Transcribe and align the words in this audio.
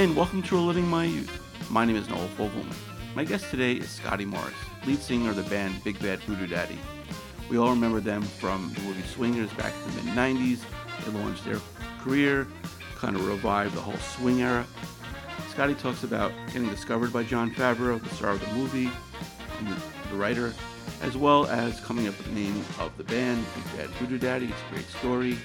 and 0.00 0.16
welcome 0.16 0.42
to 0.42 0.54
Reliving 0.54 0.88
My 0.88 1.04
Youth. 1.04 1.70
My 1.70 1.84
name 1.84 1.96
is 1.96 2.08
Noel 2.08 2.26
Fogelman. 2.28 2.74
My 3.14 3.22
guest 3.22 3.50
today 3.50 3.74
is 3.74 3.90
Scotty 3.90 4.24
Morris, 4.24 4.54
lead 4.86 4.98
singer 4.98 5.28
of 5.28 5.36
the 5.36 5.42
band 5.42 5.84
Big 5.84 6.00
Bad 6.00 6.20
Voodoo 6.20 6.46
Daddy. 6.46 6.78
We 7.50 7.58
all 7.58 7.68
remember 7.68 8.00
them 8.00 8.22
from 8.22 8.72
the 8.72 8.80
movie 8.80 9.02
Swingers 9.02 9.52
back 9.52 9.74
in 9.84 9.96
the 9.96 10.02
mid 10.04 10.14
90s. 10.14 10.60
They 11.04 11.12
launched 11.12 11.44
their 11.44 11.60
career, 11.98 12.48
kind 12.96 13.14
of 13.14 13.28
revived 13.28 13.74
the 13.74 13.82
whole 13.82 13.98
swing 13.98 14.40
era. 14.40 14.64
Scotty 15.50 15.74
talks 15.74 16.02
about 16.02 16.32
getting 16.46 16.70
discovered 16.70 17.12
by 17.12 17.22
Jon 17.22 17.50
Favreau, 17.50 18.02
the 18.02 18.08
star 18.14 18.30
of 18.30 18.40
the 18.40 18.54
movie, 18.54 18.90
and 19.58 19.68
the, 19.68 19.76
the 20.08 20.16
writer, 20.16 20.54
as 21.02 21.14
well 21.18 21.44
as 21.48 21.78
coming 21.80 22.08
up 22.08 22.16
with 22.16 22.28
the 22.28 22.32
name 22.32 22.64
of 22.78 22.90
the 22.96 23.04
band, 23.04 23.44
Big 23.54 23.76
Bad 23.76 23.90
Voodoo 23.96 24.16
Daddy. 24.16 24.46
It's 24.46 24.62
a 24.70 24.74
great 24.74 24.88
story. 24.88 25.36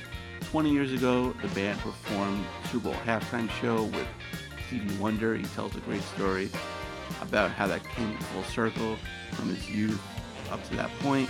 20 0.52 0.70
years 0.72 0.94
ago, 0.94 1.34
the 1.42 1.48
band 1.50 1.78
performed 1.80 2.46
Super 2.72 2.86
Bowl 2.86 2.94
halftime 3.06 3.50
show 3.60 3.84
with 3.84 4.08
Stevie 4.76 4.98
Wonder. 4.98 5.36
He 5.36 5.46
tells 5.46 5.76
a 5.76 5.80
great 5.82 6.02
story 6.02 6.50
about 7.22 7.52
how 7.52 7.68
that 7.68 7.84
came 7.84 8.18
full 8.18 8.44
circle 8.44 8.98
from 9.32 9.50
his 9.50 9.70
youth 9.70 10.02
up 10.52 10.64
to 10.70 10.76
that 10.76 10.90
point. 11.00 11.30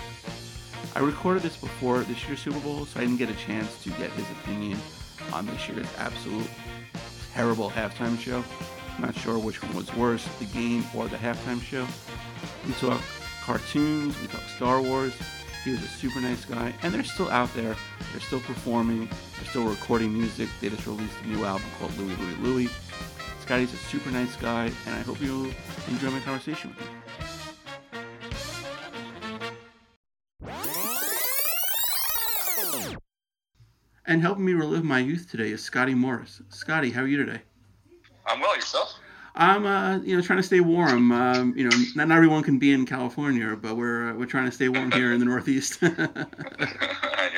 I 0.95 0.99
recorded 0.99 1.43
this 1.43 1.57
before 1.57 1.99
this 1.99 2.25
year's 2.27 2.39
Super 2.39 2.59
Bowl, 2.59 2.85
so 2.85 2.99
I 2.99 3.03
didn't 3.03 3.17
get 3.17 3.29
a 3.29 3.35
chance 3.35 3.83
to 3.83 3.89
get 3.91 4.09
his 4.11 4.25
opinion 4.31 4.79
on 5.33 5.45
this 5.45 5.67
year's 5.67 5.87
absolute 5.97 6.49
terrible 7.33 7.69
halftime 7.69 8.19
show. 8.19 8.43
I'm 8.95 9.01
not 9.01 9.15
sure 9.15 9.37
which 9.37 9.61
one 9.61 9.75
was 9.75 9.93
worse, 9.95 10.25
the 10.39 10.45
game 10.45 10.83
or 10.95 11.07
the 11.07 11.17
halftime 11.17 11.61
show. 11.61 11.85
We 12.65 12.73
talk 12.73 13.01
cartoons, 13.43 14.19
we 14.21 14.27
talk 14.27 14.41
Star 14.55 14.81
Wars. 14.81 15.13
He 15.63 15.71
was 15.71 15.83
a 15.83 15.87
super 15.87 16.21
nice 16.21 16.45
guy, 16.45 16.73
and 16.83 16.93
they're 16.93 17.03
still 17.03 17.29
out 17.29 17.53
there. 17.55 17.75
They're 18.11 18.21
still 18.21 18.39
performing. 18.41 19.09
They're 19.35 19.49
still 19.49 19.63
recording 19.63 20.13
music. 20.13 20.47
They 20.61 20.69
just 20.69 20.85
released 20.85 21.15
a 21.23 21.27
new 21.27 21.43
album 21.43 21.67
called 21.79 21.97
Louie 21.97 22.15
Louie 22.15 22.35
Louie. 22.35 22.69
Scotty's 23.45 23.73
a 23.75 23.77
super 23.77 24.09
nice 24.09 24.35
guy, 24.37 24.71
and 24.87 24.95
I 24.95 25.01
hope 25.01 25.21
you 25.21 25.53
enjoy 25.87 26.09
my 26.09 26.19
conversation 26.21 26.75
with 26.75 26.79
him. 26.79 26.95
And 34.07 34.23
helping 34.23 34.45
me 34.45 34.53
relive 34.53 34.83
my 34.83 34.97
youth 34.97 35.29
today 35.29 35.51
is 35.51 35.61
Scotty 35.61 35.93
Morris. 35.93 36.41
Scotty, 36.49 36.89
how 36.89 37.01
are 37.01 37.07
you 37.07 37.17
today? 37.17 37.39
I'm 38.25 38.41
well. 38.41 38.55
Yourself? 38.55 38.95
I'm, 39.35 39.67
uh, 39.67 39.99
you 39.99 40.15
know, 40.15 40.23
trying 40.23 40.39
to 40.39 40.43
stay 40.43 40.61
warm. 40.61 41.11
Um, 41.11 41.53
you 41.55 41.69
know, 41.69 41.77
not, 41.95 42.07
not 42.07 42.17
everyone 42.17 42.41
can 42.41 42.57
be 42.57 42.73
in 42.73 42.87
California, 42.87 43.55
but 43.55 43.77
we're 43.77 44.09
uh, 44.09 44.13
we're 44.15 44.25
trying 44.25 44.45
to 44.45 44.51
stay 44.51 44.69
warm 44.69 44.91
here 44.91 45.13
in 45.13 45.19
the 45.19 45.25
Northeast. 45.25 45.77
I 45.83 45.87
hear 45.87 45.99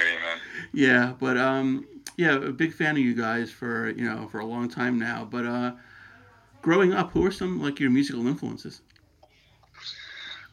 you, 0.05 0.19
man. 0.21 0.39
Yeah, 0.71 1.15
but 1.19 1.35
um, 1.35 1.85
yeah, 2.15 2.35
a 2.35 2.53
big 2.53 2.71
fan 2.71 2.91
of 2.91 2.99
you 2.99 3.13
guys 3.13 3.51
for 3.51 3.89
you 3.89 4.05
know 4.05 4.29
for 4.29 4.39
a 4.39 4.45
long 4.45 4.69
time 4.69 4.97
now. 4.97 5.27
But 5.29 5.45
uh, 5.45 5.73
growing 6.67 6.91
up, 6.93 7.11
who 7.13 7.21
were 7.21 7.31
some 7.31 7.61
like 7.61 7.79
your 7.79 7.89
musical 7.89 8.27
influences? 8.27 8.81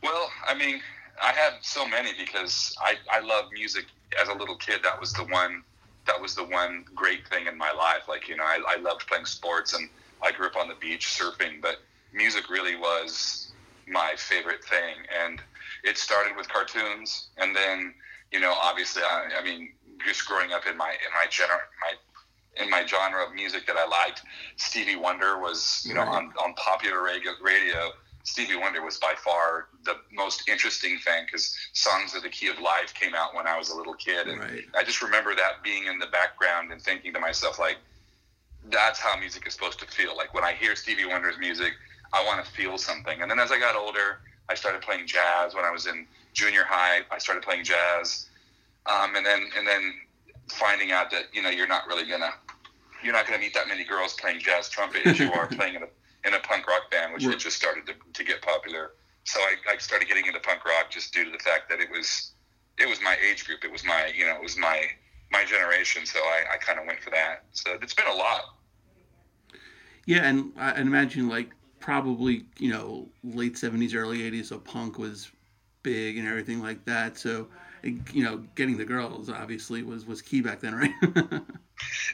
Well, 0.01 0.31
I 0.47 0.55
mean, 0.55 0.81
I 1.21 1.33
have 1.33 1.55
so 1.61 1.89
many 1.89 2.11
because 2.17 2.73
I 2.81 2.95
I 3.11 3.19
love 3.19 3.47
music 3.53 3.87
as 4.23 4.29
a 4.29 4.35
little 4.35 4.55
kid. 4.57 4.79
That 4.85 5.01
was 5.01 5.13
the 5.13 5.25
one 5.25 5.65
that 6.07 6.21
was 6.21 6.37
the 6.37 6.45
one 6.45 6.85
great 6.95 7.27
thing 7.27 7.49
in 7.49 7.59
my 7.59 7.73
life. 7.73 8.03
Like 8.09 8.29
you 8.29 8.37
know, 8.37 8.45
I, 8.45 8.61
I 8.69 8.81
loved 8.81 9.09
playing 9.09 9.25
sports 9.25 9.75
and 9.75 9.91
I 10.23 10.31
grew 10.31 10.47
up 10.47 10.57
on 10.57 10.69
the 10.69 10.77
beach 10.77 11.07
surfing, 11.07 11.61
but 11.61 11.79
music 12.13 12.49
really 12.49 12.77
was 12.77 13.51
my 13.89 14.15
favorite 14.17 14.65
thing. 14.65 14.95
And 15.21 15.41
it 15.83 15.99
started 15.99 16.37
with 16.37 16.49
cartoons, 16.49 17.31
and 17.39 17.57
then 17.57 17.93
you 18.31 18.39
know, 18.39 18.55
obviously, 18.63 19.03
I, 19.03 19.31
I 19.41 19.43
mean, 19.43 19.73
just 20.07 20.25
growing 20.27 20.53
up 20.53 20.63
in 20.71 20.77
my 20.77 20.91
in 20.91 21.11
my 21.13 21.27
gener 21.29 21.59
my 21.83 21.95
in 22.61 22.71
my 22.71 22.85
genre 22.87 23.25
of 23.27 23.35
music 23.35 23.67
that 23.67 23.77
I 23.77 23.87
liked, 23.87 24.23
Stevie 24.57 24.97
Wonder 24.97 25.39
was 25.39 25.85
you 25.87 25.95
know 25.95 26.03
on 26.03 26.33
on 26.43 26.55
popular 26.55 27.03
radio 27.03 27.33
radio. 27.43 27.91
Stevie 28.25 28.57
Wonder 28.57 28.83
was 28.83 28.97
by 28.97 29.13
far 29.23 29.69
the 29.85 29.97
most 30.11 30.49
interesting 30.49 30.99
thing 30.99 31.25
because 31.27 31.55
Songs 31.75 32.15
of 32.15 32.23
the 32.23 32.31
Key 32.31 32.49
of 32.49 32.59
Life 32.59 32.95
came 32.95 33.15
out 33.15 33.35
when 33.35 33.47
I 33.47 33.59
was 33.59 33.69
a 33.69 33.77
little 33.77 33.93
kid, 33.95 34.29
and 34.29 34.41
Right. 34.41 34.65
I 34.75 34.83
just 34.83 35.03
remember 35.03 35.35
that 35.35 35.63
being 35.63 35.87
in 35.87 35.99
the 35.99 36.07
background 36.07 36.73
and 36.73 36.81
thinking 36.81 37.13
to 37.13 37.21
myself 37.21 37.59
like, 37.59 37.77
that's 38.71 38.99
how 38.99 39.15
music 39.19 39.47
is 39.47 39.53
supposed 39.53 39.79
to 39.81 39.87
feel. 39.87 40.17
Like 40.17 40.33
when 40.33 40.43
I 40.43 40.55
hear 40.55 40.75
Stevie 40.75 41.05
Wonder's 41.05 41.39
music, 41.39 41.75
I 42.15 42.25
want 42.25 42.43
to 42.43 42.51
feel 42.51 42.79
something. 42.79 43.21
And 43.21 43.31
then 43.31 43.39
as 43.39 43.53
I 43.53 43.59
got 43.59 43.77
older, 43.77 44.21
I 44.49 44.55
started 44.55 44.81
playing 44.81 45.07
jazz. 45.07 45.55
When 45.55 45.67
I 45.67 45.71
was 45.71 45.87
in 45.87 46.07
junior 46.33 46.65
high, 46.65 47.01
I 47.11 47.19
started 47.19 47.43
playing 47.43 47.65
jazz, 47.65 48.27
um, 48.87 49.17
and 49.17 49.25
then 49.25 49.51
and 49.57 49.67
then 49.67 49.95
finding 50.49 50.93
out 50.93 51.11
that 51.11 51.25
you 51.33 51.43
know 51.43 51.49
you're 51.51 51.69
not 51.69 51.87
really 51.87 52.09
gonna 52.09 52.33
you're 53.05 53.15
not 53.15 53.27
gonna 53.27 53.39
meet 53.39 53.55
that 53.55 53.69
many 53.69 53.85
girls 53.85 54.15
playing 54.15 54.41
jazz 54.41 54.69
trumpet 54.69 55.07
as 55.07 55.19
you 55.19 55.33
are 55.33 55.47
playing 55.59 55.75
in 55.75 55.83
a 55.83 55.89
in 56.27 56.35
a 56.35 56.41
punk 56.41 56.67
rock 56.67 56.91
band, 56.91 57.13
which 57.13 57.25
had 57.25 57.39
just 57.39 57.57
started 57.57 57.87
to, 57.87 57.93
to 58.13 58.25
get 58.25 58.41
popular. 58.41 58.93
So 59.25 59.41
I, 59.41 59.75
I 59.75 59.79
started 59.79 60.09
getting 60.09 60.27
into 60.27 60.41
punk 60.41 60.65
rock 60.65 60.91
just 60.91 61.13
due 61.13 61.25
to 61.25 61.31
the 61.31 61.39
fact 61.39 61.69
that 61.69 61.81
it 61.81 61.91
was 61.91 62.33
it 62.79 62.89
was 62.89 63.01
my 63.03 63.17
age 63.31 63.47
group. 63.47 63.65
It 63.65 63.71
was 63.71 63.85
my 63.85 64.11
you 64.17 64.27
know 64.27 64.35
it 64.35 64.43
was 64.43 64.57
my 64.57 64.83
my 65.31 65.45
generation. 65.45 66.07
So 66.07 66.19
I, 66.21 66.55
I 66.55 66.57
kind 66.59 66.79
of 66.79 66.87
went 66.87 67.01
for 67.01 67.11
that. 67.11 67.45
So 67.53 67.77
it's 67.81 67.95
been 67.95 68.07
a 68.07 68.15
lot. 68.15 68.43
Yeah, 70.07 70.23
and 70.25 70.53
I 70.57 70.73
I 70.73 70.81
imagine 70.81 71.29
like 71.29 71.51
probably 71.81 72.47
you 72.59 72.73
know 72.73 73.09
late 73.23 73.59
seventies, 73.59 73.95
early 73.95 74.23
eighties, 74.23 74.49
so 74.49 74.59
punk 74.59 74.99
was 74.99 75.31
big 75.83 76.19
and 76.19 76.27
everything 76.27 76.63
like 76.63 76.85
that. 76.87 77.19
So 77.19 77.49
you 78.13 78.25
know, 78.25 78.43
getting 78.55 78.77
the 78.77 78.85
girls 78.85 79.29
obviously 79.29 79.83
was 79.83 80.05
was 80.07 80.23
key 80.23 80.41
back 80.41 80.61
then, 80.61 80.75
right? 80.75 80.93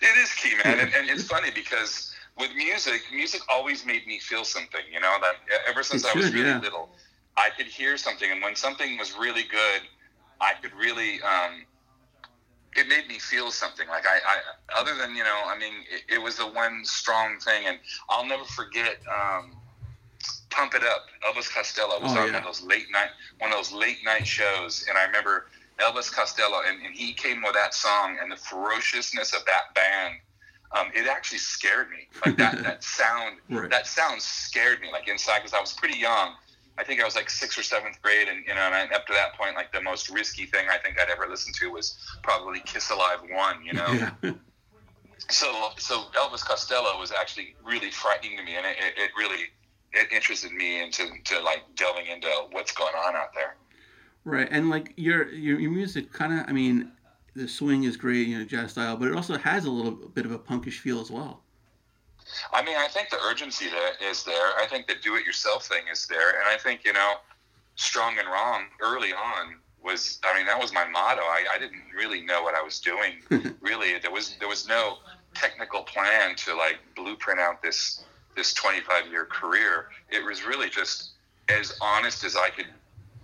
It 0.02 0.16
is 0.18 0.32
key, 0.34 0.54
man, 0.64 0.78
and, 0.80 0.90
and 0.94 1.10
it's 1.10 1.24
funny 1.24 1.50
because 1.54 2.14
with 2.38 2.50
music, 2.56 3.02
music 3.12 3.42
always 3.52 3.84
made 3.84 4.06
me 4.06 4.18
feel 4.18 4.42
something. 4.44 4.80
You 4.90 5.00
know, 5.00 5.16
that 5.20 5.34
ever 5.68 5.82
since 5.82 6.02
It 6.04 6.10
I 6.10 6.16
was 6.16 6.26
should, 6.26 6.34
really 6.34 6.48
yeah. 6.48 6.60
little, 6.60 6.88
I 7.36 7.50
could 7.56 7.66
hear 7.66 7.96
something, 7.98 8.30
and 8.30 8.40
when 8.42 8.56
something 8.56 8.96
was 8.98 9.14
really 9.18 9.42
good, 9.42 9.82
I 10.40 10.54
could 10.62 10.72
really. 10.74 11.20
Um, 11.22 11.66
it 12.76 12.88
made 12.88 13.06
me 13.08 13.18
feel 13.18 13.50
something. 13.50 13.86
Like 13.88 14.06
I, 14.06 14.16
I 14.26 14.80
other 14.80 14.94
than 14.96 15.14
you 15.14 15.24
know, 15.24 15.40
I 15.46 15.58
mean, 15.58 15.74
it, 15.92 16.14
it 16.14 16.22
was 16.22 16.36
the 16.36 16.46
one 16.46 16.80
strong 16.84 17.38
thing, 17.38 17.66
and 17.66 17.78
I'll 18.08 18.26
never 18.26 18.44
forget. 18.44 18.96
Um, 19.12 19.56
Pump 20.50 20.74
It 20.74 20.82
Up. 20.82 21.06
Elvis 21.28 21.52
Costello 21.52 22.00
was 22.00 22.12
Oh, 22.12 22.20
on 22.20 22.26
yeah. 22.26 22.32
one 22.32 22.34
of 22.36 22.44
those 22.44 22.62
late 22.62 22.86
night 22.90 23.10
one 23.38 23.50
of 23.52 23.56
those 23.56 23.72
late 23.72 23.98
night 24.04 24.26
shows, 24.26 24.84
and 24.88 24.96
I 24.98 25.04
remember 25.04 25.46
Elvis 25.80 26.12
Costello, 26.12 26.60
and, 26.66 26.82
and 26.84 26.94
he 26.94 27.12
came 27.12 27.42
with 27.42 27.54
that 27.54 27.74
song 27.74 28.18
and 28.20 28.30
the 28.30 28.36
ferociousness 28.36 29.32
of 29.34 29.44
that 29.46 29.74
band. 29.74 30.14
Um, 30.72 30.86
it 30.94 31.08
actually 31.08 31.38
scared 31.38 31.90
me. 31.90 32.06
Like 32.24 32.36
that 32.36 32.62
that 32.62 32.84
sound 32.84 33.38
Right. 33.48 33.70
that 33.70 33.86
sound 33.86 34.20
scared 34.22 34.80
me 34.80 34.92
like 34.92 35.08
inside 35.08 35.38
because 35.38 35.54
I 35.54 35.60
was 35.60 35.72
pretty 35.72 35.98
young. 35.98 36.34
I 36.78 36.84
think 36.84 37.00
I 37.00 37.04
was 37.04 37.16
like 37.16 37.28
sixth 37.28 37.58
or 37.58 37.62
seventh 37.62 38.00
grade, 38.02 38.28
and 38.28 38.44
you 38.46 38.54
know, 38.54 38.60
and 38.60 38.74
I, 38.74 38.84
up 38.94 39.06
to 39.08 39.12
that 39.12 39.34
point, 39.34 39.54
like 39.56 39.72
the 39.72 39.82
most 39.82 40.08
risky 40.08 40.46
thing 40.46 40.66
I 40.70 40.78
think 40.78 40.98
I'd 41.00 41.10
ever 41.10 41.26
listened 41.28 41.54
to 41.56 41.70
was 41.70 41.98
probably 42.22 42.60
Kiss 42.60 42.90
Alive 42.90 43.18
One. 43.30 43.64
You 43.64 43.72
know, 43.74 43.86
yeah. 44.22 44.32
so 45.28 45.70
so 45.76 46.04
Elvis 46.14 46.44
Costello 46.44 46.98
was 46.98 47.12
actually 47.12 47.54
really 47.64 47.90
frightening 47.90 48.36
to 48.38 48.44
me, 48.44 48.54
and 48.56 48.64
it, 48.64 48.76
it, 48.78 48.94
it 49.02 49.10
really 49.18 49.44
it 49.92 50.10
interested 50.12 50.52
me 50.52 50.82
into 50.82 51.06
to 51.24 51.40
like 51.40 51.62
delving 51.76 52.06
into 52.06 52.28
what's 52.52 52.72
going 52.72 52.94
on 52.94 53.16
out 53.16 53.34
there. 53.34 53.56
Right, 54.24 54.48
and 54.50 54.68
like 54.68 54.92
your 54.96 55.30
your, 55.30 55.58
your 55.58 55.70
music 55.70 56.12
kind 56.12 56.38
of, 56.38 56.46
I 56.48 56.52
mean, 56.52 56.92
the 57.34 57.48
swing 57.48 57.84
is 57.84 57.96
great, 57.96 58.28
you 58.28 58.38
know, 58.38 58.44
jazz 58.44 58.72
style, 58.72 58.96
but 58.96 59.08
it 59.08 59.14
also 59.14 59.38
has 59.38 59.64
a 59.64 59.70
little 59.70 59.92
bit 59.92 60.26
of 60.26 60.32
a 60.32 60.38
punkish 60.38 60.78
feel 60.78 61.00
as 61.00 61.10
well. 61.10 61.42
I 62.52 62.62
mean, 62.62 62.76
I 62.76 62.86
think 62.88 63.10
the 63.10 63.18
urgency 63.28 63.68
there 63.68 64.10
is 64.10 64.22
there. 64.24 64.56
I 64.58 64.66
think 64.68 64.86
the 64.86 64.94
do-it-yourself 65.02 65.66
thing 65.66 65.84
is 65.90 66.06
there, 66.06 66.38
and 66.38 66.48
I 66.48 66.56
think 66.58 66.84
you 66.84 66.92
know, 66.92 67.14
strong 67.76 68.18
and 68.18 68.28
wrong 68.28 68.64
early 68.82 69.12
on 69.12 69.56
was. 69.82 70.18
I 70.22 70.36
mean, 70.36 70.46
that 70.46 70.60
was 70.60 70.72
my 70.72 70.86
motto. 70.86 71.22
I, 71.22 71.46
I 71.54 71.58
didn't 71.58 71.82
really 71.96 72.20
know 72.20 72.42
what 72.42 72.54
I 72.54 72.62
was 72.62 72.78
doing. 72.78 73.56
really, 73.60 73.98
there 73.98 74.12
was 74.12 74.36
there 74.38 74.48
was 74.48 74.68
no 74.68 74.98
technical 75.34 75.82
plan 75.82 76.34
to 76.34 76.54
like 76.54 76.78
blueprint 76.94 77.40
out 77.40 77.62
this 77.62 78.04
this 78.36 78.52
25 78.54 79.06
year 79.08 79.24
career. 79.24 79.88
It 80.10 80.24
was 80.24 80.44
really 80.44 80.68
just 80.68 81.12
as 81.48 81.76
honest 81.80 82.24
as 82.24 82.36
I 82.36 82.50
could 82.50 82.66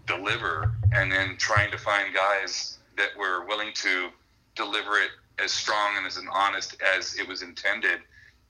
deliver, 0.07 0.73
and 0.93 1.11
then 1.11 1.37
trying 1.39 1.71
to 1.71 1.79
find 1.79 2.15
guys 2.15 2.79
that 2.97 3.11
were 3.19 3.45
willing 3.47 3.73
to 3.75 4.09
deliver 4.55 4.99
it 4.99 5.11
as 5.43 5.53
strong 5.53 5.97
and 5.97 6.07
as 6.07 6.17
an 6.17 6.29
honest 6.33 6.77
as 6.97 7.17
it 7.19 7.29
was 7.29 7.43
intended 7.43 8.01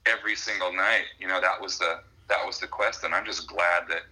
every 0.05 0.35
single 0.35 0.71
night. 0.71 1.03
You 1.19 1.27
know, 1.27 1.41
that 1.41 1.61
was 1.61 1.77
the 1.77 1.99
that 2.29 2.45
was 2.45 2.59
the 2.59 2.67
quest, 2.67 3.03
and 3.03 3.13
I'm 3.13 3.25
just 3.25 3.47
glad 3.47 3.83
that 3.89 4.03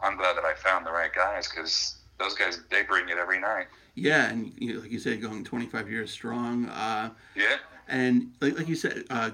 I'm 0.00 0.16
glad 0.16 0.36
that 0.36 0.44
I 0.44 0.54
found 0.54 0.86
the 0.86 0.92
right 0.92 1.12
guys 1.12 1.48
because 1.48 1.96
those 2.18 2.34
guys 2.34 2.60
they 2.70 2.82
bring 2.82 3.08
it 3.08 3.18
every 3.18 3.40
night. 3.40 3.66
Yeah, 3.94 4.28
and 4.28 4.52
you 4.58 4.74
know, 4.74 4.80
like 4.80 4.90
you 4.90 4.98
said, 4.98 5.20
going 5.22 5.42
25 5.42 5.90
years 5.90 6.10
strong, 6.10 6.66
uh, 6.66 7.10
Yeah, 7.34 7.56
and 7.88 8.32
like, 8.40 8.58
like 8.58 8.68
you 8.68 8.76
said, 8.76 9.04
uh, 9.10 9.30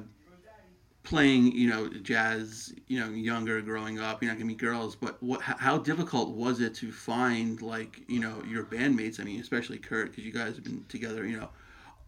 playing, 1.12 1.53
you 1.53 1.69
know, 1.69 1.88
jazz, 1.88 2.73
you 2.88 2.99
know, 2.99 3.11
younger, 3.11 3.61
growing 3.61 3.99
up, 3.99 4.23
you're 4.23 4.32
not 4.32 4.38
gonna 4.38 4.47
meet 4.47 4.56
girls, 4.56 4.97
but 4.97 5.23
what, 5.23 5.43
how 5.43 5.76
difficult 5.76 6.31
was 6.31 6.59
it 6.61 6.75
to 6.75 6.91
find, 6.91 7.61
like, 7.61 8.00
you 8.09 8.19
know, 8.19 8.43
your 8.49 8.64
bandmates? 8.64 9.20
I 9.20 9.25
mean, 9.25 9.38
especially 9.38 9.76
Kurt, 9.76 10.11
because 10.11 10.25
you 10.25 10.32
guys 10.32 10.55
have 10.55 10.64
been 10.64 10.82
together, 10.88 11.26
you 11.26 11.37
know, 11.38 11.50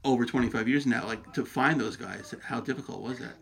over 0.04 0.24
25 0.24 0.66
years 0.66 0.86
now. 0.86 1.06
Like, 1.06 1.34
to 1.34 1.44
find 1.44 1.78
those 1.78 1.96
guys, 1.96 2.34
how 2.42 2.60
difficult 2.60 3.02
was 3.02 3.18
that? 3.18 3.34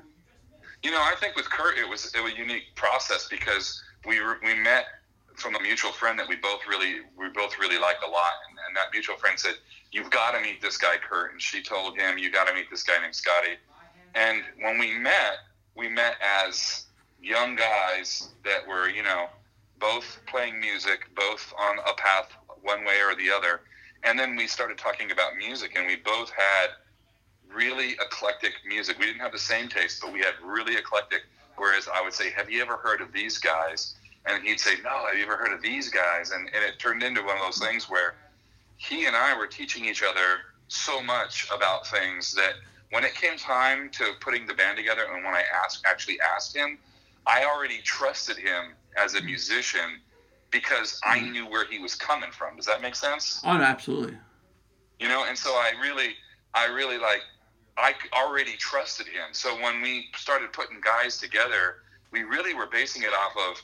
You 0.83 0.91
know, 0.91 0.99
I 0.99 1.15
think 1.21 1.37
with 1.37 1.49
Kurt, 1.49 1.79
it 1.79 1.89
was 1.89 2.13
it 2.13 2.21
was 2.21 2.33
a 2.33 2.37
unique 2.37 2.75
process 2.75 3.29
because 3.31 3.81
we 4.05 4.19
we 4.43 4.55
met 4.57 4.87
from 5.37 5.55
a 5.55 5.61
mutual 5.61 5.93
friend 5.93 6.19
that 6.19 6.29
we 6.29 6.35
both 6.35 6.67
really 6.69 7.03
we 7.17 7.29
both 7.29 7.57
really 7.61 7.79
liked 7.79 8.03
a 8.03 8.11
lot, 8.11 8.33
and, 8.51 8.59
and 8.67 8.77
that 8.77 8.87
mutual 8.93 9.17
friend 9.17 9.39
said, 9.39 9.55
"You've 9.93 10.11
got 10.11 10.33
to 10.33 10.41
meet 10.41 10.61
this 10.61 10.77
guy, 10.77 10.97
Kurt." 11.09 11.31
And 11.31 11.41
she 11.41 11.63
told 11.63 11.97
him, 11.97 12.19
"You 12.19 12.33
got 12.33 12.49
to 12.49 12.55
meet 12.55 12.69
this 12.69 12.83
guy 12.83 13.01
named 13.01 13.15
Scotty." 13.15 13.59
And 14.17 14.43
when 14.61 14.79
we 14.81 14.99
met, 14.99 15.39
we 15.75 15.89
met 15.89 16.17
as 16.45 16.87
young 17.21 17.57
guys 17.57 18.29
that 18.45 18.67
were, 18.67 18.89
you 18.89 19.03
know, 19.03 19.27
both 19.79 20.21
playing 20.27 20.61
music, 20.61 21.09
both 21.17 21.53
on 21.59 21.79
a 21.79 21.95
path 21.97 22.29
one 22.63 22.85
way 22.85 23.01
or 23.01 23.15
the 23.17 23.31
other. 23.31 23.63
And 24.05 24.19
then 24.19 24.37
we 24.37 24.47
started 24.47 24.79
talking 24.79 25.13
about 25.13 25.37
music, 25.37 25.73
and 25.77 25.87
we 25.87 25.97
both 25.97 26.31
had 26.31 26.71
really 27.53 27.93
eclectic 27.93 28.53
music. 28.67 28.99
We 28.99 29.07
didn't 29.07 29.21
have 29.21 29.33
the 29.33 29.39
same 29.39 29.69
taste, 29.69 30.01
but 30.01 30.13
we 30.13 30.21
had 30.21 30.35
really 30.45 30.77
eclectic. 30.77 31.23
Whereas 31.57 31.89
I 31.93 32.03
would 32.03 32.15
say, 32.15 32.31
Have 32.31 32.51
you 32.51 32.63
ever 32.63 32.77
heard 32.77 33.01
of 33.01 33.13
these 33.13 33.39
guys? 33.39 33.95
And 34.27 34.43
he'd 34.43 34.61
say, 34.61 34.75
No, 34.83 35.07
have 35.07 35.17
you 35.17 35.25
ever 35.25 35.37
heard 35.37 35.53
of 35.53 35.63
these 35.63 35.89
guys? 35.89 36.31
And, 36.31 36.49
and 36.55 36.65
it 36.65 36.79
turned 36.79 37.03
into 37.03 37.23
one 37.23 37.37
of 37.37 37.43
those 37.43 37.59
things 37.59 37.89
where 37.89 38.15
he 38.77 39.07
and 39.07 39.15
I 39.15 39.37
were 39.37 39.47
teaching 39.47 39.85
each 39.85 40.03
other 40.03 40.41
so 40.69 41.03
much 41.03 41.47
about 41.55 41.87
things 41.87 42.33
that 42.35 42.55
when 42.93 43.05
it 43.05 43.15
came 43.15 43.39
time 43.39 43.89
to 43.91 44.13
putting 44.21 44.47
the 44.47 44.53
band 44.55 44.77
together 44.77 45.03
and 45.13 45.25
when 45.25 45.35
I 45.35 45.43
asked 45.65 45.85
actually 45.89 46.19
asked 46.37 46.55
him, 46.55 46.79
I 47.27 47.45
already 47.45 47.79
trusted 47.83 48.37
him 48.37 48.75
as 49.03 49.15
a 49.15 49.23
musician 49.23 50.01
because 50.51 51.01
I 51.03 51.19
Mm-hmm. 51.19 51.33
knew 51.33 51.47
where 51.47 51.67
he 51.67 51.79
was 51.79 51.95
coming 51.95 52.31
from. 52.31 52.57
Does 52.57 52.67
that 52.67 52.83
make 52.83 52.95
sense? 52.95 53.41
Oh, 53.45 53.49
absolutely. 53.49 54.19
You 55.01 55.09
know, 55.09 55.25
and 55.27 55.37
so 55.37 55.51
I 55.51 55.73
really, 55.81 56.15
I 56.55 56.67
really 56.67 56.99
like, 56.99 57.23
I 57.79 57.95
already 58.15 58.57
trusted 58.59 59.07
him. 59.07 59.33
So 59.33 59.55
when 59.63 59.81
we 59.81 60.09
started 60.15 60.53
putting 60.53 60.79
guys 60.83 61.17
together, 61.17 61.77
we 62.11 62.25
really 62.25 62.53
were 62.53 62.67
basing 62.67 63.03
it 63.03 63.13
off 63.15 63.33
of, 63.51 63.63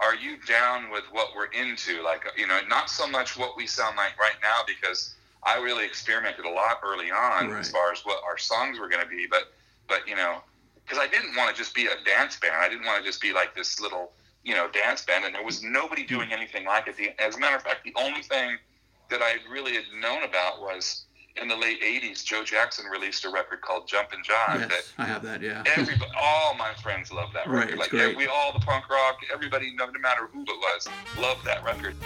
are 0.00 0.14
you 0.14 0.38
down 0.48 0.90
with 0.90 1.04
what 1.12 1.28
we're 1.36 1.52
into? 1.52 2.02
Like, 2.02 2.24
you 2.38 2.46
know, 2.46 2.60
not 2.68 2.88
so 2.88 3.06
much 3.06 3.36
what 3.36 3.54
we 3.56 3.66
sound 3.66 3.96
like 3.98 4.18
right 4.18 4.40
now, 4.42 4.60
because 4.66 5.14
I 5.44 5.58
really 5.58 5.84
experimented 5.84 6.44
a 6.44 6.50
lot 6.50 6.80
early 6.84 7.10
on 7.10 7.50
Right. 7.50 7.60
as 7.60 7.70
far 7.70 7.92
as 7.92 8.00
what 8.04 8.22
our 8.24 8.38
songs 8.38 8.78
were 8.78 8.88
going 8.88 9.02
to 9.02 9.08
be. 9.08 9.26
But, 9.28 9.52
but 9.88 10.06
you 10.06 10.14
know, 10.14 10.42
because 10.84 10.98
I 10.98 11.08
didn't 11.08 11.36
want 11.36 11.54
to 11.54 11.60
just 11.60 11.74
be 11.74 11.86
a 11.86 12.04
dance 12.04 12.38
band. 12.38 12.54
I 12.56 12.68
didn't 12.68 12.86
want 12.86 13.02
to 13.02 13.08
just 13.08 13.20
be 13.20 13.32
like 13.32 13.54
this 13.54 13.80
little, 13.80 14.12
you 14.44 14.54
know, 14.54 14.68
dance 14.70 15.04
band, 15.04 15.24
and 15.24 15.34
there 15.34 15.44
was 15.44 15.62
nobody 15.62 16.04
doing 16.04 16.28
hmm. 16.28 16.34
anything 16.34 16.64
like 16.66 16.86
it. 16.88 16.96
The, 16.96 17.10
as 17.22 17.36
a 17.36 17.38
matter 17.38 17.56
of 17.56 17.62
fact, 17.62 17.84
the 17.84 17.94
only 17.96 18.22
thing 18.22 18.58
that 19.10 19.22
I 19.22 19.36
really 19.50 19.74
had 19.74 19.84
known 20.00 20.24
about 20.24 20.60
was 20.60 21.04
in 21.40 21.48
the 21.48 21.56
late 21.56 21.80
'80s. 21.82 22.24
Joe 22.24 22.44
Jackson 22.44 22.86
released 22.86 23.24
a 23.24 23.30
record 23.30 23.60
called 23.62 23.88
"Jumpin' 23.88 24.20
Jive" 24.20 24.60
yes, 24.60 24.68
that 24.68 25.02
I 25.02 25.06
have 25.06 25.22
that. 25.22 25.40
Yeah. 25.40 25.62
everybody, 25.76 26.10
all 26.20 26.54
my 26.54 26.72
friends 26.82 27.12
love 27.12 27.32
that 27.34 27.48
record. 27.48 27.70
it's 27.70 27.78
like 27.78 27.90
great. 27.90 28.16
we 28.16 28.26
all 28.26 28.52
the 28.52 28.60
punk 28.60 28.88
rock, 28.88 29.18
everybody, 29.32 29.74
no, 29.76 29.86
no 29.86 30.00
matter 30.00 30.28
who 30.32 30.42
it 30.42 30.48
was, 30.48 30.88
loved 31.18 31.44
that 31.44 31.64
record. 31.64 31.96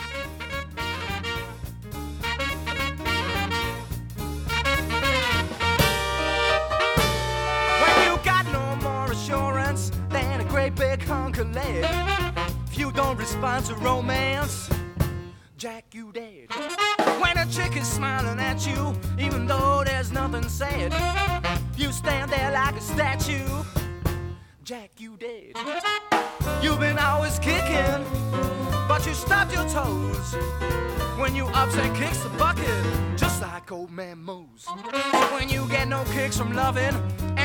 If 11.58 12.78
you 12.78 12.92
don't 12.92 13.16
respond 13.16 13.64
to 13.66 13.74
romance, 13.76 14.68
Jack, 15.56 15.86
you 15.92 16.12
dead. 16.12 16.48
When 17.20 17.38
a 17.38 17.46
chick 17.46 17.76
is 17.76 17.88
smiling 17.88 18.38
at 18.38 18.66
you, 18.66 18.94
even 19.18 19.46
though 19.46 19.82
there's 19.84 20.12
nothing 20.12 20.48
said, 20.48 20.92
you 21.76 21.92
stand 21.92 22.30
there 22.30 22.52
like 22.52 22.76
a 22.76 22.80
statue, 22.80 23.64
Jack, 24.64 24.90
you 24.98 25.16
dead. 25.16 25.54
You've 26.62 26.80
been 26.80 26.98
always 26.98 27.38
kicking, 27.38 28.04
but 28.86 29.06
you 29.06 29.14
stopped 29.14 29.54
your 29.54 29.66
toes 29.68 30.34
when 31.18 31.34
you 31.34 31.46
upset 31.48 31.94
kicks 31.96 32.18
the 32.18 32.28
bucket, 32.30 32.84
just 33.16 33.40
like 33.40 33.72
old 33.72 33.90
man 33.90 34.18
Moose. 34.18 34.66
When 35.32 35.48
you 35.48 35.66
get 35.68 35.88
no 35.88 36.04
kicks 36.12 36.36
from 36.36 36.52
loving 36.54 36.94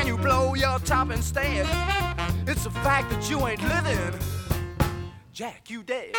you 0.06 0.16
blow 0.16 0.54
your 0.54 0.78
top 0.80 1.10
instead, 1.10 1.66
it's 2.46 2.64
the 2.64 2.70
fact 2.70 3.10
that 3.10 3.28
you 3.30 3.46
ain't 3.46 3.62
living. 3.62 4.18
Jack, 5.32 5.70
you 5.70 5.82
dead. 5.82 6.12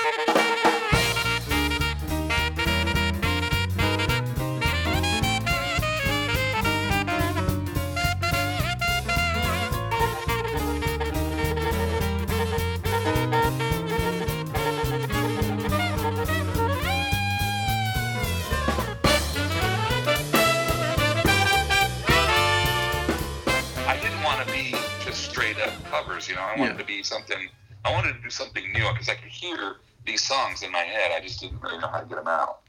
Covers. 26.14 26.30
You 26.30 26.36
know, 26.36 26.42
I 26.42 26.58
wanted 26.58 26.74
Yeah. 26.74 26.78
to 26.78 26.86
be 26.86 27.04
something. 27.04 27.50
I 27.86 27.92
wanted 27.92 28.14
to 28.14 28.22
do 28.22 28.30
something 28.30 28.72
new 28.72 28.88
because 28.92 29.10
I 29.10 29.16
could 29.16 29.32
hear 29.32 29.78
these 30.06 30.22
songs 30.22 30.64
in 30.64 30.72
my 30.72 30.80
head. 30.80 31.12
I 31.12 31.20
just 31.20 31.40
didn't 31.42 31.62
really 31.62 31.80
know 31.80 31.88
how 31.88 32.00
to 32.00 32.06
get 32.06 32.16
them 32.16 32.28
out. 32.28 32.62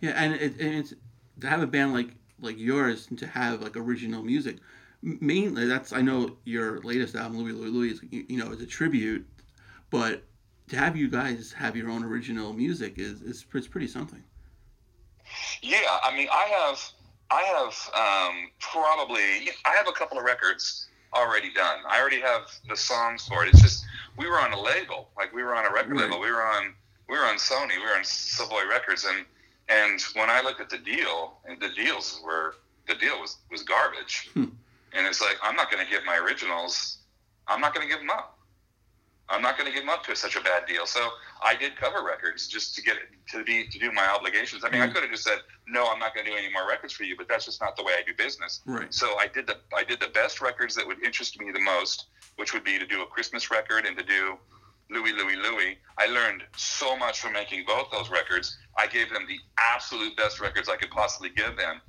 Yeah, 0.00 0.10
and, 0.10 0.34
it, 0.34 0.60
and 0.60 0.74
it's 0.74 0.94
to 1.40 1.48
have 1.48 1.62
a 1.62 1.66
band 1.66 1.92
like 1.92 2.14
like 2.40 2.58
yours 2.58 3.06
and 3.10 3.18
to 3.18 3.26
have 3.26 3.62
like 3.62 3.76
original 3.76 4.22
music. 4.22 4.58
Mainly, 5.02 5.66
that's 5.66 5.92
I 5.92 6.02
know 6.02 6.36
your 6.44 6.80
latest 6.80 7.14
album, 7.14 7.38
Louie 7.38 7.52
Louie 7.52 7.70
Louie, 7.70 7.90
is, 7.92 8.00
you, 8.10 8.24
you 8.28 8.38
know, 8.38 8.50
is 8.52 8.60
a 8.60 8.66
tribute, 8.66 9.26
but 9.90 10.24
to 10.68 10.76
have 10.76 10.96
you 10.96 11.08
guys 11.08 11.52
have 11.52 11.76
your 11.76 11.88
own 11.88 12.04
original 12.04 12.52
music 12.52 12.98
is 12.98 13.22
is, 13.22 13.44
is 13.54 13.66
pretty 13.68 13.86
something. 13.86 14.22
Yeah, 15.62 15.98
I 16.02 16.14
mean, 16.16 16.28
I 16.32 16.48
have, 16.48 16.92
I 17.30 17.42
have 17.42 18.30
um, 18.32 18.50
probably, 18.60 19.50
I 19.66 19.76
have 19.76 19.86
a 19.86 19.92
couple 19.92 20.18
of 20.18 20.24
records 20.24 20.87
already 21.14 21.52
done. 21.52 21.78
I 21.88 22.00
already 22.00 22.20
have 22.20 22.42
the 22.68 22.76
songs 22.76 23.26
for 23.26 23.44
it. 23.44 23.48
It's 23.50 23.62
just 23.62 23.84
we 24.16 24.26
were 24.28 24.40
on 24.40 24.52
a 24.52 24.60
label, 24.60 25.10
like 25.16 25.32
we 25.32 25.42
were 25.42 25.54
on 25.54 25.64
a 25.66 25.72
record 25.72 25.92
Right. 25.92 26.02
label. 26.04 26.20
We 26.20 26.30
were 26.30 26.42
on, 26.44 26.74
we 27.08 27.16
were 27.16 27.24
on 27.24 27.36
Sony. 27.36 27.76
We 27.76 27.82
were 27.86 27.96
on 27.96 28.04
Savoy 28.04 28.66
Records, 28.68 29.04
and 29.04 29.24
and 29.68 30.00
when 30.14 30.30
I 30.30 30.40
looked 30.40 30.60
at 30.60 30.70
the 30.70 30.78
deal, 30.78 31.38
and 31.46 31.60
the 31.60 31.68
deals 31.70 32.20
were 32.24 32.56
the 32.86 32.94
deal 32.94 33.20
was 33.20 33.36
was 33.50 33.62
garbage, 33.62 34.30
Hmm. 34.34 34.44
and 34.92 35.06
it's 35.06 35.20
like 35.20 35.36
I'm 35.42 35.56
not 35.56 35.70
going 35.70 35.84
to 35.84 35.90
give 35.90 36.04
my 36.04 36.16
originals. 36.16 36.98
I'm 37.46 37.60
not 37.60 37.74
going 37.74 37.86
to 37.86 37.90
give 37.92 38.00
them 38.00 38.10
up. 38.10 38.37
I'm 39.30 39.42
not 39.42 39.58
going 39.58 39.66
to 39.66 39.72
give 39.72 39.82
them 39.82 39.90
up 39.90 40.04
to 40.04 40.16
such 40.16 40.36
a 40.36 40.40
bad 40.40 40.66
deal. 40.66 40.86
So 40.86 41.06
I 41.42 41.54
did 41.54 41.76
cover 41.76 42.02
records 42.02 42.46
just 42.48 42.74
to 42.76 42.82
get 42.82 42.96
to 43.30 43.44
be 43.44 43.68
to 43.68 43.78
do 43.78 43.92
my 43.92 44.06
obligations. 44.06 44.64
I 44.64 44.70
mean, 44.70 44.80
I 44.80 44.88
Mhm. 44.88 44.94
could 44.94 45.02
have 45.02 45.10
just 45.10 45.24
said, 45.24 45.42
"No, 45.66 45.90
I'm 45.90 45.98
not 45.98 46.14
going 46.14 46.24
to 46.26 46.32
do 46.32 46.36
any 46.36 46.50
more 46.50 46.66
records 46.66 46.94
for 46.94 47.04
you," 47.04 47.14
but 47.16 47.28
that's 47.28 47.44
just 47.44 47.60
not 47.60 47.76
the 47.76 47.82
way 47.82 47.94
I 47.94 48.02
do 48.02 48.14
business. 48.14 48.62
Right. 48.64 48.92
So 48.92 49.18
I 49.18 49.26
did 49.26 49.46
the 49.46 49.60
I 49.76 49.84
did 49.84 50.00
the 50.00 50.08
best 50.08 50.40
records 50.40 50.74
that 50.76 50.86
would 50.86 51.02
interest 51.04 51.38
me 51.38 51.52
the 51.52 51.60
most, 51.60 52.06
which 52.36 52.52
would 52.54 52.64
be 52.64 52.78
to 52.78 52.86
do 52.86 53.02
a 53.02 53.06
Christmas 53.06 53.50
record 53.50 53.84
and 53.84 53.96
to 53.98 54.04
do 54.04 54.38
Louie 54.90 55.12
Louie 55.12 55.36
Louie. 55.36 55.78
I 55.98 56.06
learned 56.06 56.46
so 56.56 56.96
much 56.96 57.20
from 57.20 57.32
making 57.34 57.66
both 57.66 57.90
those 57.90 58.08
records. 58.08 58.56
I 58.78 58.86
gave 58.86 59.10
them 59.10 59.26
the 59.26 59.38
absolute 59.58 60.16
best 60.16 60.40
records 60.40 60.68
I 60.70 60.76
could 60.76 60.90
possibly 60.90 61.28
give 61.28 61.56
them, 61.58 61.82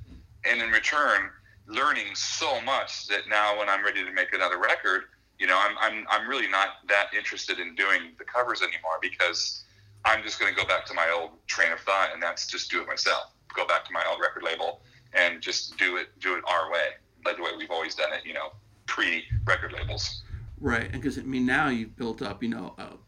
and 0.44 0.60
in 0.60 0.70
return, 0.70 1.32
learning 1.66 2.14
so 2.14 2.60
much 2.60 3.06
that 3.06 3.28
now 3.28 3.56
when 3.58 3.70
I'm 3.70 3.82
ready 3.82 4.04
to 4.04 4.12
make 4.12 4.34
another 4.34 4.58
record, 4.58 5.04
you 5.40 5.46
know, 5.46 5.58
I'm 5.58 5.76
I'm 5.80 6.06
I'm 6.10 6.28
really 6.28 6.46
not 6.46 6.86
that 6.88 7.08
interested 7.16 7.58
in 7.58 7.74
doing 7.74 8.12
the 8.18 8.24
covers 8.24 8.60
anymore 8.60 8.98
because 9.00 9.64
I'm 10.04 10.22
just 10.22 10.38
going 10.38 10.54
to 10.54 10.60
go 10.60 10.68
back 10.68 10.84
to 10.86 10.94
my 10.94 11.10
old 11.10 11.30
train 11.46 11.72
of 11.72 11.80
thought, 11.80 12.10
and 12.12 12.22
that's 12.22 12.46
just 12.46 12.70
do 12.70 12.80
it 12.82 12.86
myself. 12.86 13.32
Go 13.54 13.66
back 13.66 13.84
to 13.86 13.92
my 13.92 14.04
old 14.08 14.20
record 14.20 14.42
label 14.42 14.82
and 15.14 15.40
just 15.40 15.76
do 15.78 15.96
it 15.96 16.08
do 16.20 16.36
it 16.36 16.44
our 16.46 16.70
way, 16.70 16.90
like 17.24 17.38
the 17.38 17.42
way 17.42 17.50
we've 17.56 17.70
always 17.70 17.94
done 17.94 18.12
it. 18.12 18.20
You 18.24 18.34
know, 18.34 18.50
pre 18.86 19.24
record 19.46 19.72
labels. 19.72 20.22
Right, 20.60 20.90
and 20.92 21.00
because 21.00 21.18
I 21.18 21.22
mean 21.22 21.46
now 21.46 21.70
you've 21.70 21.96
built 21.96 22.20
up, 22.20 22.42
you 22.42 22.50
know, 22.50 22.74
a 22.76 22.98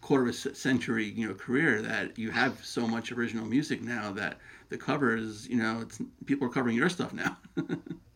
quarter 0.00 0.24
of 0.24 0.30
a 0.30 0.32
century, 0.32 1.04
you 1.04 1.28
know, 1.28 1.34
career 1.34 1.82
that 1.82 2.18
you 2.18 2.32
have 2.32 2.64
so 2.64 2.84
much 2.84 3.12
original 3.12 3.46
music 3.46 3.80
now 3.80 4.10
that 4.10 4.38
the 4.70 4.76
covers, 4.76 5.46
you 5.46 5.56
know, 5.56 5.82
it's 5.82 6.00
people 6.26 6.48
are 6.48 6.50
covering 6.50 6.76
your 6.76 6.88
stuff 6.88 7.12
now. 7.12 7.38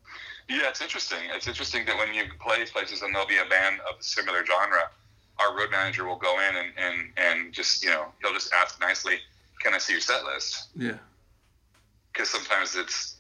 Yeah, 0.49 0.69
it's 0.69 0.83
interesting. 0.83 1.19
It's 1.35 1.49
interesting 1.49 1.87
that 1.87 1.97
when 1.97 2.13
you 2.15 2.25
play 2.41 2.65
places 2.67 3.03
and 3.03 3.15
there'll 3.15 3.29
be 3.29 3.39
a 3.39 3.49
band 3.49 3.81
of 3.89 3.99
a 4.01 4.03
similar 4.03 4.45
genre, 4.45 4.91
our 5.41 5.57
road 5.57 5.71
manager 5.71 6.05
will 6.05 6.19
go 6.19 6.39
in 6.39 6.57
and, 6.57 6.73
and, 6.77 7.13
and 7.17 7.53
just, 7.53 7.83
you 7.83 7.91
know, 7.91 8.07
he'll 8.23 8.35
just 8.35 8.53
ask 8.53 8.81
nicely, 8.81 9.15
can 9.63 9.75
I 9.75 9.79
see 9.79 9.95
your 9.95 10.01
set 10.03 10.25
list? 10.25 10.69
yeah, 10.77 10.99
Because 12.13 12.29
sometimes 12.31 12.77
it's, 12.77 13.17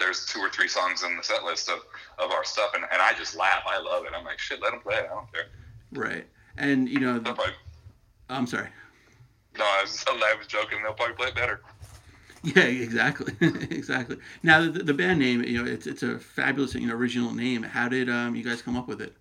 there's 0.00 0.26
two 0.26 0.40
or 0.40 0.50
three 0.50 0.66
songs 0.68 1.04
in 1.04 1.16
the 1.16 1.22
set 1.22 1.44
list 1.44 1.68
of, 1.68 1.78
of 2.18 2.32
our 2.32 2.44
stuff, 2.44 2.72
and, 2.74 2.84
and 2.92 3.00
I 3.00 3.12
just 3.14 3.36
laugh. 3.36 3.62
I 3.66 3.78
love 3.80 4.04
it. 4.04 4.10
I'm 4.16 4.24
like, 4.24 4.40
shit, 4.40 4.60
let 4.60 4.72
them 4.72 4.80
play 4.80 4.94
it. 4.96 5.06
I 5.10 5.14
don't 5.14 5.32
care. 5.32 5.46
right, 5.92 6.26
and 6.58 6.88
you 6.88 6.98
know, 6.98 7.20
probably, 7.20 7.44
I'm 8.28 8.46
sorry. 8.48 8.68
no, 9.56 9.64
I 9.64 9.82
was, 9.82 10.04
I 10.08 10.34
was 10.36 10.48
joking. 10.48 10.78
They'll 10.82 10.94
probably 10.94 11.14
play 11.14 11.28
it 11.28 11.36
better. 11.36 11.60
Yeah, 12.44 12.64
exactly, 12.64 13.32
exactly. 13.70 14.18
Now 14.42 14.60
the, 14.60 14.82
the 14.82 14.92
band 14.92 15.18
name, 15.18 15.42
you 15.42 15.62
know, 15.62 15.70
it's 15.70 15.86
it's 15.86 16.02
a 16.02 16.18
fabulous, 16.18 16.74
you 16.74 16.86
know, 16.86 16.94
original 16.94 17.32
name. 17.32 17.62
How 17.62 17.88
did 17.88 18.10
um 18.10 18.36
you 18.36 18.44
guys 18.44 18.60
come 18.60 18.76
up 18.76 18.86
with 18.86 19.00
it? 19.00 19.14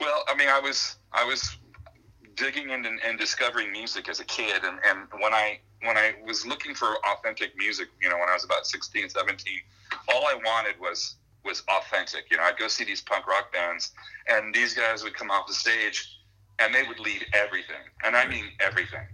Well, 0.00 0.24
I 0.26 0.34
mean, 0.36 0.48
I 0.48 0.58
was 0.58 0.96
I 1.12 1.24
was 1.24 1.58
digging 2.34 2.70
in 2.70 2.86
and, 2.86 2.98
and 3.06 3.18
discovering 3.18 3.72
music 3.72 4.08
as 4.08 4.20
a 4.20 4.24
kid, 4.24 4.64
and, 4.64 4.78
and 4.86 5.06
when 5.20 5.34
I 5.34 5.60
when 5.82 5.98
I 5.98 6.14
was 6.24 6.46
looking 6.46 6.74
for 6.74 6.96
authentic 7.12 7.56
music, 7.58 7.88
you 8.00 8.08
know, 8.08 8.16
when 8.16 8.28
I 8.28 8.34
was 8.34 8.44
about 8.44 8.66
16, 8.66 9.10
17, 9.10 9.60
all 10.08 10.26
I 10.26 10.34
wanted 10.34 10.80
was 10.80 11.16
was 11.44 11.62
authentic. 11.68 12.30
You 12.30 12.38
know, 12.38 12.44
I'd 12.44 12.56
go 12.58 12.68
see 12.68 12.84
these 12.84 13.02
punk 13.02 13.26
rock 13.26 13.52
bands, 13.52 13.92
and 14.28 14.54
these 14.54 14.72
guys 14.72 15.04
would 15.04 15.14
come 15.14 15.30
off 15.30 15.46
the 15.46 15.54
stage, 15.54 16.20
and 16.58 16.74
they 16.74 16.84
would 16.84 17.00
lead 17.00 17.26
everything, 17.34 17.84
and 18.02 18.16
I 18.16 18.26
mean 18.26 18.46
everything. 18.60 19.06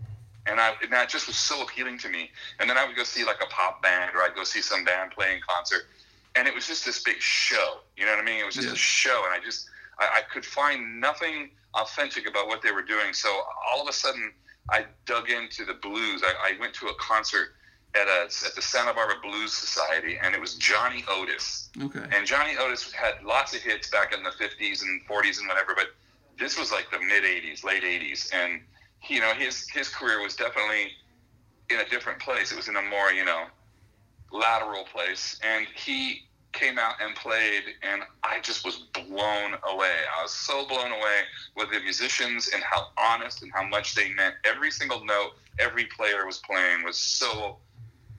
And, 0.46 0.58
I, 0.60 0.74
and 0.82 0.92
that 0.92 1.08
just 1.08 1.26
was 1.28 1.36
so 1.36 1.62
appealing 1.62 1.98
to 1.98 2.08
me. 2.08 2.30
And 2.58 2.68
then 2.68 2.76
I 2.76 2.84
would 2.84 2.96
go 2.96 3.04
see 3.04 3.24
like 3.24 3.40
a 3.42 3.46
pop 3.46 3.80
band, 3.82 4.10
or 4.14 4.22
I'd 4.22 4.34
go 4.34 4.42
see 4.44 4.60
some 4.60 4.84
band 4.84 5.12
playing 5.12 5.40
concert, 5.48 5.82
and 6.34 6.48
it 6.48 6.54
was 6.54 6.66
just 6.66 6.84
this 6.84 7.02
big 7.02 7.20
show. 7.20 7.78
You 7.96 8.06
know 8.06 8.12
what 8.12 8.20
I 8.20 8.24
mean? 8.24 8.40
It 8.40 8.46
was 8.46 8.54
just 8.56 8.66
Yeah. 8.66 8.72
a 8.72 8.76
show, 8.76 9.22
and 9.24 9.32
I 9.40 9.44
just 9.44 9.68
I, 9.98 10.08
I 10.18 10.20
could 10.32 10.44
find 10.44 11.00
nothing 11.00 11.50
authentic 11.74 12.28
about 12.28 12.48
what 12.48 12.60
they 12.62 12.72
were 12.72 12.82
doing. 12.82 13.12
So 13.12 13.28
all 13.70 13.80
of 13.82 13.88
a 13.88 13.92
sudden, 13.92 14.32
I 14.70 14.86
dug 15.06 15.30
into 15.30 15.64
the 15.64 15.74
blues. 15.74 16.22
I, 16.24 16.54
I 16.54 16.60
went 16.60 16.74
to 16.74 16.86
a 16.88 16.94
concert 16.96 17.54
at 17.94 18.08
a 18.08 18.22
at 18.46 18.54
the 18.56 18.62
Santa 18.62 18.92
Barbara 18.94 19.16
Blues 19.22 19.52
Society, 19.52 20.18
and 20.20 20.34
it 20.34 20.40
was 20.40 20.54
Johnny 20.56 21.04
Otis. 21.08 21.68
Okay. 21.80 22.04
And 22.10 22.26
Johnny 22.26 22.56
Otis 22.58 22.90
had 22.90 23.22
lots 23.22 23.54
of 23.54 23.60
hits 23.60 23.90
back 23.90 24.12
in 24.12 24.22
the 24.24 24.30
50s 24.30 24.82
and 24.82 25.06
40s 25.06 25.38
and 25.38 25.46
whatever, 25.46 25.74
but 25.76 25.88
this 26.38 26.58
was 26.58 26.72
like 26.72 26.90
the 26.90 26.98
mid 26.98 27.22
80s, 27.22 27.62
late 27.62 27.82
80s, 27.84 28.32
and 28.34 28.60
you 29.08 29.20
know 29.20 29.32
his 29.34 29.68
his 29.70 29.88
career 29.88 30.22
was 30.22 30.36
definitely 30.36 30.92
in 31.70 31.80
a 31.80 31.88
different 31.88 32.18
place. 32.18 32.52
It 32.52 32.56
was 32.56 32.68
in 32.68 32.76
a 32.76 32.82
more 32.82 33.12
you 33.12 33.24
know 33.24 33.44
lateral 34.30 34.84
place, 34.84 35.38
and 35.42 35.66
he 35.74 36.22
came 36.52 36.78
out 36.78 36.94
and 37.00 37.14
played, 37.16 37.62
and 37.82 38.02
I 38.22 38.40
just 38.40 38.64
was 38.64 38.84
blown 38.92 39.54
away. 39.72 39.96
I 40.18 40.22
was 40.22 40.32
so 40.32 40.66
blown 40.66 40.92
away 40.92 41.20
with 41.56 41.70
the 41.70 41.80
musicians 41.80 42.50
and 42.52 42.62
how 42.62 42.88
honest 42.98 43.42
and 43.42 43.50
how 43.52 43.66
much 43.66 43.94
they 43.94 44.12
meant. 44.12 44.34
Every 44.44 44.70
single 44.70 45.04
note 45.04 45.32
every 45.58 45.84
player 45.84 46.26
was 46.26 46.38
playing 46.38 46.84
was 46.84 46.98
so 46.98 47.56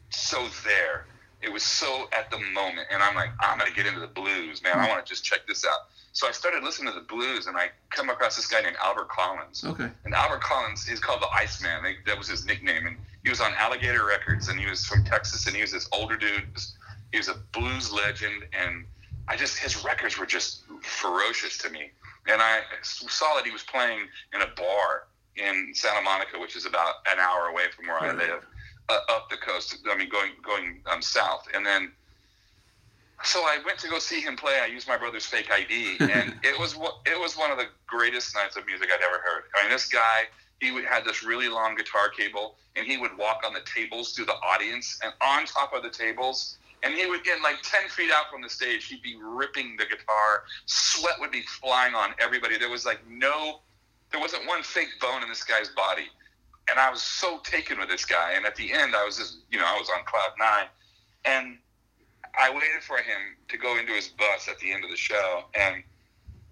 so 0.10 0.48
there. 0.64 1.06
It 1.42 1.52
was 1.52 1.64
so 1.64 2.08
at 2.18 2.32
the 2.32 2.38
moment, 2.38 2.88
and 2.90 3.04
I'm 3.04 3.16
like, 3.16 3.30
ah, 3.42 3.52
I'm 3.52 3.58
gonna 3.58 3.72
get 3.72 3.86
into 3.86 4.00
the 4.00 4.08
blues, 4.08 4.64
man. 4.64 4.80
I 4.80 4.88
want 4.88 5.06
to 5.06 5.10
just 5.10 5.24
check 5.24 5.46
this 5.48 5.66
out. 5.66 5.90
So 6.14 6.28
I 6.28 6.32
started 6.32 6.64
listening 6.64 6.94
to 6.94 7.00
the 7.00 7.06
blues, 7.06 7.48
and 7.48 7.58
I 7.58 7.70
come 7.90 8.10
across 8.12 8.36
this 8.36 8.46
guy 8.48 8.62
named 8.62 8.76
Albert 8.84 9.10
Collins. 9.10 9.64
Okay. 9.66 9.90
And 10.06 10.14
Albert 10.14 10.42
Collins, 10.42 10.86
he's 10.88 11.00
called 11.00 11.22
the 11.24 11.30
Iceman. 11.30 11.82
They- 11.84 11.98
That 12.06 12.18
was 12.20 12.28
his 12.28 12.46
nickname, 12.46 12.86
and 12.86 12.98
he 13.24 13.30
was 13.32 13.42
on 13.42 13.52
Alligator 13.56 14.06
Records, 14.06 14.48
and 14.48 14.60
he 14.60 14.68
was 14.68 14.86
from 14.86 15.04
Texas, 15.04 15.48
and 15.48 15.56
he 15.56 15.64
was 15.64 15.72
this 15.72 15.90
older 15.92 16.16
dude. 16.16 16.48
He 17.12 17.18
was 17.18 17.30
a 17.30 17.34
blues 17.52 17.92
legend, 17.92 18.44
and 18.54 18.86
I 19.28 19.36
just 19.36 19.58
his 19.58 19.84
records 19.84 20.18
were 20.20 20.28
just 20.28 20.62
ferocious 20.84 21.58
to 21.60 21.70
me. 21.72 21.92
And 22.28 22.42
I 22.42 22.62
saw 22.84 23.34
that 23.36 23.46
he 23.46 23.52
was 23.52 23.64
playing 23.64 24.08
in 24.34 24.42
a 24.44 24.48
bar 24.56 25.08
in 25.36 25.72
Santa 25.74 26.02
Monica, 26.04 26.38
which 26.40 26.56
is 26.56 26.66
about 26.68 26.96
an 27.08 27.20
hour 27.20 27.48
away 27.48 27.64
from 27.76 27.88
where 27.88 28.00
I 28.00 28.12
live, 28.18 28.46
uh, 28.90 29.00
up 29.10 29.30
the 29.32 29.38
coast. 29.38 29.76
I 29.90 29.96
mean, 29.98 30.10
going 30.10 30.32
going 30.44 30.84
um, 30.92 31.02
south, 31.02 31.48
and 31.56 31.66
then. 31.66 31.92
So 33.24 33.40
I 33.42 33.60
went 33.66 33.80
to 33.80 33.88
go 33.88 34.00
see 34.00 34.22
him 34.22 34.36
play. 34.36 34.60
I 34.62 34.66
used 34.68 34.88
my 34.88 34.98
brother's 34.98 35.26
fake 35.26 35.50
ID, 35.52 35.98
and 36.00 36.36
it 36.44 36.60
was 36.60 36.76
one- 36.76 37.00
it 37.06 37.20
was 37.20 37.36
one 37.38 37.52
of 37.52 37.58
the 37.58 37.68
greatest 37.88 38.36
nights 38.36 38.56
of 38.58 38.66
music 38.66 38.90
I'd 38.94 39.02
ever 39.04 39.20
heard. 39.24 39.44
I 39.58 39.64
mean, 39.64 39.72
this 39.72 39.88
guy 39.88 40.28
he 40.60 40.70
had 40.84 41.04
this 41.04 41.24
really 41.24 41.50
long 41.50 41.76
guitar 41.76 42.10
cable, 42.10 42.56
and 42.78 42.86
he 42.88 42.98
would 42.98 43.18
walk 43.18 43.42
on 43.46 43.54
the 43.54 43.60
tables 43.62 44.14
through 44.14 44.26
the 44.26 44.36
audience, 44.36 44.98
and 45.04 45.14
on 45.22 45.46
top 45.46 45.74
of 45.74 45.84
the 45.84 45.90
tables, 45.90 46.58
and 46.84 46.94
he 46.94 47.06
would 47.06 47.24
get 47.24 47.42
like 47.42 47.58
ten 47.64 47.90
feet 47.90 48.12
out 48.12 48.32
from 48.32 48.42
the 48.42 48.50
stage. 48.50 48.86
He'd 48.86 49.02
be 49.02 49.16
ripping 49.22 49.76
the 49.78 49.86
guitar. 49.86 50.44
Sweat 50.66 51.16
would 51.20 51.32
be 51.32 51.42
flying 51.42 51.96
on 51.96 52.12
everybody. 52.20 52.58
There 52.58 52.70
was 52.70 52.86
like 52.86 53.00
no, 53.10 53.60
there 54.12 54.22
wasn't 54.22 54.48
one 54.48 54.64
fake 54.64 54.90
bone 55.02 55.22
in 55.22 55.30
this 55.30 55.44
guy's 55.44 55.70
body, 55.70 56.08
and 56.70 56.80
I 56.80 56.90
was 56.90 57.02
so 57.02 57.40
taken 57.44 57.80
with 57.80 57.90
this 57.90 58.06
guy. 58.06 58.34
And 58.36 58.46
at 58.46 58.56
the 58.56 58.72
end, 58.72 58.96
I 58.96 59.06
was 59.06 59.18
just, 59.18 59.40
you 59.52 59.60
know, 59.60 59.66
I 59.66 59.78
was 59.78 59.90
on 59.90 60.04
cloud 60.06 60.32
nine, 60.40 60.68
and 61.26 61.58
I 62.40 62.50
waited 62.50 62.82
for 62.82 62.98
him 62.98 63.38
to 63.50 63.58
go 63.58 63.78
into 63.78 63.94
his 63.94 64.08
bus 64.08 64.48
at 64.50 64.60
the 64.60 64.72
end 64.72 64.84
of 64.84 64.90
the 64.90 64.98
show, 64.98 65.46
and 65.54 65.84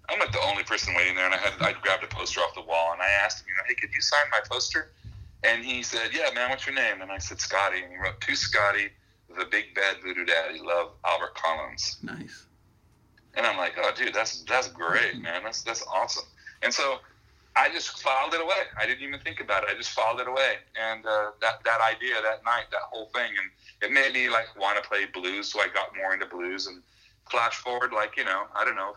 I'm 0.10 0.20
not 0.20 0.32
the 0.32 0.42
only 0.42 0.64
person 0.64 0.94
waiting 0.96 1.16
there. 1.16 1.26
And 1.26 1.34
I 1.34 1.38
had 1.38 1.54
I 1.62 1.74
grabbed 1.74 2.04
a 2.04 2.08
poster 2.08 2.42
off 2.42 2.54
the 2.54 2.62
wall, 2.62 2.94
and 2.94 3.02
I 3.02 3.10
asked 3.24 3.42
him, 3.42 3.48
you 3.50 3.56
know, 3.56 3.64
hey, 3.68 3.76
could 3.76 3.94
you 3.94 4.02
sign 4.02 4.22
my 4.32 4.40
poster? 4.50 4.92
And 5.44 5.66
he 5.66 5.82
said, 5.82 6.12
yeah, 6.14 6.30
man, 6.36 6.50
what's 6.50 6.66
your 6.68 6.76
name? 6.76 7.02
And 7.02 7.12
I 7.12 7.18
said, 7.18 7.40
Scotty. 7.40 7.82
And 7.82 7.92
he 7.92 7.98
wrote, 7.98 8.22
to 8.22 8.36
Scotty, 8.36 8.90
the 9.38 9.46
big 9.46 9.74
bad 9.74 9.98
voodoo 10.04 10.26
daddy, 10.26 10.60
love 10.60 10.92
Albert 11.06 11.34
Collins. 11.36 11.98
Nice. 12.04 12.46
And 13.34 13.46
I'm 13.46 13.58
like, 13.58 13.74
oh, 13.78 13.92
dude, 13.96 14.14
that's 14.14 14.44
that's 14.44 14.68
great, 14.68 15.14
mm-hmm. 15.14 15.24
man. 15.24 15.44
That's 15.44 15.64
that's 15.64 15.84
awesome. 15.88 16.26
And 16.62 16.74
so 16.74 16.98
I 17.56 17.70
just 17.70 18.02
filed 18.02 18.34
it 18.34 18.42
away. 18.42 18.64
I 18.80 18.86
didn't 18.86 19.04
even 19.04 19.20
think 19.20 19.42
about 19.42 19.64
it. 19.64 19.70
I 19.74 19.78
just 19.78 19.92
filed 19.92 20.20
it 20.22 20.28
away. 20.28 20.56
And 20.80 21.06
uh, 21.06 21.32
that 21.42 21.64
that 21.66 21.82
idea 21.82 22.16
that 22.22 22.44
night, 22.46 22.66
that 22.72 22.82
whole 22.90 23.08
thing, 23.08 23.32
and 23.38 23.90
it 23.90 23.94
made 23.94 24.14
me 24.14 24.30
like 24.30 24.48
want 24.58 24.82
to 24.82 24.88
play 24.88 25.06
blues. 25.06 25.52
So 25.52 25.60
I 25.60 25.68
got 25.68 25.96
more 25.96 26.14
into 26.14 26.26
blues. 26.26 26.68
And 26.68 26.82
flash 27.30 27.56
forward, 27.56 27.92
like 27.94 28.16
you 28.18 28.24
know, 28.24 28.44
I 28.56 28.64
don't 28.64 28.76
know, 28.76 28.96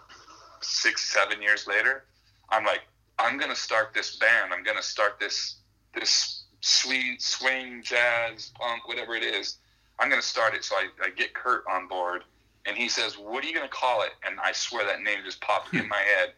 six, 0.60 1.12
seven 1.12 1.42
years 1.42 1.66
later, 1.66 2.04
I'm 2.50 2.64
like, 2.64 2.82
I'm 3.18 3.38
gonna 3.38 3.56
start 3.56 3.92
this 3.94 4.16
band. 4.16 4.52
I'm 4.52 4.62
gonna 4.62 4.82
start 4.82 5.18
this 5.18 5.56
this 5.94 6.44
sweet 6.60 7.22
swing, 7.22 7.82
jazz, 7.82 8.52
punk, 8.54 8.86
whatever 8.86 9.14
it 9.14 9.24
is. 9.24 9.58
I'm 9.98 10.08
gonna 10.08 10.22
start 10.22 10.54
it. 10.54 10.64
So 10.64 10.76
I, 10.76 10.88
I 11.04 11.10
get 11.10 11.34
Kurt 11.34 11.64
on 11.70 11.88
board 11.88 12.24
and 12.66 12.76
he 12.76 12.88
says, 12.88 13.18
"What 13.18 13.44
are 13.44 13.46
you 13.46 13.54
going 13.54 13.68
to 13.68 13.74
call 13.74 14.02
it?" 14.02 14.10
And 14.26 14.38
I 14.40 14.52
swear 14.52 14.84
that 14.86 15.02
name 15.02 15.18
just 15.24 15.40
popped 15.40 15.74
in 15.74 15.88
my 15.88 16.00
head, 16.16 16.32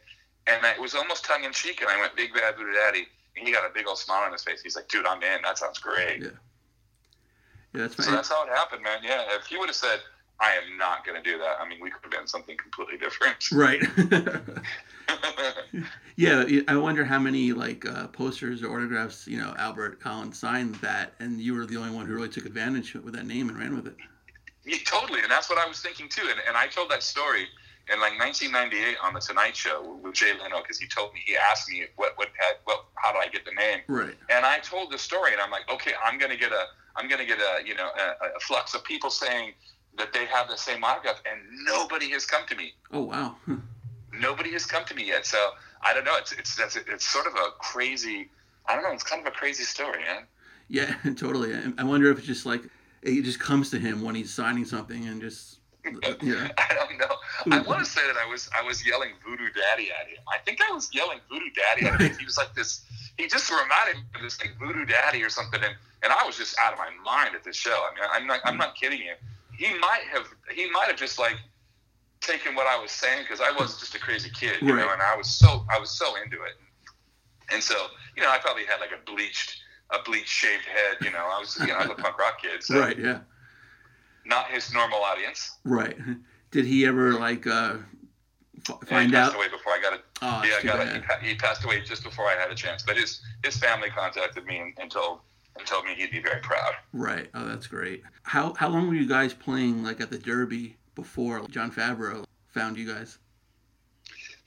and 0.46 0.64
it 0.64 0.80
was 0.80 0.94
almost 0.94 1.24
tongue 1.24 1.44
in 1.44 1.52
cheek. 1.52 1.80
And 1.80 1.90
I 1.90 1.98
went, 2.00 2.14
"Big 2.16 2.32
Bad 2.32 2.56
Voodoo 2.56 2.72
Daddy," 2.72 3.08
and 3.36 3.46
he 3.46 3.52
got 3.52 3.68
a 3.68 3.72
big 3.72 3.86
old 3.86 3.98
smile 3.98 4.22
on 4.22 4.32
his 4.32 4.42
face. 4.42 4.62
He's 4.62 4.76
like, 4.76 4.88
"Dude, 4.88 5.06
I'm 5.06 5.22
in. 5.22 5.42
That 5.42 5.58
sounds 5.58 5.78
great." 5.78 6.22
Yeah. 6.22 6.28
Yeah, 7.74 7.82
that's 7.82 8.04
So 8.04 8.10
that's 8.10 8.28
how 8.28 8.44
it 8.44 8.48
happened, 8.48 8.82
man. 8.82 8.98
Yeah, 9.02 9.24
if 9.36 9.46
he 9.46 9.58
would 9.58 9.68
have 9.68 9.76
said, 9.76 10.00
"I 10.40 10.52
am 10.52 10.78
not 10.78 11.04
going 11.04 11.22
to 11.22 11.30
do 11.30 11.38
that," 11.38 11.60
I 11.60 11.68
mean, 11.68 11.78
we 11.80 11.90
could 11.90 12.02
have 12.02 12.12
been 12.12 12.26
something 12.26 12.56
completely 12.56 12.98
different. 12.98 13.36
Right. 13.52 13.82
yeah, 16.16 16.62
I 16.68 16.76
wonder 16.76 17.04
how 17.04 17.18
many 17.18 17.52
like 17.52 17.86
uh, 17.86 18.08
posters 18.08 18.62
or 18.62 18.74
autographs 18.76 19.26
you 19.26 19.38
know 19.38 19.54
Albert 19.58 20.00
Collins 20.00 20.38
signed 20.38 20.76
that, 20.76 21.14
and 21.20 21.40
you 21.40 21.54
were 21.54 21.66
the 21.66 21.76
only 21.76 21.94
one 21.94 22.06
who 22.06 22.14
really 22.14 22.28
took 22.28 22.46
advantage 22.46 22.94
of 22.94 23.04
with 23.04 23.14
that 23.14 23.26
name 23.26 23.48
and 23.48 23.58
ran 23.58 23.74
with 23.74 23.86
it. 23.86 23.96
Yeah, 24.64 24.78
totally, 24.84 25.20
and 25.20 25.30
that's 25.30 25.48
what 25.48 25.58
I 25.58 25.68
was 25.68 25.80
thinking 25.80 26.08
too. 26.08 26.26
And, 26.28 26.40
and 26.48 26.56
I 26.56 26.66
told 26.66 26.90
that 26.90 27.02
story 27.02 27.46
in 27.92 28.00
like 28.00 28.18
1998 28.18 28.96
on 29.02 29.14
the 29.14 29.20
Tonight 29.20 29.54
Show 29.56 29.98
with 30.02 30.14
Jay 30.14 30.32
Leno 30.40 30.60
because 30.62 30.78
he 30.78 30.86
told 30.88 31.14
me 31.14 31.20
he 31.24 31.36
asked 31.36 31.68
me 31.70 31.84
what 31.96 32.12
what 32.16 32.28
had 32.38 32.56
what 32.64 32.86
how 32.94 33.12
do 33.12 33.18
I 33.18 33.28
get 33.28 33.44
the 33.44 33.52
name, 33.52 33.80
Right. 33.88 34.14
and 34.30 34.44
I 34.44 34.58
told 34.58 34.90
the 34.90 34.98
story, 34.98 35.32
and 35.32 35.40
I'm 35.40 35.50
like, 35.50 35.70
okay, 35.72 35.92
I'm 36.04 36.18
gonna 36.18 36.36
get 36.36 36.52
a 36.52 36.64
I'm 36.96 37.08
gonna 37.08 37.26
get 37.26 37.38
a 37.38 37.66
you 37.66 37.74
know 37.74 37.88
a, 37.96 38.36
a 38.36 38.40
flux 38.40 38.74
of 38.74 38.82
people 38.84 39.10
saying 39.10 39.52
that 39.98 40.12
they 40.12 40.26
have 40.26 40.48
the 40.48 40.56
same 40.56 40.82
autograph, 40.84 41.22
and 41.30 41.40
nobody 41.64 42.10
has 42.10 42.26
come 42.26 42.42
to 42.48 42.56
me. 42.56 42.72
Oh 42.92 43.02
wow. 43.02 43.36
Nobody 44.18 44.50
has 44.52 44.64
come 44.64 44.84
to 44.86 44.94
me 44.94 45.06
yet. 45.06 45.26
So 45.26 45.38
I 45.82 45.92
don't 45.92 46.04
know. 46.04 46.16
It's 46.16 46.32
it's 46.32 46.56
that's 46.56 46.76
it's 46.76 47.04
sort 47.06 47.26
of 47.26 47.34
a 47.34 47.50
crazy. 47.58 48.30
I 48.66 48.74
don't 48.74 48.82
know. 48.82 48.92
It's 48.92 49.02
kind 49.02 49.20
of 49.20 49.28
a 49.32 49.36
crazy 49.36 49.62
story, 49.64 49.98
man. 50.02 50.24
yeah, 50.68 50.94
totally. 51.16 51.54
I- 51.54 51.72
I 51.78 51.84
wonder 51.84 52.10
if 52.10 52.18
it's 52.18 52.26
just 52.26 52.46
like 52.46 52.62
it 53.02 53.22
just 53.22 53.38
comes 53.38 53.70
to 53.70 53.78
him 53.78 54.02
when 54.02 54.14
he's 54.14 54.32
signing 54.32 54.64
something 54.64 55.06
and 55.06 55.20
just 55.20 55.55
Uh, 55.86 56.14
yeah. 56.22 56.48
I 56.58 56.74
don't 56.74 56.98
know. 56.98 57.16
I 57.50 57.60
want 57.60 57.66
to 57.66 57.72
mm-hmm. 57.72 57.84
say 57.84 58.06
that 58.06 58.16
I 58.16 58.28
was 58.28 58.50
I 58.56 58.62
was 58.62 58.86
yelling 58.86 59.10
Voodoo 59.24 59.48
Daddy 59.52 59.90
at 59.90 60.08
him. 60.08 60.18
I 60.32 60.38
think 60.38 60.60
I 60.68 60.72
was 60.72 60.90
yelling 60.92 61.20
Voodoo 61.28 61.50
Daddy 61.54 61.86
at 61.86 62.00
him. 62.00 62.18
He 62.18 62.24
was 62.24 62.36
like 62.36 62.54
this. 62.54 62.84
He 63.16 63.28
just 63.28 63.50
reminded 63.50 63.96
me 63.96 64.02
of 64.16 64.22
this 64.22 64.40
like 64.40 64.56
Voodoo 64.58 64.84
Daddy 64.84 65.22
or 65.22 65.30
something, 65.30 65.60
and, 65.62 65.74
and 66.02 66.12
I 66.12 66.24
was 66.26 66.36
just 66.36 66.56
out 66.62 66.72
of 66.72 66.78
my 66.78 66.90
mind 67.04 67.34
at 67.34 67.44
this 67.44 67.56
show. 67.56 67.70
I 67.70 67.94
mean, 67.94 68.08
I'm 68.12 68.26
not 68.26 68.40
I'm 68.44 68.56
not 68.56 68.74
mm-hmm. 68.74 68.84
kidding 68.84 68.98
you. 69.00 69.14
He 69.56 69.78
might 69.78 70.02
have 70.12 70.26
he 70.54 70.70
might 70.70 70.88
have 70.88 70.96
just 70.96 71.18
like 71.18 71.36
taken 72.20 72.54
what 72.54 72.66
I 72.66 72.80
was 72.80 72.90
saying 72.90 73.22
because 73.22 73.40
I 73.40 73.52
was 73.52 73.78
just 73.78 73.94
a 73.94 74.00
crazy 74.00 74.30
kid, 74.30 74.60
you 74.60 74.74
Right. 74.74 74.84
know, 74.84 74.92
and 74.92 75.02
I 75.02 75.16
was 75.16 75.28
so 75.30 75.64
I 75.70 75.78
was 75.78 75.90
so 75.90 76.16
into 76.22 76.42
it. 76.42 76.54
And 77.52 77.62
so, 77.62 77.74
you 78.16 78.22
know, 78.22 78.30
I 78.30 78.38
probably 78.38 78.64
had 78.64 78.80
like 78.80 78.90
a 78.90 79.10
bleached 79.10 79.60
a 79.90 80.02
bleached 80.02 80.28
shaved 80.28 80.64
head, 80.64 80.96
you 81.00 81.12
know. 81.12 81.30
I 81.32 81.38
was 81.38 81.56
you 81.60 81.68
know, 81.68 81.74
I 81.74 81.86
was 81.86 81.98
a 81.98 82.02
punk 82.02 82.18
rock 82.18 82.42
kid, 82.42 82.62
so 82.62 82.80
Right. 82.80 82.98
Yeah. 82.98 83.20
Not 84.26 84.50
his 84.50 84.72
normal 84.72 84.98
audience. 84.98 85.56
Right. 85.64 85.96
Did 86.50 86.64
he 86.64 86.86
ever 86.86 87.14
like 87.14 87.46
uh, 87.46 87.76
f- 88.68 88.78
find 88.88 89.10
he 89.10 89.12
passed 89.16 89.32
out? 89.32 89.36
away 89.36 89.48
before 89.48 89.72
I 89.72 89.80
got 89.80 89.92
it. 89.94 90.04
Oh, 90.22 90.42
yeah, 90.44 90.56
I 90.58 90.62
got 90.62 90.86
it. 90.86 90.94
He, 90.94 91.00
pa- 91.00 91.18
he 91.22 91.34
passed 91.34 91.64
away 91.64 91.80
just 91.82 92.02
before 92.02 92.26
I 92.26 92.34
had 92.34 92.50
a 92.50 92.54
chance. 92.54 92.82
But 92.82 92.96
his 92.96 93.20
his 93.44 93.56
family 93.56 93.88
contacted 93.90 94.44
me 94.44 94.58
and, 94.58 94.72
and 94.80 94.90
told 94.90 95.20
and 95.58 95.66
told 95.66 95.84
me 95.84 95.94
he'd 95.94 96.10
be 96.10 96.20
very 96.20 96.40
proud. 96.40 96.72
Right. 96.92 97.28
Oh, 97.34 97.46
that's 97.46 97.66
great. 97.66 98.02
How 98.22 98.54
how 98.54 98.68
long 98.68 98.88
were 98.88 98.94
you 98.94 99.08
guys 99.08 99.34
playing 99.34 99.82
like 99.82 100.00
at 100.00 100.10
the 100.10 100.18
Derby 100.18 100.76
before 100.94 101.46
Jon 101.48 101.70
Favreau 101.70 102.24
found 102.48 102.76
you 102.78 102.86
guys? 102.92 103.18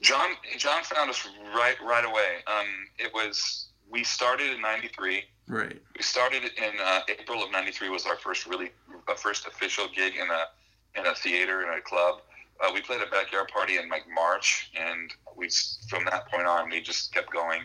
John 0.01 0.29
John 0.57 0.83
found 0.83 1.09
us 1.09 1.27
right 1.55 1.75
right 1.85 2.05
away. 2.05 2.37
Um, 2.47 2.65
it 2.97 3.11
was 3.13 3.67
we 3.89 4.03
started 4.03 4.51
in 4.51 4.61
'93. 4.61 5.23
Right. 5.47 5.81
We 5.95 6.01
started 6.03 6.43
in 6.43 6.71
uh, 6.83 7.01
April 7.09 7.43
of 7.43 7.51
'93 7.51 7.89
was 7.89 8.05
our 8.05 8.15
first 8.17 8.45
really 8.45 8.71
our 9.09 9.17
first 9.17 9.47
official 9.47 9.87
gig 9.93 10.13
in 10.15 10.27
a 10.29 10.99
in 10.99 11.05
a 11.05 11.15
theater 11.15 11.63
in 11.63 11.77
a 11.77 11.81
club. 11.81 12.21
uh, 12.61 12.69
we 12.73 12.81
played 12.81 13.01
a 13.01 13.09
backyard 13.09 13.47
party 13.47 13.77
in 13.77 13.89
like 13.89 14.03
March, 14.13 14.71
and 14.75 15.13
we 15.35 15.49
from 15.89 16.05
that 16.05 16.29
point 16.29 16.45
on 16.45 16.69
we 16.69 16.81
just 16.81 17.13
kept 17.13 17.31
going, 17.31 17.61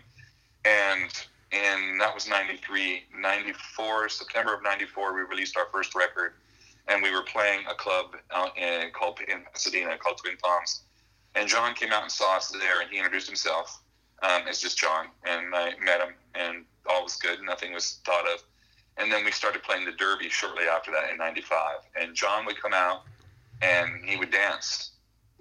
and 0.64 1.10
and 1.52 2.00
that 2.00 2.12
was 2.12 2.28
93, 2.28 3.04
94 3.16 4.08
September 4.08 4.54
of 4.54 4.62
'94 4.62 5.14
we 5.14 5.22
released 5.22 5.56
our 5.56 5.66
first 5.72 5.94
record, 5.94 6.34
and 6.88 7.02
we 7.02 7.10
were 7.10 7.22
playing 7.22 7.60
a 7.70 7.74
club 7.74 8.16
out 8.32 8.56
in 8.58 8.90
called 8.92 9.18
in 9.28 9.42
Pasadena 9.52 9.96
called 9.98 10.18
Twin 10.18 10.36
Palms, 10.42 10.82
and 11.34 11.48
John 11.48 11.74
came 11.74 11.92
out 11.92 12.02
and 12.02 12.12
saw 12.12 12.36
us 12.36 12.50
there, 12.50 12.80
and 12.80 12.90
he 12.90 12.98
introduced 12.98 13.26
himself 13.26 13.80
um, 14.22 14.42
as 14.48 14.60
just 14.60 14.78
John, 14.78 15.06
and 15.24 15.54
I 15.54 15.72
met 15.82 16.00
him, 16.00 16.14
and 16.34 16.64
all 16.88 17.02
was 17.02 17.16
good, 17.16 17.42
nothing 17.42 17.72
was 17.72 18.00
thought 18.04 18.26
of. 18.26 18.42
And 18.96 19.10
then 19.10 19.24
we 19.24 19.32
started 19.32 19.62
playing 19.62 19.84
the 19.84 19.92
Derby 19.92 20.28
shortly 20.28 20.64
after 20.64 20.92
that 20.92 21.10
in 21.10 21.18
'95. 21.18 21.78
And 22.00 22.14
John 22.14 22.46
would 22.46 22.60
come 22.60 22.72
out 22.72 23.02
and 23.62 24.04
he 24.04 24.16
would 24.16 24.30
dance 24.30 24.92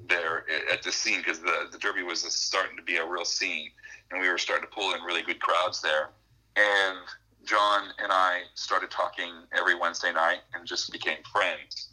there 0.07 0.45
at 0.71 0.83
the 0.83 0.91
scene 0.91 1.19
because 1.19 1.39
the, 1.39 1.67
the 1.71 1.77
Derby 1.77 2.03
was 2.03 2.21
starting 2.21 2.75
to 2.77 2.83
be 2.83 2.97
a 2.97 3.05
real 3.05 3.25
scene. 3.25 3.69
And 4.11 4.21
we 4.21 4.29
were 4.29 4.37
starting 4.37 4.67
to 4.67 4.73
pull 4.73 4.93
in 4.93 5.01
really 5.01 5.23
good 5.23 5.39
crowds 5.39 5.81
there. 5.81 6.09
And 6.55 6.97
John 7.45 7.89
and 8.01 8.11
I 8.11 8.41
started 8.55 8.91
talking 8.91 9.31
every 9.57 9.75
Wednesday 9.75 10.13
night 10.13 10.39
and 10.53 10.65
just 10.65 10.91
became 10.91 11.17
friends. 11.31 11.89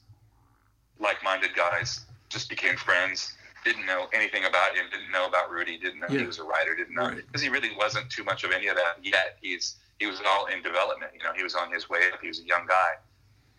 Like 0.98 1.22
minded 1.24 1.54
guys, 1.56 2.00
just 2.28 2.48
became 2.48 2.76
friends. 2.76 3.34
Didn't 3.64 3.86
know 3.86 4.06
anything 4.14 4.44
about 4.44 4.74
him, 4.74 4.86
didn't 4.90 5.10
know 5.12 5.26
about 5.26 5.50
Rudy, 5.50 5.78
didn't 5.78 6.00
know 6.00 6.06
yeah. 6.08 6.20
he 6.20 6.26
was 6.26 6.38
a 6.38 6.44
writer, 6.44 6.74
didn't 6.74 6.94
know 6.94 7.10
because 7.10 7.26
right. 7.34 7.42
he 7.42 7.48
really 7.48 7.70
wasn't 7.76 8.08
too 8.08 8.24
much 8.24 8.42
of 8.42 8.52
any 8.52 8.68
of 8.68 8.76
that 8.76 8.96
yet. 9.02 9.36
He's 9.42 9.76
he 10.00 10.06
was 10.06 10.18
all 10.26 10.46
in 10.46 10.62
development. 10.62 11.12
You 11.14 11.22
know, 11.22 11.32
he 11.36 11.44
was 11.44 11.54
on 11.54 11.70
his 11.70 11.88
way 11.88 12.00
up. 12.12 12.20
He 12.20 12.28
was 12.28 12.40
a 12.40 12.46
young 12.46 12.66
guy, 12.66 12.98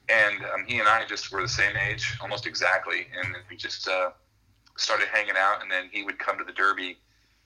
and 0.10 0.44
um, 0.46 0.66
he 0.68 0.80
and 0.80 0.88
I 0.88 1.06
just 1.06 1.32
were 1.32 1.42
the 1.42 1.48
same 1.48 1.78
age, 1.78 2.18
almost 2.20 2.48
exactly. 2.48 3.08
And 3.16 3.36
we 3.50 3.56
just 3.56 3.88
uh, 3.88 4.10
started 4.76 5.08
hanging 5.08 5.36
out. 5.38 5.62
And 5.62 5.72
then 5.72 5.88
he 5.92 6.04
would 6.04 6.18
come 6.18 6.38
to 6.40 6.44
the 6.44 6.52
Derby 6.52 6.98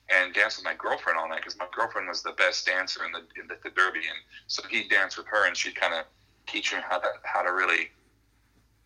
and 0.08 0.32
dance 0.32 0.56
with 0.56 0.64
my 0.64 0.74
girlfriend 0.74 1.18
all 1.18 1.28
night 1.28 1.40
because 1.40 1.58
my 1.58 1.66
girlfriend 1.74 2.08
was 2.08 2.22
the 2.22 2.32
best 2.32 2.64
dancer 2.64 3.04
in 3.04 3.12
the 3.12 3.20
in 3.40 3.46
the, 3.48 3.56
the 3.62 3.70
Derby, 3.70 4.00
and 4.00 4.18
so 4.46 4.62
he'd 4.70 4.88
dance 4.88 5.16
with 5.16 5.26
her, 5.26 5.46
and 5.46 5.54
she'd 5.54 5.76
kind 5.76 5.94
of 5.94 6.06
teach 6.46 6.72
him 6.72 6.82
how 6.88 6.98
to 6.98 7.08
how 7.22 7.42
to 7.42 7.52
really 7.52 7.90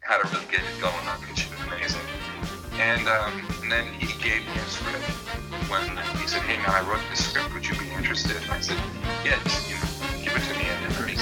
how 0.00 0.20
to 0.20 0.28
really 0.34 0.50
get 0.50 0.60
it 0.60 0.80
going. 0.80 0.94
And 1.28 1.38
she 1.38 1.48
was 1.50 1.60
amazing. 1.66 2.00
And, 2.80 3.06
um, 3.08 3.46
and 3.62 3.70
then 3.70 3.86
he 3.94 4.06
gave 4.22 4.40
me 4.40 4.56
a 4.56 4.64
script 4.64 5.04
when 5.68 5.84
he 6.16 6.26
said, 6.26 6.40
"Hey 6.42 6.56
man, 6.56 6.70
I 6.70 6.80
wrote 6.88 7.02
this 7.10 7.28
script. 7.28 7.52
Would 7.52 7.68
you 7.68 7.78
be 7.78 7.90
interested?" 7.90 8.36
And 8.42 8.50
I 8.50 8.60
said, 8.60 8.78
"Yes." 9.22 9.68
You 9.68 9.74
know, 9.74 9.79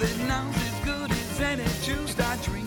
that 0.00 0.18
now's 0.26 0.56
as 0.56 0.84
good 0.84 1.10
as 1.10 1.40
any 1.40 1.64
juice 1.84 2.18
I 2.18 2.36
drink. 2.42 2.59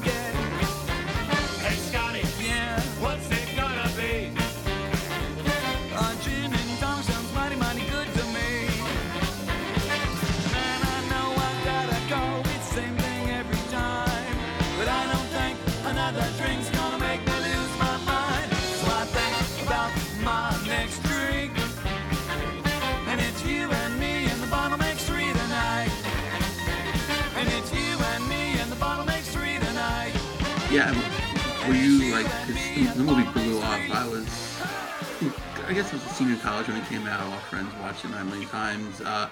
College 36.43 36.67
when 36.67 36.77
it 36.77 36.87
came 36.87 37.07
out. 37.07 37.21
All 37.21 37.39
friends 37.39 37.73
watched 37.81 38.05
it 38.05 38.11
nine 38.11 38.27
million 38.29 38.47
times. 38.49 39.01
Uh, 39.01 39.29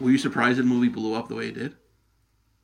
were 0.00 0.10
you 0.10 0.18
surprised 0.18 0.58
the 0.58 0.62
movie 0.62 0.88
blew 0.88 1.14
up 1.14 1.28
the 1.28 1.34
way 1.34 1.48
it 1.48 1.54
did? 1.54 1.76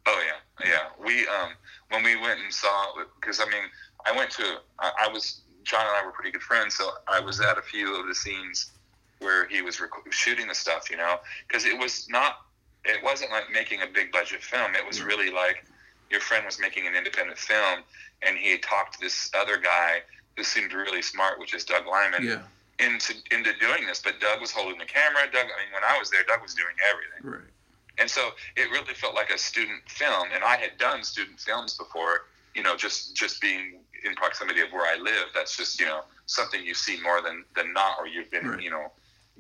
Oh 0.07 0.23
yeah, 0.27 0.69
yeah. 0.69 1.05
We 1.05 1.21
um, 1.29 1.51
when 1.91 2.03
we 2.03 2.17
went 2.17 2.41
and 2.41 2.53
saw 2.53 2.95
because 3.21 3.41
I 3.41 3.45
mean 3.45 3.65
I 4.07 4.17
went 4.17 4.31
to 4.33 4.59
I, 4.79 4.91
I, 5.07 5.13
was 5.13 5.43
John 5.65 5.81
and 5.81 5.97
I 5.97 6.05
were 6.05 6.13
pretty 6.13 6.31
good 6.31 6.43
friends, 6.43 6.77
so 6.77 6.91
I 7.07 7.21
was 7.21 7.41
at 7.41 7.59
a 7.59 7.63
few 7.63 8.01
of 8.01 8.07
the 8.07 8.15
scenes 8.15 8.73
where 9.21 9.47
he 9.49 9.63
was 9.63 9.81
rec- 9.81 9.91
shooting 10.11 10.49
the 10.49 10.55
stuff, 10.55 10.91
you 10.91 10.97
know, 10.97 11.17
because 11.47 11.65
it 11.65 11.79
was 11.79 12.09
not 12.09 12.39
it 12.85 13.03
wasn't 13.05 13.31
like 13.31 13.45
making 13.53 13.83
a 13.83 13.87
big 13.87 14.11
budget 14.11 14.43
film. 14.43 14.75
It 14.75 14.87
was 14.87 15.03
really 15.03 15.31
like 15.31 15.65
your 16.11 16.21
friend 16.21 16.45
was 16.47 16.59
making 16.59 16.87
an 16.87 16.95
independent 16.95 17.39
film, 17.39 17.81
and 18.22 18.37
he 18.37 18.52
had 18.52 18.62
talked 18.62 18.94
to 18.94 19.00
this 19.00 19.31
other 19.35 19.57
guy 19.59 20.02
who 20.37 20.44
seemed 20.44 20.72
really 20.72 21.02
smart, 21.02 21.38
which 21.38 21.54
is 21.54 21.64
Doug 21.64 21.87
Liman, 21.87 22.24
Yeah 22.24 22.42
into 22.78 23.14
into 23.31 23.50
doing 23.59 23.87
this. 23.87 24.00
But 24.00 24.20
Doug 24.20 24.40
was 24.40 24.50
holding 24.50 24.78
the 24.78 24.85
camera. 24.85 25.22
Doug, 25.33 25.46
I 25.46 25.62
mean, 25.62 25.72
when 25.72 25.85
I 25.85 25.98
was 25.98 26.11
there, 26.11 26.22
Doug 26.24 26.42
was 26.42 26.54
doing 26.54 26.74
everything. 26.90 27.40
Right. 27.40 27.52
And 27.98 28.09
so 28.09 28.31
it 28.57 28.70
really 28.70 28.94
felt 28.94 29.14
like 29.14 29.31
a 29.31 29.38
student 29.38 29.83
film, 29.88 30.28
and 30.33 30.44
I 30.44 30.57
had 30.57 30.78
done 30.78 31.02
student 31.02 31.40
films 31.40 31.74
before. 31.76 32.26
You 32.54 32.62
know, 32.62 32.76
just 32.76 33.14
just 33.14 33.40
being 33.40 33.81
in 34.04 34.14
proximity 34.14 34.61
of 34.61 34.70
where 34.70 34.87
I 34.87 35.00
live, 35.00 35.26
that's 35.35 35.57
just 35.57 35.81
you 35.81 35.87
know 35.87 36.02
something 36.26 36.64
you 36.64 36.74
see 36.74 37.00
more 37.02 37.20
than 37.20 37.44
than 37.54 37.72
not, 37.72 37.98
or 37.98 38.07
you've 38.07 38.31
been 38.31 38.48
Right. 38.48 38.62
you 38.62 38.70
know, 38.70 38.92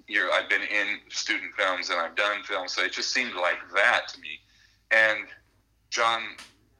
you're 0.06 0.30
I've 0.32 0.48
been 0.48 0.62
in 0.62 0.98
student 1.08 1.54
films 1.54 1.90
and 1.90 2.00
I've 2.00 2.16
done 2.16 2.42
films, 2.42 2.72
so 2.72 2.82
it 2.82 2.92
just 2.92 3.12
seemed 3.12 3.34
like 3.34 3.58
that 3.74 4.08
to 4.08 4.20
me. 4.20 4.40
And 4.90 5.26
John 5.90 6.22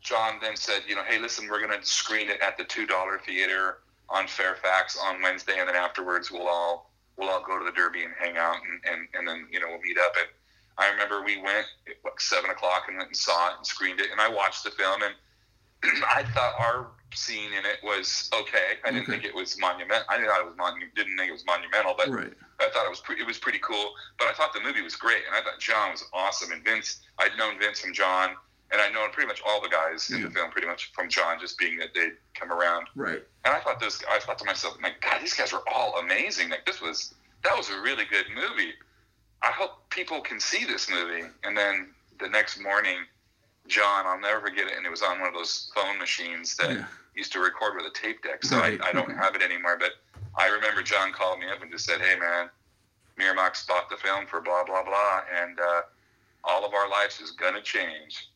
John 0.09 0.39
then 0.41 0.57
said, 0.57 0.83
you 0.89 0.95
know, 0.95 1.03
hey, 1.07 1.19
listen, 1.19 1.47
we're 1.51 1.61
going 1.65 1.79
to 1.79 1.87
screen 1.87 2.31
it 2.31 2.41
at 2.41 2.57
the 2.57 2.65
two 2.65 2.87
dollar 2.87 3.21
theater 3.27 3.79
on 4.09 4.27
Fairfax 4.27 4.97
on 5.03 5.21
Wednesday, 5.21 5.57
and 5.59 5.69
then 5.69 5.77
afterwards 5.77 6.31
we'll 6.33 6.49
all 6.49 6.91
we'll 7.19 7.29
all 7.29 7.45
go 7.45 7.59
to 7.59 7.65
the 7.65 7.73
Derby 7.73 8.05
and 8.05 8.13
hang 8.19 8.39
out, 8.39 8.57
and 8.57 8.81
and, 8.95 9.07
and 9.15 9.29
then 9.29 9.47
you 9.53 9.61
know 9.61 9.67
we'll 9.69 9.81
meet 9.83 9.99
up. 9.99 10.15
And 10.19 10.29
I 10.79 10.91
remember 10.91 11.23
we 11.23 11.37
went 11.37 11.67
at 11.87 11.97
like 12.05 12.21
seven 12.21 12.49
o'clock 12.51 12.85
and 12.89 12.97
went 12.97 13.09
and 13.11 13.17
saw 13.17 13.51
it 13.51 13.57
and 13.59 13.67
screened 13.67 14.01
it, 14.01 14.11
and 14.11 14.19
I 14.21 14.29
watched 14.31 14.65
the 14.65 14.71
film, 14.71 15.03
and 15.03 15.15
I 16.15 16.23
thought 16.33 16.55
our 16.59 16.87
scene 17.15 17.53
in 17.53 17.67
it 17.67 17.79
was 17.85 18.31
okay. 18.41 18.81
I 18.85 18.91
didn't 18.91 19.03
Okay. 19.03 19.13
think 19.13 19.25
it 19.25 19.35
was 19.35 19.59
monument. 19.61 20.05
I 20.09 20.17
thought 20.25 20.41
it 20.41 20.47
was 20.47 20.57
mon- 20.57 20.81
didn't 20.97 21.19
think 21.19 21.29
it 21.29 21.33
was 21.33 21.45
monumental, 21.47 21.95
but 21.99 22.09
Right. 22.09 22.33
I 22.61 22.69
thought 22.71 22.87
it 22.87 22.91
was 22.91 23.01
pre- 23.01 23.21
it 23.21 23.27
was 23.27 23.39
pretty 23.39 23.59
cool. 23.61 23.93
But 24.19 24.29
I 24.29 24.33
thought 24.33 24.55
the 24.55 24.61
movie 24.61 24.81
was 24.83 24.97
great, 24.97 25.23
and 25.27 25.37
I 25.37 25.43
thought 25.43 25.61
John 25.61 25.91
was 25.93 26.05
awesome. 26.15 26.53
And 26.53 26.65
Vince, 26.65 27.01
I'd 27.19 27.37
known 27.37 27.59
Vince 27.59 27.81
from 27.81 27.93
John, 27.93 28.31
and 28.71 28.81
I 28.81 28.91
know 28.91 29.07
pretty 29.13 29.27
much 29.29 29.41
all 29.47 29.61
the 29.63 29.69
guys 29.69 30.11
in 30.11 30.23
the 30.23 30.31
film 30.31 30.51
pretty 30.51 30.67
much 30.67 30.93
from 30.93 31.09
John, 31.09 31.39
just 31.41 31.59
being 31.59 31.79
that 31.79 31.95
they'd 31.95 32.13
come 32.35 32.53
around. 32.53 32.87
Right. 32.95 33.23
And 33.45 33.55
I 33.55 33.61
thought 33.61 33.81
those, 33.81 34.03
I 34.11 34.19
thought 34.19 34.39
to 34.39 34.45
myself, 34.45 34.77
my 34.81 34.93
God, 35.01 35.21
these 35.23 35.35
guys 35.35 35.53
were 35.53 35.63
all 35.73 35.99
amazing. 35.99 36.51
Like 36.51 36.67
this 36.67 36.81
was 36.81 37.15
that 37.45 37.57
was 37.57 37.71
a 37.71 37.81
really 37.81 38.05
good 38.05 38.27
movie. 38.35 38.73
I 39.43 39.53
hope 39.53 39.89
people 39.91 40.21
can 40.21 40.41
see 40.41 40.65
this 40.65 40.91
movie. 40.91 41.25
And 41.45 41.57
then 41.57 41.89
the 42.21 42.29
next 42.29 42.61
morning, 42.61 42.97
John, 43.69 44.07
I'll 44.07 44.21
never 44.21 44.41
forget 44.41 44.67
it, 44.67 44.77
and 44.77 44.85
it 44.85 44.91
was 44.91 45.03
on 45.03 45.19
one 45.21 45.29
of 45.29 45.35
those 45.35 45.71
phone 45.75 45.99
machines 45.99 46.57
that 46.57 46.71
Yeah. 46.73 46.85
used 47.15 47.33
to 47.35 47.41
record 47.41 47.75
with 47.77 47.87
a 47.87 47.91
tape 47.95 48.23
deck. 48.23 48.45
So 48.45 48.59
Right. 48.59 48.81
I, 48.83 48.89
I 48.89 48.93
don't 48.93 49.15
have 49.17 49.35
it 49.37 49.43
anymore, 49.43 49.77
but 49.79 49.93
I 50.37 50.49
remember 50.49 50.83
John 50.83 51.13
called 51.13 51.39
me 51.39 51.47
up 51.49 51.63
and 51.63 51.71
just 51.71 51.85
said, 51.87 52.01
"Hey, 52.01 52.17
man, 52.19 52.51
Miramax 53.19 53.67
bought 53.67 53.89
the 53.89 53.97
film 53.97 54.27
for 54.27 54.41
blah 54.41 54.65
blah 54.65 54.83
blah, 54.83 55.23
and 55.43 55.59
uh, 55.59 55.83
all 56.45 56.65
of 56.67 56.75
our 56.75 56.89
lives 56.91 57.21
is 57.21 57.31
gonna 57.33 57.63
change." 57.63 58.29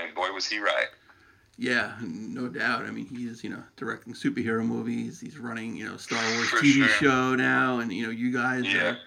And 0.00 0.14
boy, 0.14 0.30
was 0.32 0.46
he 0.46 0.58
right. 0.58 0.88
Yeah, 1.58 1.94
no 2.02 2.48
doubt. 2.48 2.84
I 2.84 2.90
mean, 2.90 3.06
he's 3.06 3.42
you 3.42 3.50
know 3.50 3.62
directing 3.76 4.12
superhero 4.12 4.64
movies. 4.64 5.20
He's 5.20 5.38
running 5.38 5.74
you 5.76 5.86
know 5.86 5.96
Star 5.96 6.18
Wars 6.34 6.48
For 6.48 6.58
TV 6.58 6.86
sure. 6.86 6.88
show 6.88 7.34
now, 7.34 7.78
and 7.78 7.92
you 7.92 8.04
know 8.04 8.10
you 8.12 8.30
guys 8.32 8.64
Yeah. 8.64 8.90
are 8.90 8.98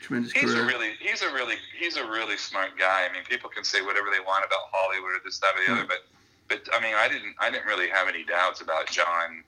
tremendous 0.00 0.32
He's 0.32 0.52
career. 0.52 0.64
a 0.64 0.66
really, 0.66 0.90
he's 1.00 1.22
a 1.22 1.32
really, 1.32 1.54
he's 1.78 1.96
a 1.96 2.04
really 2.04 2.36
smart 2.36 2.76
guy. 2.78 3.06
I 3.08 3.12
mean, 3.12 3.22
people 3.28 3.48
can 3.48 3.62
say 3.64 3.80
whatever 3.80 4.08
they 4.10 4.20
want 4.20 4.44
about 4.44 4.60
Hollywood 4.72 5.12
or 5.12 5.20
this, 5.24 5.38
that, 5.38 5.52
or 5.54 5.64
the 5.64 5.72
other, 5.72 5.82
Hmm. 5.82 5.88
but, 5.88 5.98
but 6.48 6.74
I 6.74 6.82
mean, 6.82 6.94
I 6.94 7.08
didn't, 7.08 7.34
I 7.38 7.50
didn't 7.50 7.66
really 7.66 7.88
have 7.88 8.08
any 8.08 8.24
doubts 8.24 8.60
about 8.60 8.90
John, 8.90 9.44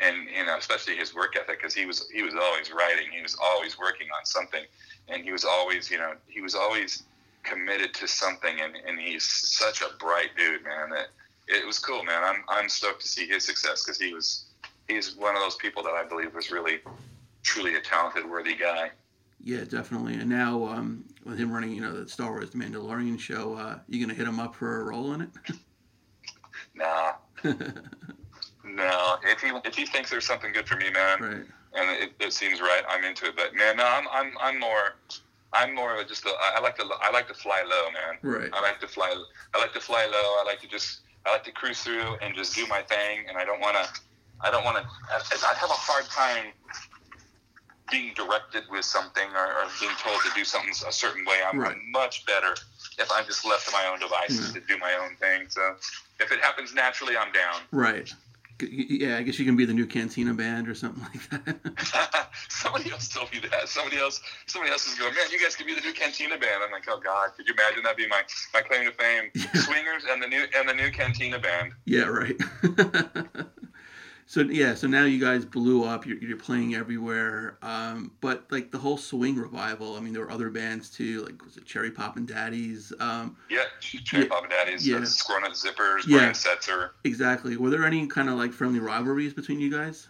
and 0.00 0.28
you 0.28 0.46
know, 0.46 0.56
especially 0.56 0.96
his 0.96 1.14
work 1.14 1.34
ethic, 1.36 1.58
because 1.58 1.74
he 1.74 1.84
was, 1.84 2.08
he 2.14 2.22
was 2.22 2.34
always 2.34 2.70
writing, 2.72 3.10
he 3.10 3.22
was 3.22 3.36
always 3.42 3.76
working 3.78 4.06
on 4.16 4.24
something, 4.24 4.62
and 5.08 5.24
he 5.24 5.32
was 5.32 5.44
always, 5.44 5.90
you 5.90 5.98
know, 5.98 6.14
he 6.28 6.40
was 6.40 6.54
always 6.54 7.02
committed 7.48 7.94
to 7.94 8.08
something, 8.08 8.60
and, 8.60 8.74
and 8.86 8.98
he's 8.98 9.24
such 9.24 9.82
a 9.82 9.88
bright 9.98 10.30
dude, 10.36 10.64
man. 10.64 10.90
That 10.90 11.08
it 11.46 11.66
was 11.66 11.78
cool, 11.78 12.02
man. 12.04 12.22
I'm, 12.24 12.44
I'm 12.48 12.68
stoked 12.68 13.00
to 13.02 13.08
see 13.08 13.26
his 13.26 13.44
success 13.44 13.84
because 13.84 13.98
he 13.98 14.12
was, 14.12 14.46
he's 14.88 15.16
one 15.16 15.34
of 15.34 15.40
those 15.40 15.56
people 15.56 15.82
that 15.84 15.92
I 15.92 16.04
believe 16.04 16.34
was 16.34 16.50
really, 16.50 16.80
truly 17.42 17.76
a 17.76 17.80
talented, 17.80 18.28
worthy 18.28 18.54
guy. 18.54 18.90
Yeah, 19.42 19.64
definitely. 19.64 20.14
And 20.14 20.28
now 20.28 20.64
um, 20.66 21.04
with 21.24 21.38
him 21.38 21.52
running 21.52 21.72
you 21.72 21.80
know 21.80 21.92
the 21.92 22.08
Star 22.08 22.30
Wars 22.30 22.50
The 22.50 22.58
Mandalorian 22.58 23.18
show, 23.18 23.54
uh, 23.54 23.78
you 23.88 24.04
gonna 24.04 24.14
hit 24.14 24.26
him 24.26 24.40
up 24.40 24.54
for 24.54 24.80
a 24.80 24.84
role 24.84 25.12
in 25.14 25.22
it? 25.22 25.30
Nah. 26.74 27.14
No, 28.74 29.16
if 29.24 29.40
he 29.40 29.48
if 29.64 29.74
he 29.74 29.86
thinks 29.86 30.10
there's 30.10 30.26
something 30.26 30.52
good 30.52 30.68
for 30.68 30.76
me, 30.76 30.90
man, 30.90 31.20
right. 31.20 31.44
and 31.74 32.02
it, 32.02 32.12
it 32.20 32.32
seems 32.32 32.60
right, 32.60 32.82
I'm 32.88 33.04
into 33.04 33.26
it. 33.26 33.36
But 33.36 33.54
man, 33.54 33.76
no, 33.76 33.84
I'm 33.84 34.06
I'm 34.12 34.32
I'm 34.40 34.60
more, 34.60 34.96
I'm 35.52 35.74
more 35.74 35.94
of 35.94 36.00
a 36.00 36.04
just 36.04 36.24
a, 36.26 36.30
I 36.56 36.60
like 36.60 36.76
to 36.76 36.84
I 37.02 37.10
like 37.10 37.28
to 37.28 37.34
fly 37.34 37.62
low, 37.68 37.90
man. 37.90 38.18
Right. 38.22 38.50
I 38.52 38.60
like 38.60 38.80
to 38.80 38.88
fly 38.88 39.14
I 39.54 39.58
like 39.58 39.72
to 39.72 39.80
fly 39.80 40.04
low. 40.10 40.18
I 40.40 40.44
like 40.46 40.60
to 40.60 40.68
just 40.68 41.00
I 41.26 41.32
like 41.32 41.44
to 41.44 41.52
cruise 41.52 41.80
through 41.80 42.16
and 42.22 42.34
just 42.34 42.54
do 42.54 42.66
my 42.66 42.82
thing, 42.82 43.26
and 43.28 43.36
I 43.38 43.44
don't 43.44 43.60
want 43.60 43.76
to 43.76 43.88
I 44.40 44.50
don't 44.50 44.64
want 44.64 44.76
to 44.76 44.84
I 45.12 45.20
I 45.50 45.54
have 45.54 45.70
a 45.70 45.74
hard 45.74 46.04
time 46.06 46.52
being 47.90 48.12
directed 48.14 48.64
with 48.70 48.84
something 48.84 49.28
or, 49.34 49.46
or 49.46 49.64
being 49.80 49.92
told 50.02 50.20
to 50.22 50.30
do 50.34 50.44
something 50.44 50.72
a 50.86 50.92
certain 50.92 51.24
way. 51.24 51.40
I'm 51.50 51.58
Right. 51.58 51.76
much 51.90 52.26
better 52.26 52.54
if 52.98 53.10
I'm 53.10 53.24
just 53.24 53.46
left 53.46 53.66
to 53.66 53.72
my 53.72 53.86
own 53.86 53.98
devices 53.98 54.48
Yeah. 54.54 54.60
to 54.60 54.66
do 54.66 54.76
my 54.78 54.92
own 54.94 55.16
thing. 55.16 55.48
So 55.48 55.76
if 56.20 56.30
it 56.30 56.40
happens 56.40 56.74
naturally, 56.74 57.16
I'm 57.16 57.32
down. 57.32 57.62
Right. 57.72 58.12
Yeah, 58.60 59.18
I 59.18 59.22
guess 59.22 59.38
you 59.38 59.44
can 59.44 59.56
be 59.56 59.64
the 59.64 59.72
new 59.74 59.86
Cantina 59.86 60.34
band 60.34 60.68
or 60.68 60.74
something 60.74 61.02
like 61.02 61.30
that. 61.30 62.28
somebody 62.48 62.90
else 62.90 63.08
told 63.08 63.32
me 63.32 63.38
that. 63.50 63.68
Somebody 63.68 63.98
else, 63.98 64.20
somebody 64.46 64.72
else 64.72 64.86
is 64.86 64.98
going, 64.98 65.14
man. 65.14 65.26
You 65.30 65.38
guys 65.40 65.54
could 65.54 65.66
be 65.66 65.74
the 65.74 65.80
new 65.80 65.92
Cantina 65.92 66.36
band. 66.38 66.62
I'm 66.64 66.72
like, 66.72 66.84
oh 66.88 67.00
god, 67.02 67.30
could 67.36 67.46
you 67.46 67.54
imagine 67.54 67.84
that 67.84 67.96
be 67.96 68.08
my 68.08 68.22
my 68.52 68.60
claim 68.60 68.84
to 68.84 68.92
fame? 68.92 69.30
Swingers 69.54 70.04
and 70.10 70.22
the 70.22 70.26
new 70.26 70.44
and 70.56 70.68
the 70.68 70.74
new 70.74 70.90
Cantina 70.90 71.38
band. 71.38 71.72
yeah, 71.84 72.04
right. 72.04 72.36
so 74.30 74.42
yeah, 74.42 74.74
so 74.74 74.86
now 74.86 75.04
you 75.06 75.18
guys 75.18 75.46
blew 75.46 75.84
up. 75.84 76.04
You're, 76.04 76.18
you're 76.18 76.36
playing 76.36 76.74
everywhere. 76.74 77.56
Um, 77.62 78.12
but 78.20 78.44
like 78.50 78.70
the 78.70 78.76
whole 78.76 78.98
swing 78.98 79.36
revival. 79.36 79.96
I 79.96 80.00
mean, 80.00 80.12
there 80.12 80.20
were 80.22 80.30
other 80.30 80.50
bands 80.50 80.90
too. 80.90 81.24
Like 81.24 81.42
was 81.42 81.56
it 81.56 81.64
Cherry 81.64 81.90
Poppin' 81.90 82.26
Daddies? 82.26 82.92
Um, 83.00 83.38
Yeah, 83.48 83.62
Cherry 83.80 84.24
Yeah. 84.24 84.28
Papa 84.28 84.48
Daddies, 84.50 84.86
Yeah. 84.86 84.98
yeah. 84.98 85.04
Squirrel 85.04 85.40
Nut 85.40 85.52
Zippers, 85.52 86.06
Yeah. 86.06 86.18
Brian 86.18 86.32
Setzer. 86.34 86.90
exactly. 87.04 87.56
Were 87.56 87.70
there 87.70 87.84
any 87.86 88.06
kind 88.06 88.28
of 88.28 88.36
like 88.36 88.52
friendly 88.52 88.80
rivalries 88.80 89.32
between 89.32 89.60
you 89.60 89.70
guys? 89.70 90.08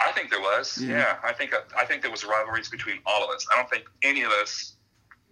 I 0.00 0.12
think 0.12 0.30
there 0.30 0.40
was. 0.40 0.78
Yeah. 0.80 0.98
Yeah, 0.98 1.16
I 1.24 1.32
think 1.32 1.52
I 1.76 1.84
think 1.84 2.02
there 2.02 2.12
was 2.12 2.24
rivalries 2.24 2.68
between 2.68 3.00
all 3.06 3.24
of 3.24 3.30
us. 3.34 3.44
I 3.52 3.56
don't 3.56 3.68
think 3.68 3.84
any 4.04 4.22
of 4.22 4.30
us, 4.30 4.76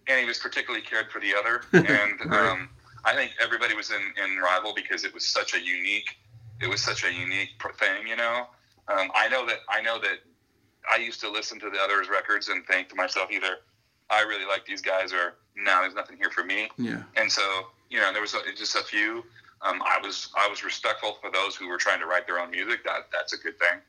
any 0.09 0.25
of 0.25 0.29
us 0.29 0.39
particularly 0.41 0.85
cared 0.85 1.13
for 1.13 1.21
the 1.21 1.33
other, 1.35 1.63
and 1.73 1.87
Right. 2.29 2.51
um, 2.51 2.69
I 3.05 3.15
think 3.15 3.31
everybody 3.41 3.75
was 3.75 3.93
in 3.93 4.03
in 4.23 4.37
rival 4.39 4.75
because 4.75 5.05
it 5.05 5.15
was 5.15 5.25
such 5.25 5.55
a 5.55 5.61
unique, 5.61 6.11
it 6.61 6.69
was 6.69 6.81
such 6.81 7.05
a 7.05 7.13
unique 7.13 7.51
thing, 7.79 8.07
you 8.07 8.17
know. 8.17 8.47
Um, 8.89 9.11
I 9.15 9.29
know 9.29 9.47
that 9.47 9.59
I 9.69 9.81
know 9.83 9.99
that 10.01 10.19
I 10.91 10.97
used 10.99 11.21
to 11.21 11.31
listen 11.31 11.59
to 11.61 11.71
the 11.71 11.79
others' 11.79 12.09
records 12.09 12.49
and 12.49 12.67
think 12.67 12.89
to 12.91 12.95
myself 12.97 13.31
either 13.31 13.57
I 14.11 14.23
really 14.23 14.47
like 14.47 14.65
these 14.67 14.83
guys 14.83 15.13
or 15.13 15.35
no, 15.57 15.81
there's 15.83 15.95
nothing 15.95 16.17
here 16.17 16.31
for 16.31 16.43
me. 16.45 16.69
Yeah. 16.79 17.03
And 17.17 17.31
so, 17.31 17.43
you 17.91 17.99
know, 18.01 18.13
there 18.13 18.23
was 18.23 18.35
a, 18.35 18.39
just 18.57 18.75
a 18.77 18.83
few. 18.83 19.25
Um, 19.63 19.83
I 19.83 19.99
was 20.03 20.31
I 20.37 20.49
was 20.49 20.65
respectful 20.65 21.19
for 21.21 21.31
those 21.31 21.55
who 21.55 21.69
were 21.69 21.77
trying 21.77 22.01
to 22.01 22.07
write 22.07 22.27
their 22.27 22.41
own 22.41 22.51
music. 22.51 22.83
That 22.85 23.09
that's 23.13 23.33
a 23.35 23.37
good 23.37 23.59
thing 23.59 23.81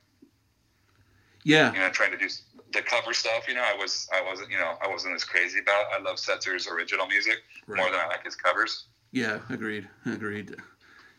Yeah. 1.44 1.74
you 1.74 1.80
know, 1.80 1.90
trying 1.90 2.12
to 2.12 2.18
do 2.18 2.28
the 2.74 2.82
cover 2.82 3.14
stuff. 3.14 3.48
You 3.48 3.56
know, 3.56 3.64
I 3.64 3.76
was, 3.76 4.08
I 4.14 4.22
wasn't, 4.22 4.52
you 4.52 4.58
know, 4.58 4.74
I 4.84 4.88
wasn't 4.88 5.16
as 5.16 5.24
crazy 5.24 5.60
about. 5.60 5.82
It. 5.82 6.00
I 6.00 6.02
love 6.04 6.18
Setzer's 6.18 6.68
original 6.68 7.08
music 7.08 7.38
more 7.68 7.90
than 7.90 8.00
I 8.00 8.08
like 8.08 8.24
his 8.26 8.36
covers. 8.36 8.86
Yeah. 9.12 9.40
Agreed. 9.50 9.88
Agreed. 10.06 10.56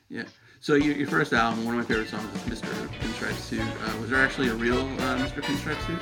Yeah. 0.08 0.24
So 0.62 0.77
your, 0.77 0.94
your 0.94 1.09
first 1.09 1.33
album, 1.33 1.64
one 1.64 1.75
of 1.77 1.81
my 1.81 1.85
favorite 1.85 2.09
songs 2.09 2.33
is 2.46 2.61
Mr. 2.61 2.68
Pinstripe 3.01 3.35
Suit. 3.35 3.61
Uh, 3.61 4.01
was 4.01 4.11
there 4.11 4.20
actually 4.20 4.46
a 4.46 4.55
real 4.55 4.79
uh, 4.79 5.18
Mr. 5.18 5.42
Pinstripe 5.42 5.85
Suit? 5.88 5.98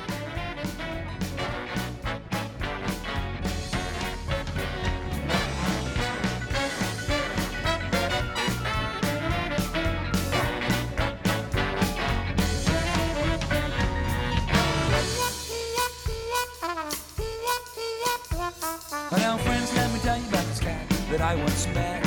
Friends, 19.43 19.73
let 19.73 19.91
me 19.91 19.99
tell 20.01 20.17
you 20.19 20.27
about 20.27 20.45
this 20.45 20.59
that 20.59 21.21
I 21.21 21.35
once 21.35 21.65
met. 21.67 22.00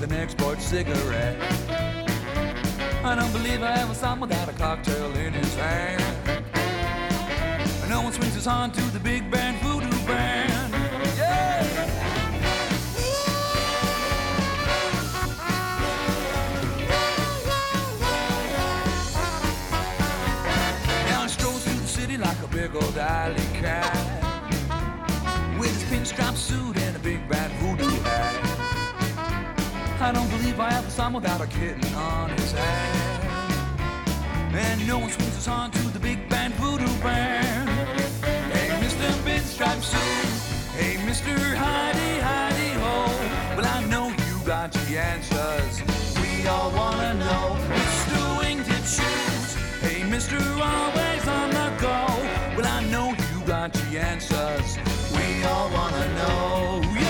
With 0.00 0.12
an 0.12 0.16
export 0.18 0.60
cigarette. 0.60 1.36
I 3.04 3.14
don't 3.14 3.32
believe 3.32 3.62
I 3.62 3.72
ever 3.80 3.94
saw 3.94 4.12
him 4.12 4.20
without 4.20 4.48
a 4.48 4.52
cocktail 4.52 5.12
in 5.16 5.32
his 5.32 5.54
hand. 5.54 6.02
No 7.88 8.02
one 8.02 8.12
swings 8.12 8.34
his 8.34 8.44
horn 8.44 8.70
to 8.72 8.82
the 8.92 9.00
big 9.00 9.30
band 9.30 9.56
voodoo 9.62 9.90
band. 10.06 10.72
Yeah! 11.16 11.54
Like 22.20 22.42
a 22.42 22.48
big 22.48 22.74
old 22.74 22.98
alley 22.98 23.47
I 30.08 30.12
don't 30.12 30.30
believe 30.30 30.58
I 30.58 30.72
ever 30.72 30.88
saw 30.88 31.08
him 31.08 31.12
without 31.12 31.42
a 31.42 31.46
kitten 31.46 31.84
on 31.92 32.30
his 32.30 32.52
hand 32.52 33.28
and 34.54 34.88
no 34.88 35.00
one 35.00 35.10
swings 35.10 35.36
us 35.36 35.48
on 35.48 35.70
to 35.70 35.82
the 35.88 35.98
big 35.98 36.26
band 36.30 36.54
voodoo 36.54 36.86
band. 37.02 37.68
Hey, 38.54 38.68
Mr. 38.82 39.06
Pinstripe 39.26 39.82
Sue, 39.82 40.78
hey, 40.78 40.94
Mr. 41.04 41.36
Heidi, 41.54 42.20
Heidi 42.20 42.70
Ho. 42.80 42.96
Well, 43.54 43.66
I 43.66 43.84
know 43.84 44.08
you 44.08 44.46
got 44.46 44.72
the 44.72 44.98
answers. 44.98 45.82
We 46.22 46.48
all 46.48 46.70
wanna 46.70 47.12
know. 47.12 47.58
Mr. 47.68 48.18
Wingtip 48.40 48.86
Shoes, 48.96 49.56
hey, 49.82 50.00
Mr. 50.08 50.40
Always 50.40 51.28
on 51.28 51.50
the 51.50 51.68
go. 51.82 52.06
Well, 52.56 52.66
I 52.66 52.82
know 52.84 53.10
you 53.10 53.46
got 53.46 53.74
the 53.74 53.98
answers. 53.98 54.78
We 55.12 55.44
all 55.44 55.68
wanna 55.70 56.14
know. 56.14 57.07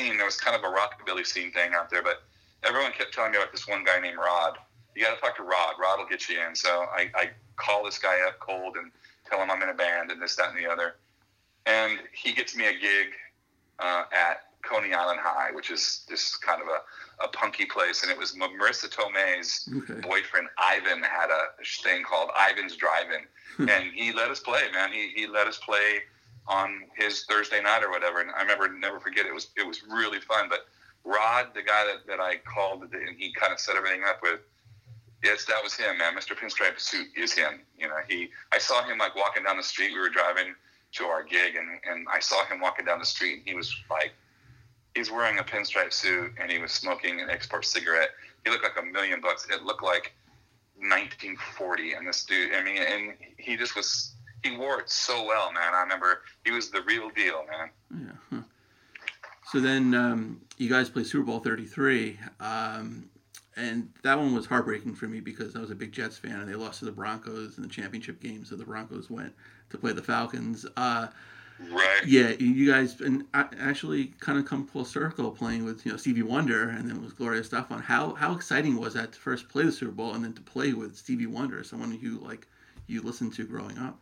Scene. 0.00 0.16
There 0.16 0.26
was 0.26 0.36
kind 0.36 0.56
of 0.56 0.62
a 0.62 0.74
rockabilly 0.74 1.26
scene 1.26 1.52
thing 1.52 1.72
out 1.74 1.90
there, 1.90 2.02
but 2.02 2.22
everyone 2.62 2.92
kept 2.92 3.12
telling 3.14 3.32
me 3.32 3.38
about 3.38 3.52
this 3.52 3.68
one 3.68 3.84
guy 3.84 4.00
named 4.00 4.18
Rod. 4.18 4.58
You 4.96 5.04
got 5.04 5.14
to 5.14 5.20
talk 5.20 5.36
to 5.36 5.42
Rod. 5.42 5.74
Rod 5.80 5.98
will 5.98 6.06
get 6.06 6.28
you 6.28 6.38
in. 6.40 6.54
So 6.54 6.86
I, 6.94 7.10
I 7.14 7.30
call 7.56 7.84
this 7.84 7.98
guy 7.98 8.26
up 8.26 8.38
cold 8.40 8.76
and 8.76 8.90
tell 9.28 9.40
him 9.40 9.50
I'm 9.50 9.62
in 9.62 9.68
a 9.68 9.74
band 9.74 10.10
and 10.10 10.20
this, 10.20 10.36
that, 10.36 10.50
and 10.50 10.58
the 10.58 10.70
other 10.70 10.94
and 11.66 11.98
he 12.12 12.32
gets 12.32 12.56
me 12.56 12.66
a 12.66 12.72
gig 12.72 13.08
uh, 13.78 14.04
at 14.12 14.44
Coney 14.62 14.92
Island 14.92 15.20
High, 15.22 15.50
which 15.52 15.70
is 15.70 16.04
this 16.08 16.36
kind 16.36 16.60
of 16.60 16.68
a, 16.68 17.24
a 17.24 17.28
punky 17.28 17.64
place. 17.64 18.02
And 18.02 18.10
it 18.10 18.18
was 18.18 18.32
Marisa 18.32 18.90
Tomei's 18.90 19.68
Okay. 19.76 20.00
boyfriend 20.06 20.48
Ivan 20.58 21.02
had 21.02 21.30
a 21.30 21.64
thing 21.82 22.02
called 22.02 22.30
Ivan's 22.36 22.76
Drive-In, 22.76 23.68
and 23.68 23.92
he 23.94 24.12
let 24.12 24.30
us 24.30 24.40
play. 24.40 24.62
Man, 24.72 24.92
he 24.92 25.12
he 25.14 25.26
let 25.26 25.46
us 25.46 25.58
play 25.58 26.00
on 26.46 26.82
his 26.96 27.24
Thursday 27.24 27.62
night 27.62 27.82
or 27.82 27.90
whatever. 27.90 28.20
And 28.20 28.30
I 28.30 28.42
remember 28.42 28.68
never 28.68 29.00
forget 29.00 29.26
it 29.26 29.34
was 29.34 29.48
it 29.56 29.66
was 29.66 29.82
really 29.84 30.20
fun. 30.20 30.48
But 30.48 30.66
Rod, 31.04 31.48
the 31.54 31.62
guy 31.62 31.86
that, 31.86 32.06
that 32.06 32.20
I 32.20 32.36
called 32.36 32.82
and 32.82 33.16
he 33.18 33.32
kind 33.32 33.52
of 33.52 33.60
set 33.60 33.76
everything 33.76 34.02
up 34.08 34.20
with. 34.22 34.40
Yes, 35.22 35.44
that 35.46 35.62
was 35.62 35.74
him, 35.74 35.98
man. 35.98 36.14
Mr. 36.16 36.34
Pinstripe 36.34 36.80
Suit 36.80 37.08
is 37.14 37.32
him. 37.32 37.60
You 37.78 37.88
know, 37.88 37.96
he. 38.08 38.30
I 38.52 38.58
saw 38.58 38.82
him 38.82 38.98
like 38.98 39.14
walking 39.14 39.44
down 39.44 39.56
the 39.56 39.62
street. 39.62 39.92
We 39.92 39.98
were 39.98 40.08
driving 40.08 40.54
to 40.92 41.04
our 41.04 41.22
gig, 41.22 41.56
and 41.56 41.68
and 41.84 42.06
I 42.12 42.20
saw 42.20 42.44
him 42.46 42.60
walking 42.60 42.86
down 42.86 42.98
the 42.98 43.04
street, 43.04 43.38
and 43.38 43.42
he 43.46 43.54
was 43.54 43.74
like, 43.90 44.12
he's 44.94 45.10
wearing 45.10 45.38
a 45.38 45.42
pinstripe 45.42 45.92
suit, 45.92 46.32
and 46.40 46.50
he 46.50 46.58
was 46.58 46.72
smoking 46.72 47.20
an 47.20 47.28
export 47.28 47.66
cigarette. 47.66 48.10
He 48.44 48.50
looked 48.50 48.64
like 48.64 48.78
a 48.78 48.86
million 48.86 49.20
bucks. 49.20 49.46
It 49.50 49.62
looked 49.62 49.82
like 49.82 50.14
1940, 50.76 51.92
and 51.92 52.06
this 52.06 52.24
dude. 52.24 52.54
I 52.54 52.62
mean, 52.64 52.82
and 52.82 53.12
he 53.36 53.56
just 53.56 53.76
was. 53.76 54.14
He 54.42 54.56
wore 54.56 54.80
it 54.80 54.90
so 54.90 55.24
well, 55.26 55.52
man. 55.52 55.74
I 55.74 55.82
remember 55.82 56.22
he 56.44 56.50
was 56.50 56.70
the 56.70 56.82
real 56.82 57.10
deal, 57.10 57.44
man. 57.50 57.70
Yeah. 58.06 58.12
huh. 58.30 58.42
So 59.52 59.60
then 59.60 59.94
um, 59.94 60.40
you 60.58 60.68
guys 60.68 60.88
play 60.88 61.02
Super 61.04 61.24
Bowl 61.24 61.40
33, 61.40 62.18
um, 62.40 63.08
and 63.56 63.90
that 64.04 64.16
one 64.16 64.32
was 64.34 64.46
heartbreaking 64.46 64.94
for 64.94 65.08
me 65.08 65.20
because 65.20 65.56
I 65.56 65.58
was 65.58 65.70
a 65.70 65.74
big 65.74 65.92
Jets 65.92 66.16
fan, 66.16 66.38
and 66.40 66.48
they 66.48 66.54
lost 66.54 66.78
to 66.78 66.84
the 66.84 66.92
Broncos 66.92 67.56
in 67.56 67.64
the 67.64 67.68
championship 67.68 68.20
game, 68.20 68.44
so 68.44 68.54
the 68.56 68.64
Broncos 68.64 69.10
went 69.10 69.32
to 69.70 69.78
play 69.78 69.92
the 69.92 70.02
Falcons. 70.02 70.66
Uh, 70.76 71.08
Right. 71.70 72.06
yeah, 72.06 72.30
you 72.38 72.72
guys 72.72 73.02
and 73.02 73.26
actually 73.34 74.14
kind 74.18 74.38
of 74.38 74.46
come 74.46 74.66
full 74.66 74.86
circle 74.86 75.30
playing 75.30 75.66
with 75.66 75.84
you 75.84 75.92
know 75.92 75.98
Stevie 75.98 76.22
Wonder, 76.22 76.70
and 76.70 76.88
then 76.88 77.02
with 77.02 77.18
Gloria 77.18 77.42
Estefan. 77.42 77.82
How 77.82 78.14
how 78.14 78.34
exciting 78.34 78.80
was 78.80 78.94
that 78.94 79.12
to 79.12 79.18
first 79.18 79.46
play 79.50 79.64
the 79.64 79.72
Super 79.72 79.92
Bowl 79.92 80.14
and 80.14 80.24
then 80.24 80.32
to 80.32 80.40
play 80.40 80.72
with 80.72 80.96
Stevie 80.96 81.26
Wonder, 81.26 81.62
someone 81.62 81.90
who 81.92 82.18
like 82.20 82.46
you 82.86 83.02
listened 83.02 83.34
to 83.34 83.44
growing 83.44 83.76
up? 83.76 84.00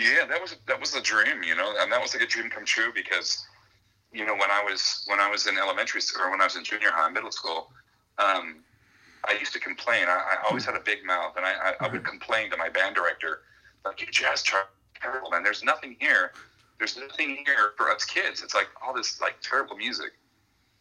Yeah, 0.00 0.24
that 0.24 0.40
was 0.40 0.56
that 0.66 0.80
was 0.80 0.92
the 0.92 1.02
dream, 1.02 1.42
you 1.42 1.54
know, 1.54 1.74
and 1.78 1.92
that 1.92 2.00
was 2.00 2.14
like 2.14 2.22
a 2.22 2.26
dream 2.26 2.48
come 2.48 2.64
true 2.64 2.90
because, 2.94 3.44
you 4.12 4.24
know, 4.24 4.32
when 4.32 4.50
I 4.50 4.64
was 4.64 5.04
when 5.06 5.20
I 5.20 5.28
was 5.28 5.46
in 5.46 5.58
elementary 5.58 6.00
school 6.00 6.24
or 6.24 6.30
when 6.30 6.40
I 6.40 6.44
was 6.44 6.56
in 6.56 6.64
junior 6.64 6.90
high, 6.90 7.10
middle 7.10 7.30
school, 7.30 7.70
um, 8.18 8.64
I 9.28 9.32
used 9.38 9.52
to 9.52 9.60
complain. 9.60 10.06
I, 10.08 10.12
I 10.16 10.48
always 10.48 10.64
had 10.64 10.74
a 10.74 10.80
big 10.80 11.04
mouth, 11.04 11.34
and 11.36 11.44
I, 11.44 11.52
I, 11.52 11.86
I 11.86 11.88
would 11.88 12.02
complain 12.02 12.50
to 12.50 12.56
my 12.56 12.70
band 12.70 12.94
director, 12.94 13.42
like, 13.84 14.00
"You 14.00 14.06
jazz 14.10 14.42
chart 14.42 14.68
terrible, 14.98 15.30
man. 15.30 15.42
There's 15.42 15.62
nothing 15.62 15.96
here. 16.00 16.32
There's 16.78 16.96
nothing 16.96 17.44
here 17.44 17.72
for 17.76 17.90
us 17.90 18.04
kids. 18.04 18.42
It's 18.42 18.54
like 18.54 18.68
all 18.82 18.94
this 18.94 19.20
like 19.20 19.36
terrible 19.42 19.76
music." 19.76 20.12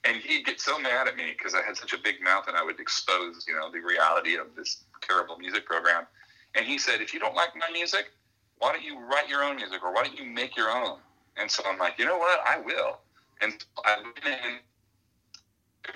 And 0.05 0.15
he'd 0.15 0.45
get 0.45 0.61
so 0.61 0.79
mad 0.79 1.09
at 1.09 1.17
me 1.17 1.35
because 1.37 1.53
I 1.53 1.61
had 1.61 1.75
such 1.75 1.91
a 1.91 1.97
big 1.97 2.21
mouth, 2.23 2.45
and 2.47 2.55
I 2.55 2.63
would 2.63 2.79
expose, 2.79 3.43
you 3.45 3.53
know, 3.53 3.69
the 3.69 3.79
reality 3.79 4.37
of 4.37 4.55
this 4.55 4.85
terrible 5.01 5.37
music 5.37 5.65
program. 5.65 6.07
And 6.55 6.65
he 6.65 6.77
said, 6.77 7.01
"If 7.01 7.13
you 7.13 7.19
don't 7.19 7.35
like 7.35 7.53
my 7.57 7.69
music, 7.73 8.11
why 8.59 8.73
don't 8.73 8.83
you 8.83 8.99
write 8.99 9.27
your 9.27 9.43
own 9.43 9.55
music 9.55 9.83
or 9.83 9.93
why 9.93 10.03
don't 10.03 10.17
you 10.17 10.25
make 10.25 10.55
your 10.55 10.69
own? 10.69 10.97
And 11.37 11.49
so 11.49 11.63
I'm 11.65 11.79
like, 11.79 11.97
you 11.97 12.05
know 12.05 12.17
what? 12.17 12.39
I 12.45 12.59
will. 12.59 12.99
And 13.41 13.53
so 13.53 13.67
I 13.85 13.95
went 14.03 14.17
in, 14.25 14.59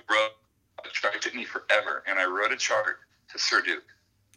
wrote 0.10 0.32
a 0.86 0.90
chart. 0.90 1.16
It 1.16 1.22
took 1.22 1.36
me 1.36 1.44
forever. 1.44 2.04
And 2.08 2.18
I 2.18 2.26
wrote 2.26 2.54
a 2.54 2.58
chart 2.58 3.00
to 3.32 3.40
Sir 3.40 3.62
Duke 3.62 3.84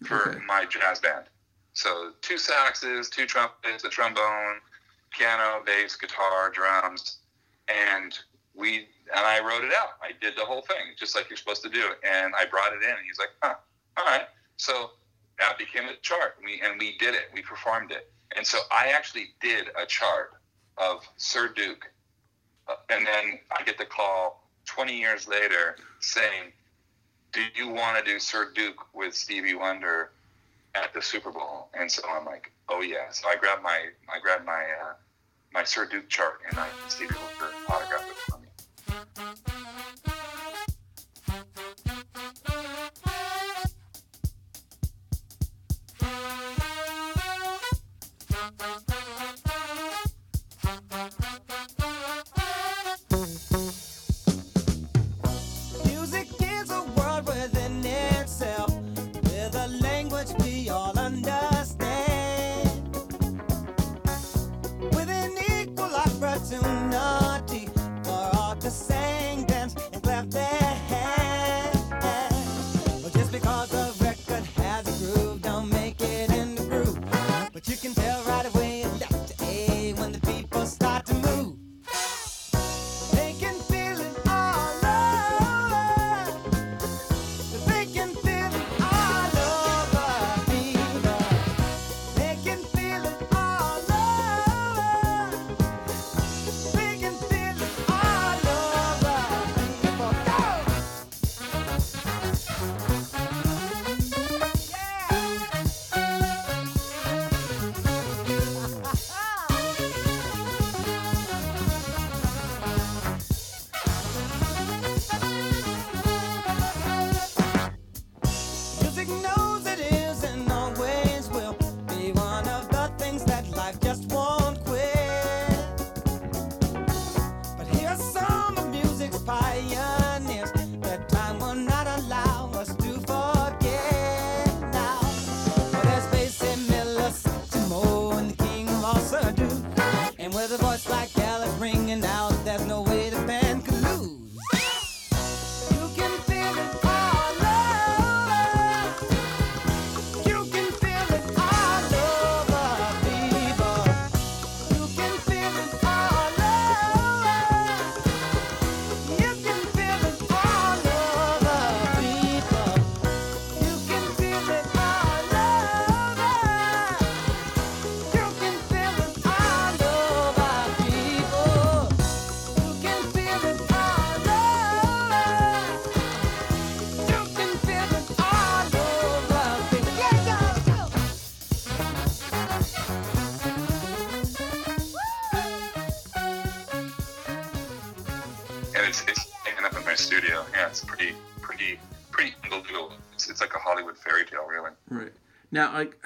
for 0.05 0.31
Okay. 0.31 0.39
my 0.47 0.65
jazz 0.65 0.99
band. 0.99 1.27
So 1.73 2.13
two 2.21 2.35
saxes, 2.35 3.09
two 3.09 3.27
trumpets, 3.27 3.85
a 3.85 3.89
trombone, 3.89 4.61
piano, 5.11 5.63
bass, 5.65 5.95
guitar, 5.95 6.51
drums. 6.51 7.19
And 7.69 8.19
we, 8.55 8.89
and 9.15 9.25
I 9.25 9.39
wrote 9.41 9.63
it 9.63 9.73
out. 9.73 9.91
I 10.03 10.11
did 10.21 10.37
the 10.37 10.45
whole 10.45 10.63
thing, 10.63 10.95
just 10.99 11.15
like 11.15 11.31
you're 11.31 11.37
supposed 11.37 11.63
to 11.63 11.69
do. 11.69 11.85
And 12.03 12.35
I 12.35 12.45
brought 12.47 12.73
it 12.73 12.83
in. 12.83 12.91
And 12.91 13.07
he's 13.07 13.19
like, 13.19 13.31
huh, 13.41 13.55
all 13.97 14.05
right. 14.05 14.27
So 14.57 14.91
that 15.39 15.59
became 15.59 15.85
a 15.85 15.95
chart. 16.03 16.37
We, 16.45 16.61
and 16.65 16.81
we 16.81 16.97
did 16.99 17.15
it. 17.15 17.27
We 17.33 17.43
performed 17.43 17.93
it 17.93 18.11
And 18.35 18.47
so 18.47 18.59
I 18.71 18.89
actually 18.89 19.29
did 19.41 19.69
a 19.81 19.87
chart 19.87 20.33
of 20.79 21.09
Sir 21.17 21.49
Duke, 21.49 21.91
uh, 22.69 22.75
and 22.91 23.07
then 23.07 23.39
I 23.57 23.63
get 23.65 23.79
the 23.79 23.87
call 23.87 24.51
20 24.67 24.99
years 24.99 25.29
later 25.29 25.77
saying, 26.01 26.53
"Do 27.33 27.43
you 27.55 27.69
want 27.69 27.99
to 27.99 28.05
do 28.05 28.19
Sir 28.19 28.53
Duke 28.53 28.93
with 28.95 29.15
Stevie 29.15 29.55
Wonder 29.55 30.13
at 30.75 30.93
the 30.93 31.01
Super 31.01 31.31
Bowl?" 31.31 31.71
And 31.75 31.91
so 31.91 32.03
I'm 32.09 32.25
like, 32.25 32.53
"Oh 32.69 32.83
yeah!" 32.83 33.11
So 33.11 33.29
I 33.29 33.37
grabbed 33.37 33.63
my 33.63 33.91
I 34.09 34.19
grabbed 34.21 34.45
my 34.45 34.65
uh, 34.83 34.95
my 35.53 35.65
Sir 35.65 35.87
Duke 35.87 36.09
chart 36.09 36.41
and 36.49 36.59
I 36.59 36.71
Stevie 36.89 37.15
Wonder 37.21 37.56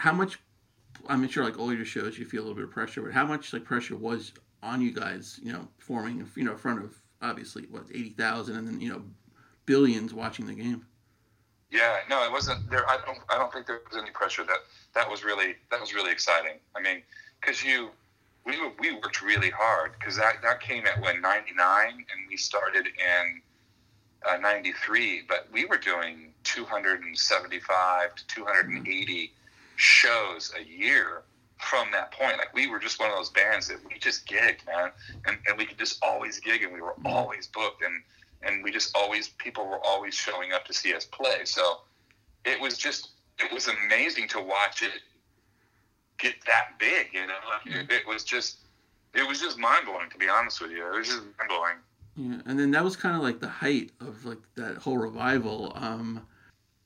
how 0.01 0.13
much? 0.13 0.39
I'm 1.09 1.27
sure, 1.29 1.45
like 1.45 1.59
all 1.59 1.73
your 1.73 1.85
shows, 1.85 2.19
you 2.19 2.25
feel 2.25 2.41
a 2.41 2.45
little 2.45 2.57
bit 2.57 2.65
of 2.65 2.71
pressure, 2.71 3.03
but 3.03 3.13
how 3.13 3.27
much 3.27 3.53
like 3.53 3.65
pressure 3.65 3.97
was 3.97 4.33
on 4.63 4.81
you 4.81 4.93
guys? 4.93 5.39
You 5.43 5.53
know, 5.53 5.69
performing, 5.79 6.27
you 6.37 6.45
know, 6.45 6.53
in 6.53 6.59
front 6.59 6.83
of 6.83 6.97
obviously 7.23 7.67
what 7.71 7.85
eighty 7.91 8.11
thousand, 8.11 8.57
and 8.57 8.67
then 8.67 8.81
you 8.81 8.89
know, 8.89 9.03
billions 9.67 10.15
watching 10.15 10.47
the 10.47 10.55
game. 10.55 10.87
Yeah, 11.71 11.99
no, 12.09 12.25
it 12.25 12.33
wasn't 12.33 12.69
there. 12.71 12.89
I 12.89 12.99
don't 13.05 13.19
I 13.29 13.39
don't 13.39 13.53
think 13.53 13.67
there 13.67 13.81
was 13.89 14.01
any 14.01 14.11
pressure. 14.11 14.43
That 14.45 14.59
that 14.95 15.09
was 15.09 15.23
really 15.23 15.57
that 15.71 15.81
was 15.81 15.95
really 15.95 16.13
exciting. 16.13 16.59
I 16.75 16.81
mean, 16.81 17.03
because 17.41 17.63
you 17.63 17.91
we 18.45 18.57
we 18.79 18.93
worked 18.95 19.23
really 19.23 19.51
hard 19.51 19.93
because 19.99 20.17
that 20.17 20.37
that 20.43 20.61
came 20.61 20.87
at 20.87 21.01
when 21.03 21.21
ninety 21.21 21.53
nine 21.55 21.93
and 21.93 22.29
we 22.29 22.37
started 22.37 22.87
in 22.87 23.43
uh, 24.29 24.39
ninety 24.39 24.73
three, 24.73 25.23
but 25.29 25.47
we 25.53 25.67
were 25.67 25.79
doing 25.79 26.33
two 26.43 26.65
hundred 26.65 27.03
and 27.03 27.17
seventy 27.17 27.61
five 27.61 28.15
to 28.15 28.27
two 28.27 28.45
hundred 28.45 28.71
and 28.71 28.89
eighty 28.89 29.33
shows 29.81 30.53
a 30.59 30.63
year 30.63 31.23
from 31.59 31.91
that 31.93 32.13
point. 32.13 32.39
Like 32.39 32.53
we 32.55 32.69
were 32.69 32.79
just 32.79 33.01
one 33.01 33.11
of 33.11 33.17
those 33.17 33.31
bands 33.31 33.69
that 33.69 33.79
we 33.87 33.99
just 33.99 34.27
gigged, 34.27 34.67
man, 34.67 34.91
and 35.27 35.39
and 35.49 35.59
we 35.59 35.67
could 35.67 35.79
just 35.79 36.03
always 36.03 36.39
gig, 36.39 36.63
and 36.63 36.73
we 36.73 36.81
were 36.81 36.95
always 37.05 37.47
booked, 37.47 37.83
and 37.83 38.03
and 38.43 38.63
we 38.63 38.71
just 38.71 38.97
always 38.97 39.29
people 39.29 39.67
were 39.67 39.81
always 39.85 40.15
showing 40.15 40.53
up 40.53 40.65
to 40.67 40.75
see 40.75 40.95
us 40.95 41.05
play. 41.07 41.45
So 41.45 41.81
it 42.45 42.61
was 42.61 42.77
just 42.77 43.11
it 43.39 43.53
was 43.53 43.69
amazing 43.69 44.29
to 44.29 44.41
watch 44.41 44.83
it 44.83 45.01
get 46.19 46.35
that 46.47 46.79
big. 46.79 47.09
You 47.13 47.27
know, 47.27 47.35
like 47.49 47.75
it, 47.75 47.91
it 47.91 48.07
was 48.07 48.25
just 48.25 48.59
it 49.15 49.27
was 49.27 49.41
just 49.41 49.59
mind 49.59 49.87
blowing. 49.87 50.11
To 50.11 50.19
be 50.19 50.29
honest 50.29 50.61
with 50.61 50.73
you, 50.73 50.87
it 50.87 50.99
was 50.99 51.09
just 51.09 51.23
mind 51.23 51.49
blowing. 51.49 51.77
Yeah, 52.17 52.43
and 52.45 52.59
then 52.59 52.71
that 52.73 52.85
was 52.85 52.97
kind 52.97 53.17
of 53.17 53.23
like 53.23 53.41
the 53.41 53.49
height 53.49 53.93
of 54.01 54.25
like 54.25 54.43
that 54.57 54.77
whole 54.77 54.99
revival. 54.99 55.73
Um, 55.75 56.27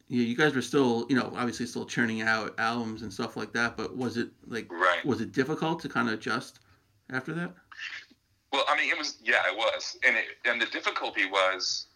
yeah, 0.08 0.22
you 0.22 0.36
guys 0.36 0.54
were 0.54 0.62
still, 0.62 1.06
you 1.08 1.16
know, 1.16 1.32
obviously 1.34 1.66
still 1.66 1.86
churning 1.86 2.22
out 2.22 2.54
albums 2.58 3.02
and 3.02 3.12
stuff 3.12 3.36
like 3.36 3.52
that. 3.52 3.76
But 3.76 3.96
was 3.96 4.16
it 4.16 4.28
like, 4.46 4.70
Right. 4.70 5.04
was 5.04 5.20
it 5.20 5.32
difficult 5.32 5.80
to 5.80 5.88
kind 5.88 6.08
of 6.08 6.14
adjust 6.14 6.60
after 7.10 7.32
that? 7.34 7.54
Well, 8.52 8.64
I 8.68 8.76
mean, 8.76 8.90
it 8.90 8.98
was 8.98 9.16
yeah, 9.24 9.42
it 9.50 9.56
was, 9.56 9.96
and 10.06 10.16
it, 10.16 10.24
and 10.44 10.60
the 10.60 10.66
difficulty 10.66 11.26
was 11.26 11.86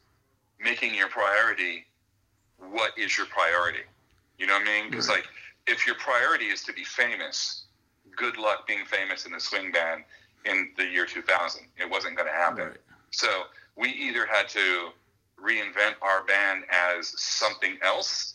making 0.60 0.94
your 0.94 1.08
priority 1.08 1.86
what 2.70 2.92
is 2.98 3.16
your 3.16 3.26
priority. 3.26 3.84
You 4.38 4.46
know 4.46 4.54
what 4.54 4.62
I 4.68 4.80
mean? 4.80 4.90
Because 4.90 5.08
Right. 5.08 5.18
like, 5.18 5.28
if 5.68 5.86
your 5.86 5.94
priority 5.96 6.46
is 6.46 6.62
to 6.64 6.72
be 6.72 6.82
famous, 6.84 7.64
good 8.16 8.36
luck 8.36 8.66
being 8.66 8.84
famous 8.84 9.26
in 9.26 9.32
the 9.32 9.38
swing 9.40 9.70
band 9.70 10.04
in 10.44 10.72
the 10.76 10.84
year 10.84 11.06
2000. 11.06 11.68
It 11.76 11.88
wasn't 11.88 12.16
going 12.16 12.28
to 12.28 12.34
happen. 12.34 12.68
Right. 12.68 12.76
So 13.10 13.44
we 13.76 13.90
either 13.90 14.26
had 14.26 14.48
to 14.50 14.90
reinvent 15.42 15.94
our 16.02 16.24
band 16.24 16.64
as 16.70 17.12
something 17.20 17.76
else 17.82 18.34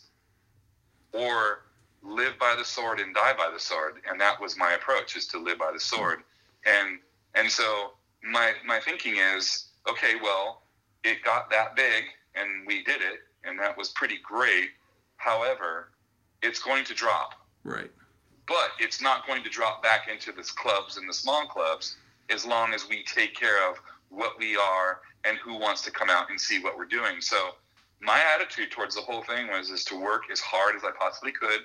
or 1.12 1.60
live 2.02 2.38
by 2.38 2.54
the 2.56 2.64
sword 2.64 3.00
and 3.00 3.14
die 3.14 3.32
by 3.36 3.50
the 3.52 3.58
sword. 3.60 3.94
And 4.08 4.20
that 4.20 4.40
was 4.40 4.56
my 4.58 4.72
approach 4.72 5.16
is 5.16 5.26
to 5.28 5.38
live 5.38 5.58
by 5.58 5.70
the 5.72 5.80
sword. 5.80 6.20
And 6.66 6.98
and 7.34 7.50
so 7.50 7.92
my 8.22 8.52
my 8.66 8.80
thinking 8.80 9.16
is, 9.16 9.68
okay, 9.88 10.14
well, 10.22 10.62
it 11.02 11.22
got 11.24 11.50
that 11.50 11.76
big 11.76 12.04
and 12.34 12.66
we 12.66 12.82
did 12.84 13.00
it 13.00 13.20
and 13.44 13.58
that 13.58 13.76
was 13.76 13.90
pretty 13.90 14.18
great. 14.22 14.70
However, 15.16 15.90
it's 16.42 16.58
going 16.62 16.84
to 16.84 16.94
drop 16.94 17.34
Right. 17.64 17.90
but 18.46 18.70
it's 18.78 19.00
not 19.00 19.26
going 19.26 19.42
to 19.42 19.48
drop 19.48 19.82
back 19.82 20.08
into 20.08 20.32
the 20.32 20.42
clubs 20.42 20.98
and 20.98 21.08
the 21.08 21.14
small 21.14 21.46
clubs 21.46 21.96
as 22.28 22.44
long 22.44 22.74
as 22.74 22.86
we 22.88 23.02
take 23.04 23.34
care 23.34 23.70
of 23.70 23.78
what 24.10 24.38
we 24.38 24.54
are 24.56 25.00
and 25.24 25.38
who 25.38 25.58
wants 25.58 25.82
to 25.82 25.90
come 25.90 26.10
out 26.10 26.30
and 26.30 26.40
see 26.40 26.60
what 26.60 26.76
we're 26.76 26.84
doing. 26.84 27.20
So 27.20 27.36
my 28.00 28.20
attitude 28.34 28.70
towards 28.70 28.94
the 28.94 29.00
whole 29.00 29.22
thing 29.22 29.48
was 29.48 29.70
is 29.70 29.84
to 29.86 30.00
work 30.00 30.24
as 30.30 30.40
hard 30.40 30.76
as 30.76 30.84
I 30.84 30.90
possibly 30.98 31.32
could, 31.32 31.60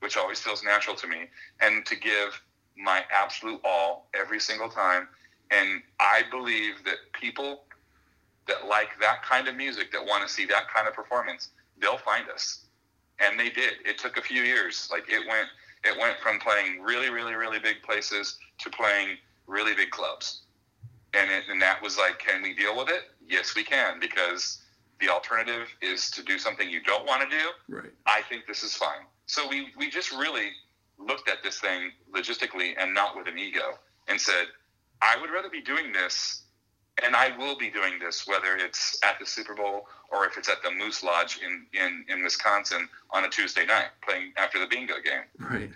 which 0.00 0.16
always 0.16 0.38
feels 0.38 0.62
natural 0.62 0.94
to 0.96 1.06
me, 1.06 1.26
and 1.60 1.84
to 1.86 1.96
give 1.96 2.40
my 2.76 3.02
absolute 3.10 3.60
all 3.64 4.08
every 4.14 4.38
single 4.38 4.68
time. 4.68 5.08
And 5.50 5.82
I 5.98 6.22
believe 6.30 6.84
that 6.84 6.96
people 7.12 7.62
that 8.48 8.66
like 8.66 8.88
that 9.00 9.22
kind 9.22 9.46
of 9.46 9.54
music, 9.56 9.92
that 9.92 10.04
want 10.04 10.26
to 10.26 10.32
see 10.32 10.46
that 10.46 10.68
kind 10.74 10.88
of 10.88 10.94
performance, 10.94 11.50
they'll 11.80 11.98
find 11.98 12.28
us. 12.30 12.64
And 13.20 13.38
they 13.38 13.50
did. 13.50 13.74
It 13.84 13.98
took 13.98 14.16
a 14.16 14.22
few 14.22 14.42
years. 14.42 14.88
Like 14.90 15.04
it 15.08 15.26
went, 15.28 15.48
it 15.84 15.98
went 16.00 16.18
from 16.20 16.38
playing 16.40 16.80
really, 16.80 17.10
really, 17.10 17.34
really 17.34 17.58
big 17.58 17.82
places 17.82 18.38
to 18.58 18.70
playing 18.70 19.18
really 19.46 19.74
big 19.74 19.90
clubs. 19.90 20.42
And 21.18 21.30
it, 21.30 21.44
and 21.48 21.60
that 21.62 21.82
was 21.82 21.98
like, 21.98 22.18
can 22.18 22.42
we 22.42 22.54
deal 22.54 22.76
with 22.76 22.88
it? 22.88 23.02
Yes, 23.26 23.54
we 23.56 23.64
can, 23.64 23.98
because 24.00 24.60
the 25.00 25.08
alternative 25.08 25.68
is 25.80 26.10
to 26.12 26.22
do 26.22 26.38
something 26.38 26.68
you 26.68 26.82
don't 26.82 27.06
want 27.06 27.28
to 27.28 27.36
do. 27.36 27.74
Right. 27.74 27.90
I 28.06 28.22
think 28.28 28.46
this 28.46 28.62
is 28.62 28.74
fine. 28.74 29.06
So 29.26 29.46
we 29.48 29.68
we 29.76 29.90
just 29.90 30.12
really 30.12 30.50
looked 30.98 31.28
at 31.28 31.42
this 31.42 31.60
thing 31.60 31.92
logistically 32.14 32.74
and 32.78 32.92
not 32.92 33.16
with 33.16 33.28
an 33.28 33.38
ego 33.38 33.78
and 34.08 34.20
said, 34.20 34.46
I 35.00 35.16
would 35.20 35.30
rather 35.30 35.48
be 35.48 35.60
doing 35.60 35.92
this 35.92 36.42
and 37.04 37.14
I 37.14 37.36
will 37.36 37.56
be 37.56 37.70
doing 37.70 37.98
this 38.00 38.26
whether 38.26 38.56
it's 38.56 38.98
at 39.04 39.18
the 39.20 39.26
Super 39.26 39.54
Bowl 39.54 39.86
or 40.10 40.26
if 40.26 40.36
it's 40.36 40.48
at 40.48 40.62
the 40.62 40.70
Moose 40.70 41.04
Lodge 41.04 41.38
in, 41.44 41.66
in, 41.72 42.04
in 42.08 42.24
Wisconsin 42.24 42.88
on 43.10 43.24
a 43.24 43.28
Tuesday 43.28 43.64
night 43.64 43.88
playing 44.06 44.32
after 44.36 44.58
the 44.58 44.66
bingo 44.66 44.94
game. 45.04 45.22
Right. 45.38 45.70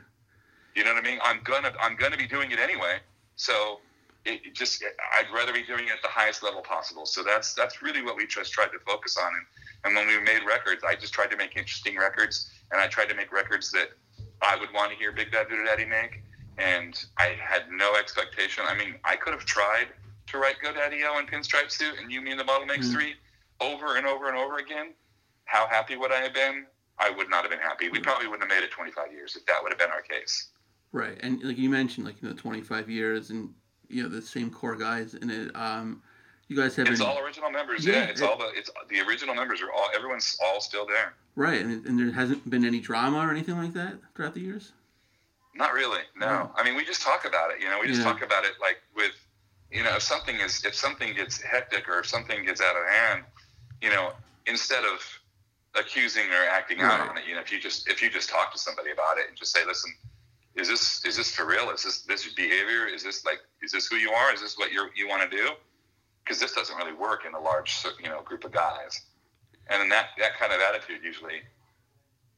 You 0.75 0.85
know 0.85 0.95
what 0.95 1.05
I 1.05 1.09
mean? 1.09 1.19
I'm 1.23 1.41
gonna 1.45 1.73
I'm 1.81 1.97
gonna 1.97 2.17
be 2.17 2.27
doing 2.27 2.51
it 2.51 2.59
anyway. 2.59 2.99
So 3.37 3.81
it, 4.25 4.55
just 4.55 4.85
I'd 5.19 5.33
rather 5.35 5.53
be 5.53 5.63
doing 5.63 5.87
it 5.87 5.93
at 5.93 6.03
the 6.03 6.09
highest 6.09 6.43
level 6.43 6.61
possible. 6.61 7.07
So 7.07 7.23
that's 7.23 7.55
that's 7.55 7.83
really 7.83 8.03
what 8.03 8.17
we 8.17 8.27
just 8.27 8.53
tried 8.53 8.69
to 8.69 8.79
focus 8.87 9.17
on. 9.17 9.33
And, 9.35 9.47
and 9.85 9.97
when 9.97 10.07
we 10.07 10.23
made 10.23 10.47
records, 10.47 10.83
I 10.87 10.95
just 10.95 11.13
tried 11.13 11.31
to 11.31 11.37
make 11.37 11.57
interesting 11.57 11.99
records, 11.99 12.51
and 12.71 12.81
I 12.81 12.87
tried 12.87 13.09
to 13.09 13.15
make 13.15 13.33
records 13.33 13.71
that 13.73 13.89
I 14.41 14.57
would 14.57 14.73
want 14.73 14.93
to 14.93 14.97
hear 14.97 15.13
Big 15.13 15.33
Bad 15.33 15.49
Voodoo 15.49 15.65
Daddy 15.65 15.85
make. 15.85 16.23
And 16.59 17.03
I 17.19 17.35
had 17.43 17.63
no 17.71 17.97
expectation. 17.97 18.65
I 18.67 18.77
mean, 18.77 18.97
I 19.05 19.17
could 19.17 19.33
have 19.33 19.45
tried 19.45 19.89
to 20.27 20.39
write 20.39 20.57
Go 20.63 20.73
Daddy-O 20.73 21.19
in 21.19 21.27
Pinstripe 21.27 21.71
Suit 21.71 21.95
and 22.01 22.13
You 22.13 22.21
Mean 22.21 22.37
the 22.37 22.45
Bottle 22.45 22.67
Makes 22.67 22.89
Mhm. 22.89 22.93
Three 22.93 23.15
over 23.61 23.97
and 23.97 24.07
over 24.07 24.29
and 24.29 24.37
over 24.37 24.59
again. 24.59 24.95
How 25.47 25.67
happy 25.67 25.97
would 25.97 26.13
I 26.13 26.21
have 26.21 26.35
been? 26.35 26.67
I 26.99 27.09
would 27.11 27.31
not 27.31 27.43
have 27.43 27.51
been 27.51 27.61
happy. 27.61 27.89
We 27.89 27.99
Mhm. 27.99 28.03
probably 28.03 28.27
wouldn't 28.29 28.49
have 28.49 28.57
made 28.57 28.65
it 28.65 28.71
25 28.71 29.13
years 29.13 29.35
if 29.35 29.47
that 29.47 29.63
would 29.63 29.73
have 29.73 29.79
been 29.79 29.91
our 29.91 30.03
case. 30.03 30.51
Right, 30.93 31.19
and 31.23 31.43
like 31.43 31.57
you 31.57 31.71
mentioned, 31.71 32.07
like 32.07 32.21
you 32.21 32.29
know, 32.29 32.35
25 32.35 32.91
years, 32.91 33.31
and 33.31 33.55
you 33.93 34.03
know 34.03 34.09
the 34.09 34.23
same 34.23 34.51
core 34.51 34.77
guys 34.77 35.15
in 35.15 35.31
it. 35.31 35.55
Um, 35.55 36.03
you 36.49 36.57
guys 36.57 36.75
have 36.77 36.89
It's 36.89 37.01
all 37.01 37.19
original 37.19 37.51
members. 37.51 37.85
Yeah, 37.87 37.95
Yeah, 37.95 38.05
it's 38.05 38.21
it- 38.21 38.29
all 38.29 38.37
the 38.39 38.51
it's 38.55 38.71
the 38.89 39.01
original 39.01 39.35
members 39.35 39.61
are 39.63 39.71
all 39.73 39.89
everyone's 39.95 40.39
all 40.45 40.61
still 40.61 40.87
there. 40.87 41.15
right, 41.37 41.61
and, 41.61 41.85
and 41.87 41.99
there 41.99 42.11
hasn't 42.13 42.49
been 42.51 42.65
any 42.65 42.81
drama 42.81 43.19
or 43.19 43.31
anything 43.31 43.57
like 43.57 43.73
that 43.75 43.95
throughout 44.15 44.35
the 44.35 44.41
years. 44.41 44.73
Not 45.55 45.73
really. 45.75 46.01
No. 46.17 46.51
I 46.57 46.63
mean, 46.65 46.75
we 46.77 46.85
just 46.85 47.03
talk 47.03 47.27
about 47.27 47.51
it. 47.51 47.61
You 47.61 47.69
know, 47.69 47.79
we 47.81 47.87
just 47.87 48.01
Yeah. 48.01 48.05
talk 48.07 48.23
about 48.23 48.45
it 48.45 48.53
like 48.61 48.79
with, 48.97 49.13
you 49.71 49.83
know, 49.83 49.95
if 49.97 50.03
something 50.03 50.37
is 50.37 50.65
if 50.65 50.75
something 50.75 51.15
gets 51.15 51.41
hectic 51.43 51.89
or 51.89 52.01
if 52.01 52.07
something 52.07 52.45
gets 52.45 52.61
out 52.63 52.75
of 52.77 52.87
hand, 52.89 53.25
you 53.83 53.91
know, 53.91 54.13
instead 54.47 54.85
of 54.85 55.01
accusing 55.75 56.29
or 56.31 56.45
acting 56.51 56.81
out 56.81 57.09
on 57.09 57.17
it, 57.19 57.25
you 57.27 57.35
know, 57.35 57.41
if 57.41 57.51
you 57.53 57.61
just 57.61 57.89
if 57.89 58.03
you 58.03 58.11
just 58.11 58.29
talk 58.31 58.53
to 58.53 58.59
somebody 58.59 58.91
about 58.91 59.19
it 59.19 59.29
and 59.29 59.37
just 59.37 59.53
say, 59.55 59.65
listen, 59.67 59.93
is 60.55 60.69
this 60.69 61.05
is 61.05 61.17
this 61.17 61.35
for 61.35 61.47
real? 61.47 61.71
Is 61.71 61.83
this 61.83 62.03
this 62.03 62.33
behavior? 62.35 62.87
Is 62.87 63.03
this 63.03 63.25
like 63.25 63.41
is 63.63 63.73
this 63.73 63.87
who 63.87 63.97
you 63.97 64.11
are? 64.13 64.33
Is 64.33 64.41
this 64.41 64.59
what 64.59 64.73
you 64.73 64.87
you 64.95 65.09
want 65.09 65.29
to 65.31 65.37
do? 65.37 65.51
Because 66.25 66.39
this 66.41 66.53
doesn't 66.53 66.77
really 66.77 66.93
work 66.93 67.25
in 67.27 67.35
a 67.35 67.41
large 67.41 67.85
you 68.03 68.09
know 68.09 68.21
group 68.23 68.45
of 68.45 68.53
guys, 68.53 69.01
and 69.69 69.81
then 69.81 69.89
that 69.89 70.09
that 70.19 70.39
kind 70.39 70.53
of 70.53 70.61
attitude 70.61 71.01
usually 71.03 71.41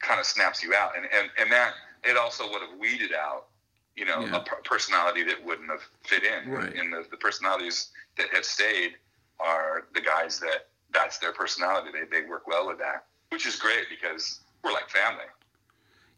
kind 0.00 0.20
of 0.20 0.26
snaps 0.26 0.62
you 0.62 0.74
out, 0.74 0.92
and 0.96 1.06
and 1.12 1.28
and 1.40 1.50
that 1.50 1.72
it 2.04 2.16
also 2.16 2.48
would 2.50 2.60
have 2.62 2.78
weeded 2.78 3.12
out 3.12 3.46
you 3.96 4.04
know 4.04 4.20
Yeah. 4.20 4.36
a 4.36 4.62
personality 4.62 5.24
that 5.24 5.44
wouldn't 5.44 5.70
have 5.70 5.82
fit 6.04 6.22
in, 6.22 6.50
Right. 6.50 6.74
and 6.74 6.92
the, 6.92 7.04
the 7.10 7.16
personalities 7.16 7.90
that 8.16 8.28
have 8.32 8.44
stayed 8.44 8.96
are 9.40 9.86
the 9.94 10.00
guys 10.00 10.38
that 10.40 10.68
that's 10.92 11.18
their 11.18 11.32
personality. 11.32 11.90
They 11.92 12.20
they 12.20 12.26
work 12.28 12.46
well 12.46 12.66
with 12.68 12.78
that, 12.78 13.06
which 13.30 13.44
is 13.44 13.56
great 13.56 13.86
because 13.90 14.40
we're 14.62 14.72
like 14.72 14.88
family. 14.88 15.24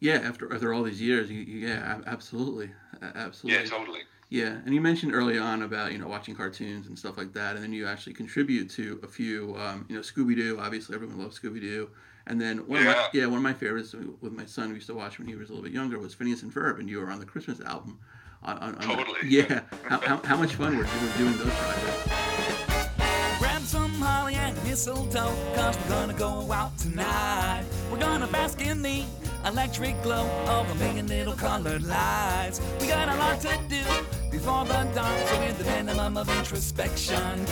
Yeah, 0.01 0.17
after 0.17 0.53
after 0.53 0.73
all 0.75 0.83
these 0.83 1.01
years, 1.01 1.31
you, 1.31 1.41
you- 1.41 1.67
yeah, 1.69 2.01
absolutely, 2.07 2.71
absolutely. 3.15 3.63
Yeah, 3.63 3.69
totally. 3.69 4.01
Yeah, 4.29 4.57
and 4.65 4.75
you 4.75 4.81
mentioned 4.81 5.15
early 5.15 5.39
on 5.39 5.63
about 5.63 5.93
you 5.93 5.99
know 5.99 6.09
watching 6.09 6.35
cartoons 6.35 6.87
and 6.89 6.99
stuff 6.99 7.17
like 7.17 7.33
that, 7.35 7.55
and 7.55 7.63
then 7.65 7.73
you 7.73 7.87
actually 7.87 8.13
contribute 8.15 8.69
to 8.71 9.01
a 9.03 9.07
few. 9.09 9.57
Um, 9.57 9.87
you 9.89 9.95
know, 9.95 10.03
Scooby 10.03 10.35
Doo. 10.37 10.59
Obviously, 10.61 10.95
everyone 10.95 11.19
loves 11.19 11.39
Scooby 11.39 11.61
Doo. 11.61 11.89
And 12.29 12.41
then 12.41 12.59
one 12.67 12.81
of 12.81 12.87
my 12.87 12.93
Yeah. 12.93 13.07
yeah 13.15 13.27
one 13.27 13.37
of 13.37 13.43
my 13.45 13.53
favorites 13.55 13.95
with 14.21 14.33
my 14.33 14.45
son 14.47 14.71
we 14.71 14.75
used 14.75 14.89
to 14.89 14.95
watch 14.95 15.19
when 15.21 15.29
he 15.29 15.37
was 15.37 15.49
a 15.49 15.53
little 15.53 15.63
bit 15.63 15.73
younger 15.73 15.99
was 16.01 16.13
Phineas 16.13 16.43
and 16.43 16.53
Ferb, 16.53 16.81
and 16.81 16.91
you 16.91 16.99
were 16.99 17.09
on 17.09 17.21
the 17.21 17.25
Christmas 17.27 17.61
album. 17.61 17.99
On, 18.43 18.59
on, 18.59 18.75
on 18.75 18.89
the- 18.89 18.95
Totally. 18.95 19.19
yeah. 19.29 19.61
How, 19.89 20.01
how, 20.01 20.17
how 20.25 20.37
much 20.37 20.57
fun 20.57 20.77
were 20.77 20.85
you 20.85 20.91
doing 21.19 21.37
those 21.39 21.55
projects? 21.55 23.39
Grab 23.39 23.63
some 23.63 23.93
holly 23.93 24.35
and 24.35 24.57
mistletoe, 24.65 25.33
cause 25.55 25.77
we're 25.85 25.89
gonna 25.89 26.15
go 26.15 26.51
out 26.53 26.77
tonight. 26.79 27.65
We're 27.93 27.99
gonna 28.01 28.27
bask 28.27 28.61
in 28.61 28.83
the 28.83 29.05
electric 29.47 30.03
glow 30.03 30.29
of 30.47 30.69
a 30.71 30.75
million 30.75 31.07
little 31.07 31.33
colored 31.33 31.85
lights. 31.85 32.61
We 32.81 32.89
got 32.89 33.09
a 33.09 33.17
lot 33.17 33.41
to 33.41 33.59
do 33.69 33.83
before 34.31 34.65
the 34.65 34.89
dawn, 34.95 35.27
so 35.29 35.41
in 35.41 35.57
the 35.57 35.65
minimum 35.65 36.17
of 36.17 36.29
introspection. 36.37 37.47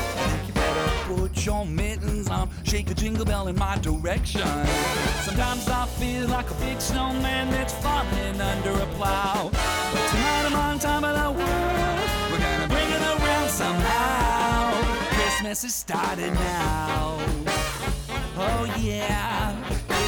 You 0.47 0.53
better 0.55 0.91
put 1.15 1.47
your 1.47 1.65
mittens 1.65 2.29
on, 2.29 2.51
shake 2.65 2.91
a 2.91 2.95
jingle 2.95 3.25
bell 3.25 3.47
in 3.49 3.57
my 3.57 3.79
direction. 3.79 4.47
Sometimes 5.23 5.69
I 5.69 5.87
feel 5.99 6.27
like 6.29 6.51
a 6.51 6.55
big 6.55 6.81
snowman 6.81 7.51
that's 7.51 7.75
falling 7.75 8.41
under 8.41 8.71
a 8.71 8.87
plow. 8.97 9.51
But 9.53 10.09
tonight 10.11 10.47
I'm 10.47 10.55
on 10.55 10.79
top 10.79 11.05
of 11.05 11.15
the 11.15 11.31
world. 11.31 12.09
We're 12.33 12.41
gonna 12.41 12.69
bring 12.69 12.91
it 12.91 13.03
around 13.03 13.49
somehow. 13.51 14.83
Christmas 15.11 15.63
has 15.63 15.75
started 15.75 16.35
now. 16.35 17.19
Oh 18.37 18.75
yeah, 18.79 19.44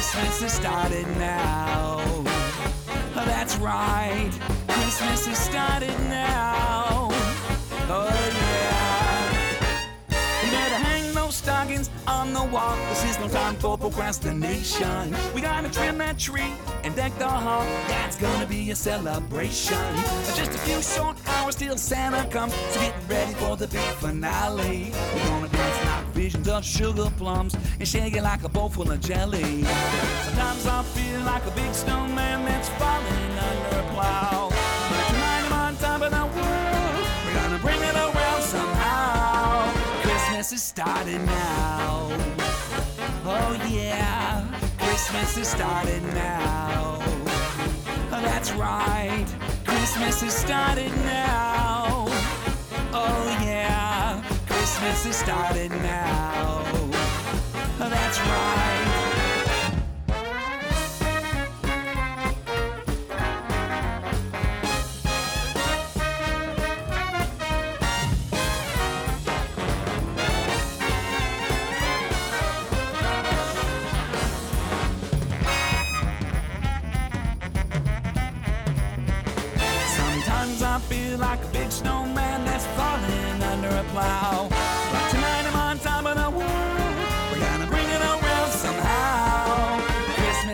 Christmas 0.09 0.41
has 0.41 0.53
started 0.53 1.05
now. 1.17 1.97
Oh, 1.99 3.23
that's 3.25 3.57
right, 3.57 4.31
Christmas 4.65 5.25
has 5.25 5.37
started 5.37 5.99
now. 6.07 7.09
Oh 7.89 8.07
yeah. 8.33 9.31
You 10.45 10.51
better 10.51 10.75
hang 10.75 11.13
those 11.13 11.35
stockings 11.35 11.89
on 12.07 12.31
the 12.31 12.41
wall. 12.41 12.77
This 12.87 13.03
is 13.03 13.19
no 13.19 13.27
time 13.27 13.55
for 13.57 13.77
procrastination. 13.77 15.13
We 15.35 15.41
gotta 15.41 15.69
trim 15.69 15.97
that 15.97 16.17
tree 16.17 16.53
and 16.85 16.95
deck 16.95 17.11
the 17.19 17.27
hall. 17.27 17.65
That's 17.89 18.15
gonna 18.15 18.45
be 18.45 18.71
a 18.71 18.75
celebration. 18.75 19.93
Just 20.37 20.51
a 20.55 20.59
few 20.59 20.81
short 20.81 21.17
hours 21.27 21.55
till 21.55 21.77
Santa 21.77 22.25
comes. 22.29 22.53
So 22.71 22.79
get 22.79 22.95
ready 23.09 23.33
for 23.33 23.57
the 23.57 23.67
big 23.67 23.91
finale. 23.99 24.93
We're 25.13 25.27
gonna 25.27 25.49
dance 25.49 25.76
like 26.17 26.23
visions 26.23 26.47
of 26.47 26.65
sugar 26.65 27.09
plums 27.17 27.55
and 27.79 27.87
shake 27.87 28.15
it 28.15 28.23
like 28.23 28.43
a 28.43 28.49
bowl 28.49 28.69
full 28.69 28.91
of 28.91 28.99
jelly. 29.01 29.63
Sometimes 30.23 30.65
I 30.65 30.83
feel 30.95 31.21
like 31.21 31.45
a 31.45 31.51
big 31.51 31.73
snowman 31.73 32.45
that's 32.45 32.69
falling 32.69 33.33
under 33.49 33.79
a 33.79 33.93
plow. 33.93 34.49
But 34.89 35.07
tonight 35.09 35.43
I'm 35.45 35.53
on 35.53 35.75
top 35.77 36.01
of 36.01 36.11
the 36.11 36.25
world. 36.37 37.07
We're 37.25 37.33
gonna 37.33 37.59
bring 37.59 37.81
it 37.81 37.95
around 37.95 38.41
somehow. 38.41 39.71
Christmas 40.01 40.51
is 40.53 40.63
started 40.63 41.21
now. 41.25 42.09
Oh 43.29 43.53
yeah, 43.69 44.47
Christmas 44.79 45.35
has 45.37 45.49
started 45.49 46.03
now. 46.13 46.99
Oh, 48.09 48.21
that's 48.21 48.51
right, 48.53 49.27
Christmas 49.65 50.21
has 50.21 50.35
started 50.35 50.91
now. 51.03 52.05
Oh 52.93 53.39
yeah, 53.43 53.66
Christmas 54.77 55.05
is 55.07 55.15
started 55.15 55.71
now. 55.71 56.63
That's 57.79 58.19
right. 58.19 59.07
Sometimes 79.87 80.61
I 80.61 80.79
feel 80.81 81.17
like 81.17 81.43
a 81.43 81.47
big 81.47 81.71
snowman 81.71 82.45
that's 82.45 82.67
falling 82.77 83.41
under 83.41 83.69
a 83.69 83.83
plow. 83.85 84.66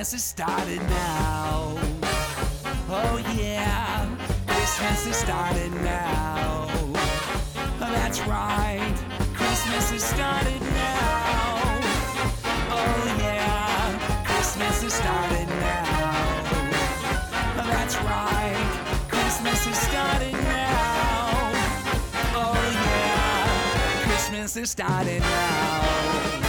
Christmas 0.04 0.22
has 0.22 0.24
started 0.26 0.82
now. 0.89 1.78
Oh 2.89 3.24
yeah, 3.38 4.06
Christmas 4.47 5.06
has 5.08 5.16
started 5.16 5.72
now. 5.76 6.68
Oh, 7.80 7.89
that's 7.89 8.20
right, 8.28 8.95
Christmas 9.34 9.91
has 9.91 10.04
started 10.04 10.62
now. 10.62 11.80
Oh 12.70 13.16
yeah, 13.18 14.26
Christmas 14.26 14.82
has 14.82 14.93
started 14.93 15.47
now. 15.47 16.43
Oh, 17.56 17.66
that's 17.66 17.95
right, 18.01 19.08
Christmas 19.08 19.64
has 19.64 19.78
started 19.88 20.34
now. 20.34 21.51
Oh 22.36 22.60
yeah, 22.74 24.04
Christmas 24.04 24.56
has 24.56 24.70
started 24.70 25.22
now. 25.22 26.42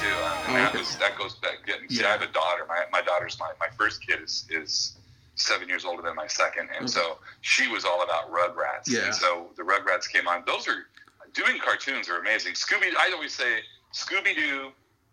Too, 0.00 0.06
um, 0.06 0.56
and 0.56 0.56
that 0.56 0.74
was 0.74 0.96
that 0.96 1.18
goes 1.18 1.34
back. 1.36 1.66
Getting, 1.66 1.88
see, 1.88 2.04
I 2.04 2.10
have 2.10 2.22
a 2.22 2.32
daughter. 2.32 2.64
My 2.68 2.84
my 2.92 3.02
daughter's 3.02 3.38
my 3.38 3.52
my 3.60 3.68
first 3.76 4.06
kid 4.06 4.20
is 4.22 4.46
is 4.50 4.96
seven 5.36 5.68
years 5.68 5.84
older 5.84 6.02
than 6.02 6.14
my 6.14 6.26
second, 6.26 6.68
and 6.78 6.88
so 6.88 7.18
she 7.40 7.68
was 7.68 7.84
all 7.84 8.02
about 8.02 8.30
Rugrats. 8.32 8.88
Yeah. 8.88 9.06
And 9.06 9.14
so 9.14 9.48
the 9.56 9.62
Rugrats 9.62 10.08
came 10.10 10.28
on. 10.28 10.44
Those 10.46 10.68
are 10.68 10.86
doing 11.32 11.58
cartoons 11.58 12.08
are 12.08 12.18
amazing. 12.18 12.54
Scooby. 12.54 12.94
I 12.96 13.10
always 13.12 13.34
say 13.34 13.60
Scooby 13.92 14.34
Doo 14.34 14.70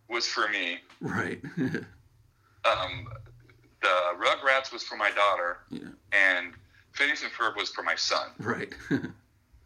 was 0.10 0.28
for 0.28 0.48
me. 0.50 0.80
Right. 1.00 1.42
Um, 2.64 3.08
the 3.82 3.88
Rugrats 4.20 4.72
was 4.72 4.84
for 4.84 4.96
my 4.96 5.10
daughter, 5.10 5.58
yeah. 5.72 5.80
and 6.12 6.54
Phineas 6.92 7.24
and 7.24 7.32
Ferb 7.32 7.56
was 7.56 7.72
for 7.72 7.82
my 7.82 7.96
son. 7.96 8.28
Right. 8.40 8.72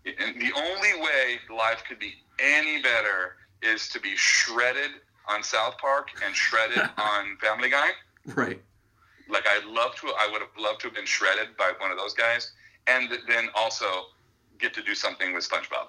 And 0.06 0.40
the 0.40 0.52
only 0.56 1.02
way 1.02 1.40
life 1.50 1.84
could 1.88 1.98
be 1.98 2.14
any 2.40 2.82
better 2.82 3.38
is 3.64 3.90
to 3.90 4.00
be 4.00 4.16
shredded 4.16 4.92
on 5.28 5.44
South 5.44 5.78
Park 5.78 6.10
and 6.26 6.36
shredded 6.36 6.80
on 6.98 7.38
Family 7.42 7.70
Guy. 7.70 7.90
right. 8.36 8.62
Like 9.28 9.46
I'd 9.48 9.66
love 9.66 9.96
to, 9.96 10.08
I 10.08 10.30
would 10.32 10.42
have 10.42 10.52
loved 10.58 10.82
to 10.82 10.88
have 10.88 10.96
been 10.96 11.06
shredded 11.06 11.58
by 11.58 11.72
one 11.80 11.90
of 11.92 11.98
those 11.98 12.14
guys, 12.14 12.52
and 12.86 13.10
then 13.28 13.48
also 13.56 13.86
get 14.60 14.72
to 14.76 14.84
do 14.84 14.94
something 14.94 15.34
with 15.34 15.50
SpongeBob. 15.50 15.88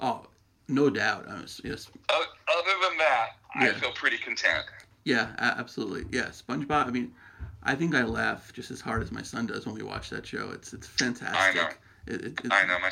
Oh, 0.00 0.22
no 0.68 0.88
doubt. 0.88 1.26
I 1.28 1.34
was, 1.42 1.60
yes. 1.62 1.90
O- 2.08 2.24
Other 2.58 2.88
than 2.88 2.96
that, 2.98 3.28
I 3.56 3.68
feel 3.78 3.92
pretty 3.92 4.16
content. 4.16 4.64
Yeah, 5.04 5.32
absolutely. 5.38 6.04
Yeah, 6.16 6.28
SpongeBob. 6.28 6.86
I 6.86 6.90
mean, 6.90 7.12
I 7.62 7.74
think 7.74 7.94
I 7.94 8.04
laugh 8.04 8.52
just 8.54 8.70
as 8.70 8.80
hard 8.80 9.02
as 9.02 9.12
my 9.12 9.22
son 9.22 9.46
does 9.46 9.66
when 9.66 9.74
we 9.74 9.82
watch 9.82 10.08
that 10.10 10.26
show. 10.26 10.50
It's 10.52 10.72
it's 10.72 10.86
fantastic. 10.86 11.62
I 11.62 11.64
know. 11.64 11.70
It, 12.06 12.20
it, 12.24 12.40
it, 12.44 12.52
I 12.52 12.64
know 12.66 12.78
my 12.78 12.90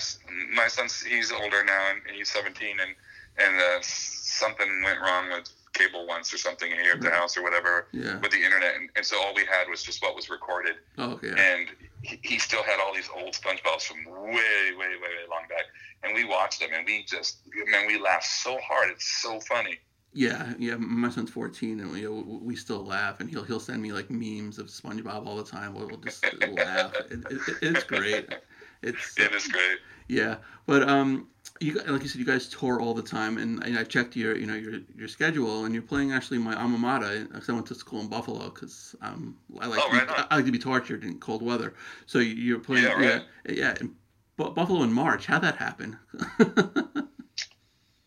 my 0.54 0.68
son's 0.68 1.00
he's 1.02 1.32
older 1.32 1.64
now 1.64 1.90
and 1.90 2.14
he's 2.14 2.30
17 2.30 2.68
and 2.80 2.94
and 3.38 3.58
uh, 3.60 3.78
something 3.80 4.66
went 4.84 5.00
wrong 5.00 5.30
with 5.32 5.48
cable 5.76 6.06
once 6.06 6.32
or 6.32 6.38
something 6.38 6.70
here 6.70 6.92
at 6.94 7.00
the 7.00 7.10
house 7.10 7.36
or 7.36 7.42
whatever 7.42 7.86
Yeah. 7.92 8.18
with 8.20 8.30
the 8.30 8.42
internet 8.42 8.74
and, 8.76 8.88
and 8.96 9.04
so 9.04 9.16
all 9.22 9.34
we 9.34 9.44
had 9.44 9.68
was 9.68 9.82
just 9.82 10.02
what 10.02 10.14
was 10.16 10.28
recorded 10.30 10.76
Oh, 10.98 11.12
okay. 11.12 11.34
and 11.36 11.68
he, 12.02 12.18
he 12.22 12.38
still 12.38 12.62
had 12.62 12.78
all 12.80 12.94
these 12.94 13.08
old 13.16 13.32
SpongeBob's 13.34 13.84
from 13.84 14.04
way, 14.06 14.32
way, 14.32 14.76
way, 14.78 14.88
way 15.16 15.24
long 15.30 15.42
back, 15.48 15.64
and 16.02 16.14
we 16.14 16.24
watched 16.24 16.60
them, 16.60 16.70
and 16.76 16.86
we 16.86 17.04
just, 17.04 17.38
man, 17.70 17.86
we 17.86 17.98
laughed 17.98 18.26
so 18.26 18.58
hard. 18.62 18.90
It's 18.90 19.06
so 19.22 19.40
funny. 19.40 19.78
Yeah, 20.12 20.54
yeah. 20.58 20.76
My 20.76 21.10
son's 21.10 21.30
14, 21.30 21.80
and 21.80 21.90
we 21.92 22.06
we 22.06 22.54
still 22.54 22.84
laugh, 22.84 23.18
and 23.20 23.28
he'll 23.28 23.42
he'll 23.44 23.60
send 23.60 23.82
me 23.82 23.92
like 23.92 24.08
memes 24.10 24.58
of 24.58 24.68
SpongeBob 24.68 25.26
all 25.26 25.36
the 25.36 25.44
time. 25.44 25.74
We'll 25.74 25.88
just 25.98 26.24
laugh. 26.52 26.94
It, 27.10 27.20
it- 27.30 27.56
it's 27.62 27.84
great. 27.84 28.32
It's 28.82 29.18
It 29.18 29.32
is 29.34 29.48
great. 29.48 29.78
yeah, 30.06 30.36
but 30.66 30.86
um, 30.88 31.28
you 31.60 31.74
like 31.86 32.02
you 32.02 32.08
said, 32.08 32.18
you 32.18 32.24
guys 32.26 32.48
tour 32.48 32.80
all 32.80 32.94
the 32.94 33.02
time, 33.02 33.38
and, 33.38 33.62
and 33.64 33.78
I 33.78 33.84
checked 33.84 34.16
your 34.16 34.36
you 34.36 34.46
know 34.46 34.54
your 34.54 34.80
your 34.96 35.08
schedule, 35.08 35.64
and 35.64 35.74
you're 35.74 35.82
playing 35.82 36.12
actually 36.12 36.38
my 36.38 36.54
alma 36.54 36.78
mater. 36.78 37.24
Because 37.24 37.48
I 37.48 37.52
went 37.52 37.66
to 37.66 37.74
school 37.74 38.00
in 38.00 38.08
Buffalo, 38.08 38.50
because 38.50 38.94
um, 39.02 39.36
I 39.60 39.66
like 39.66 39.80
Oh, 39.82 39.86
to 39.86 39.92
be, 39.92 39.98
right. 40.12 40.26
I 40.30 40.36
like 40.36 40.46
to 40.46 40.52
be 40.52 40.58
tortured 40.58 41.04
in 41.04 41.18
cold 41.18 41.42
weather. 41.42 41.74
So 42.06 42.18
you're 42.18 42.58
playing 42.58 42.84
Yeah, 42.84 43.00
yeah 43.00 43.08
right. 43.12 43.24
yeah, 43.48 43.74
in 43.80 43.94
Bu- 44.36 44.50
Buffalo 44.50 44.82
in 44.82 44.92
March. 44.92 45.26
How'd 45.26 45.42
that 45.42 45.56
happen? 45.56 45.98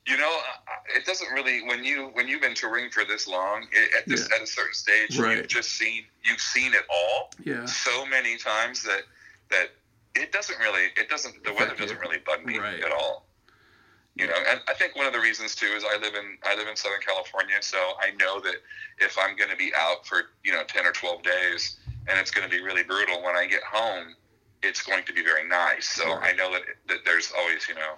You 0.08 0.18
know, 0.18 0.40
it 0.96 1.06
doesn't 1.06 1.30
really 1.34 1.62
when 1.68 1.84
you 1.84 2.10
when 2.14 2.28
you've 2.28 2.42
been 2.42 2.56
touring 2.56 2.90
for 2.90 3.06
this 3.06 3.28
long 3.28 3.68
it, 3.72 3.92
at 3.96 4.08
this 4.08 4.28
Yeah. 4.28 4.38
at 4.38 4.42
a 4.42 4.48
certain 4.48 4.74
stage, 4.74 5.20
Right. 5.20 5.38
you've 5.38 5.48
just 5.48 5.74
seen 5.78 6.04
you've 6.24 6.40
seen 6.40 6.74
it 6.74 6.82
all 6.90 7.30
yeah, 7.44 7.66
so 7.66 8.08
many 8.08 8.36
times 8.38 8.82
that 8.84 9.04
that 9.52 9.68
it 10.16 10.32
doesn't 10.32 10.58
really 10.58 10.86
it 10.98 11.10
doesn't 11.10 11.44
the 11.44 11.54
weather 11.54 11.76
doesn't 11.76 12.00
really 12.00 12.18
bug 12.26 12.44
me 12.44 12.58
Right. 12.58 12.84
at 12.84 12.92
all. 12.92 13.29
You 14.20 14.28
know, 14.28 14.34
and 14.52 14.60
I 14.68 14.74
think 14.74 14.98
one 14.98 15.06
of 15.06 15.14
the 15.14 15.20
reasons 15.20 15.56
too 15.56 15.68
is 15.68 15.84
I 15.86 15.98
live 15.98 16.14
in 16.14 16.38
I 16.44 16.56
live 16.56 16.68
in 16.68 16.76
Southern 16.76 17.00
California, 17.00 17.56
so 17.62 17.78
I 18.02 18.12
know 18.20 18.42
that 18.42 18.56
if 18.98 19.18
I'm 19.18 19.38
going 19.38 19.50
to 19.50 19.56
be 19.56 19.72
out 19.78 20.06
for 20.06 20.24
you 20.44 20.52
know 20.52 20.64
ten 20.68 20.86
or 20.86 20.92
twelve 20.92 21.24
days, 21.24 21.78
and 22.08 22.20
it's 22.20 22.30
going 22.30 22.48
to 22.48 22.54
be 22.54 22.62
really 22.62 22.84
brutal 22.84 23.24
when 23.24 23.38
I 23.38 23.48
get 23.48 23.64
home, 23.64 24.16
it's 24.62 24.84
going 24.84 25.06
to 25.06 25.14
be 25.14 25.24
very 25.24 25.48
nice. 25.48 25.90
So 25.90 26.06
Right. 26.06 26.34
I 26.34 26.38
know 26.38 26.52
that 26.52 26.64
that 26.90 26.98
there's 27.06 27.32
always 27.38 27.68
you 27.70 27.76
know 27.76 27.94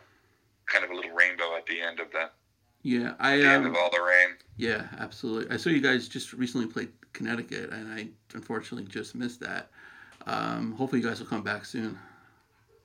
kind 0.68 0.86
of 0.86 0.92
a 0.92 0.94
little 0.94 1.12
rainbow 1.12 1.56
at 1.58 1.66
the 1.66 1.82
end 1.82 2.00
of 2.00 2.12
the, 2.12 2.30
yeah. 2.84 3.14
I 3.20 3.38
the 3.38 3.48
end 3.48 3.66
um, 3.66 3.72
of 3.72 3.78
all 3.78 3.90
the 3.92 4.02
rain. 4.02 4.36
Yeah, 4.58 4.88
absolutely. 5.00 5.54
I 5.54 5.58
saw 5.58 5.70
you 5.72 5.82
guys 5.82 6.08
just 6.08 6.34
recently 6.34 6.68
played 6.68 6.90
Connecticut, 7.14 7.72
and 7.72 7.92
I 7.92 8.10
unfortunately 8.36 8.88
just 8.88 9.16
missed 9.16 9.40
that. 9.40 9.70
Um, 10.28 10.74
hopefully, 10.74 11.02
you 11.02 11.08
guys 11.08 11.20
will 11.20 11.28
come 11.28 11.42
back 11.42 11.66
soon. 11.66 11.98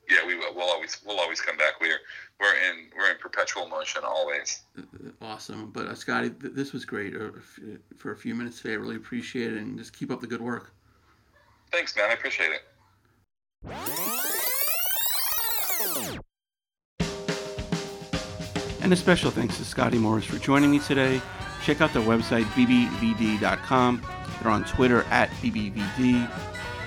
Yeah, 0.08 0.26
we 0.26 0.36
will. 0.36 0.54
We'll 0.54 0.70
always 0.70 0.96
we'll 1.04 1.20
always 1.20 1.40
come 1.40 1.56
back. 1.56 1.80
We're 1.80 1.98
we're 2.40 2.48
in 2.54 2.86
we're 2.96 3.10
in 3.10 3.18
perpetual 3.18 3.68
motion 3.68 4.02
always. 4.04 4.62
Awesome. 5.22 5.70
But 5.70 5.86
uh, 5.86 5.94
Scotty, 5.94 6.30
th- 6.30 6.52
this 6.54 6.72
was 6.72 6.84
great 6.84 7.14
uh, 7.14 7.30
f- 7.36 7.58
for 7.96 8.12
a 8.12 8.16
few 8.16 8.34
minutes 8.34 8.60
today. 8.60 8.74
I 8.74 8.76
really 8.76 8.96
appreciate 8.96 9.52
it, 9.52 9.58
and 9.58 9.78
just 9.78 9.92
keep 9.96 10.10
up 10.10 10.20
the 10.20 10.26
good 10.26 10.40
work. 10.42 10.72
Thanks, 11.72 11.96
man. 11.96 12.10
I 12.10 12.14
appreciate 12.14 12.50
it. 12.52 12.62
And 18.82 18.92
a 18.92 18.96
special 18.96 19.30
thanks 19.32 19.56
to 19.58 19.64
Scotty 19.64 19.98
Morris 19.98 20.24
for 20.24 20.38
joining 20.38 20.70
me 20.70 20.78
today. 20.78 21.20
Check 21.64 21.80
out 21.80 21.92
their 21.92 22.02
website, 22.02 22.44
bbvd.com. 22.54 24.02
They're 24.42 24.52
on 24.52 24.64
Twitter 24.64 25.02
at 25.04 25.28
bbvd. 25.42 26.30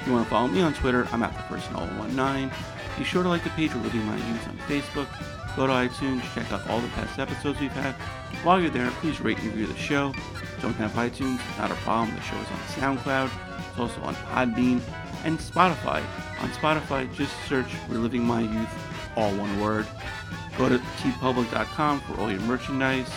If 0.01 0.07
you 0.07 0.13
want 0.13 0.23
to 0.25 0.29
follow 0.29 0.47
me 0.47 0.61
on 0.61 0.73
Twitter, 0.73 1.07
I'm 1.11 1.23
at 1.23 1.35
the 1.35 1.43
person 1.43 1.73
019. 2.15 2.51
Be 2.99 3.05
sure 3.05 3.23
to 3.23 3.29
like 3.29 3.45
the 3.45 3.49
page 3.51 3.73
Reliving 3.73 4.03
My 4.03 4.17
Youth 4.17 4.45
on 4.49 4.57
Facebook. 4.67 5.07
Go 5.55 5.67
to 5.67 5.71
iTunes, 5.71 6.21
check 6.35 6.51
out 6.51 6.69
all 6.69 6.81
the 6.81 6.89
past 6.89 7.17
episodes 7.17 7.57
we've 7.61 7.71
had. 7.71 7.93
While 8.43 8.59
you're 8.59 8.69
there, 8.69 8.91
please 8.99 9.21
rate 9.21 9.37
and 9.39 9.47
review 9.47 9.67
the 9.67 9.77
show. 9.77 10.13
Don't 10.61 10.75
have 10.75 10.91
iTunes? 10.91 11.39
Not 11.57 11.71
a 11.71 11.75
problem. 11.75 12.13
The 12.13 12.21
show 12.23 12.35
is 12.35 12.47
on 12.51 12.97
SoundCloud. 12.97 13.31
It's 13.69 13.79
also 13.79 14.01
on 14.01 14.15
Podbean 14.15 14.81
and 15.23 15.39
Spotify. 15.39 16.03
On 16.41 16.49
Spotify, 16.49 17.11
just 17.15 17.33
search 17.47 17.73
Reliving 17.87 18.25
My 18.25 18.41
Youth, 18.41 19.13
all 19.15 19.31
one 19.31 19.61
word. 19.61 19.87
Go 20.57 20.67
to 20.67 20.77
teepublic.com 20.77 22.01
for 22.01 22.19
all 22.19 22.29
your 22.29 22.41
merchandise. 22.41 23.09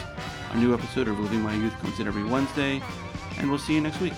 A 0.52 0.58
new 0.58 0.74
episode 0.74 1.08
of 1.08 1.18
Living 1.18 1.40
My 1.40 1.56
Youth 1.56 1.76
comes 1.80 1.98
in 1.98 2.06
every 2.06 2.22
Wednesday, 2.22 2.80
and 3.38 3.50
we'll 3.50 3.58
see 3.58 3.74
you 3.74 3.80
next 3.80 4.00
week. 4.00 4.14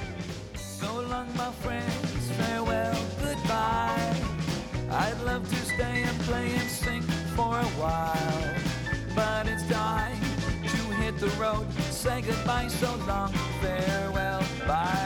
While. 7.85 8.55
But 9.15 9.47
it's 9.47 9.67
time 9.69 10.19
to 10.63 10.81
hit 11.01 11.19
the 11.19 11.29
road, 11.41 11.67
say 11.91 12.23
goodbye, 12.23 12.69
so 12.69 12.91
long, 13.07 13.33
farewell, 13.61 14.41
bye 14.61 14.67
bye. 14.67 15.04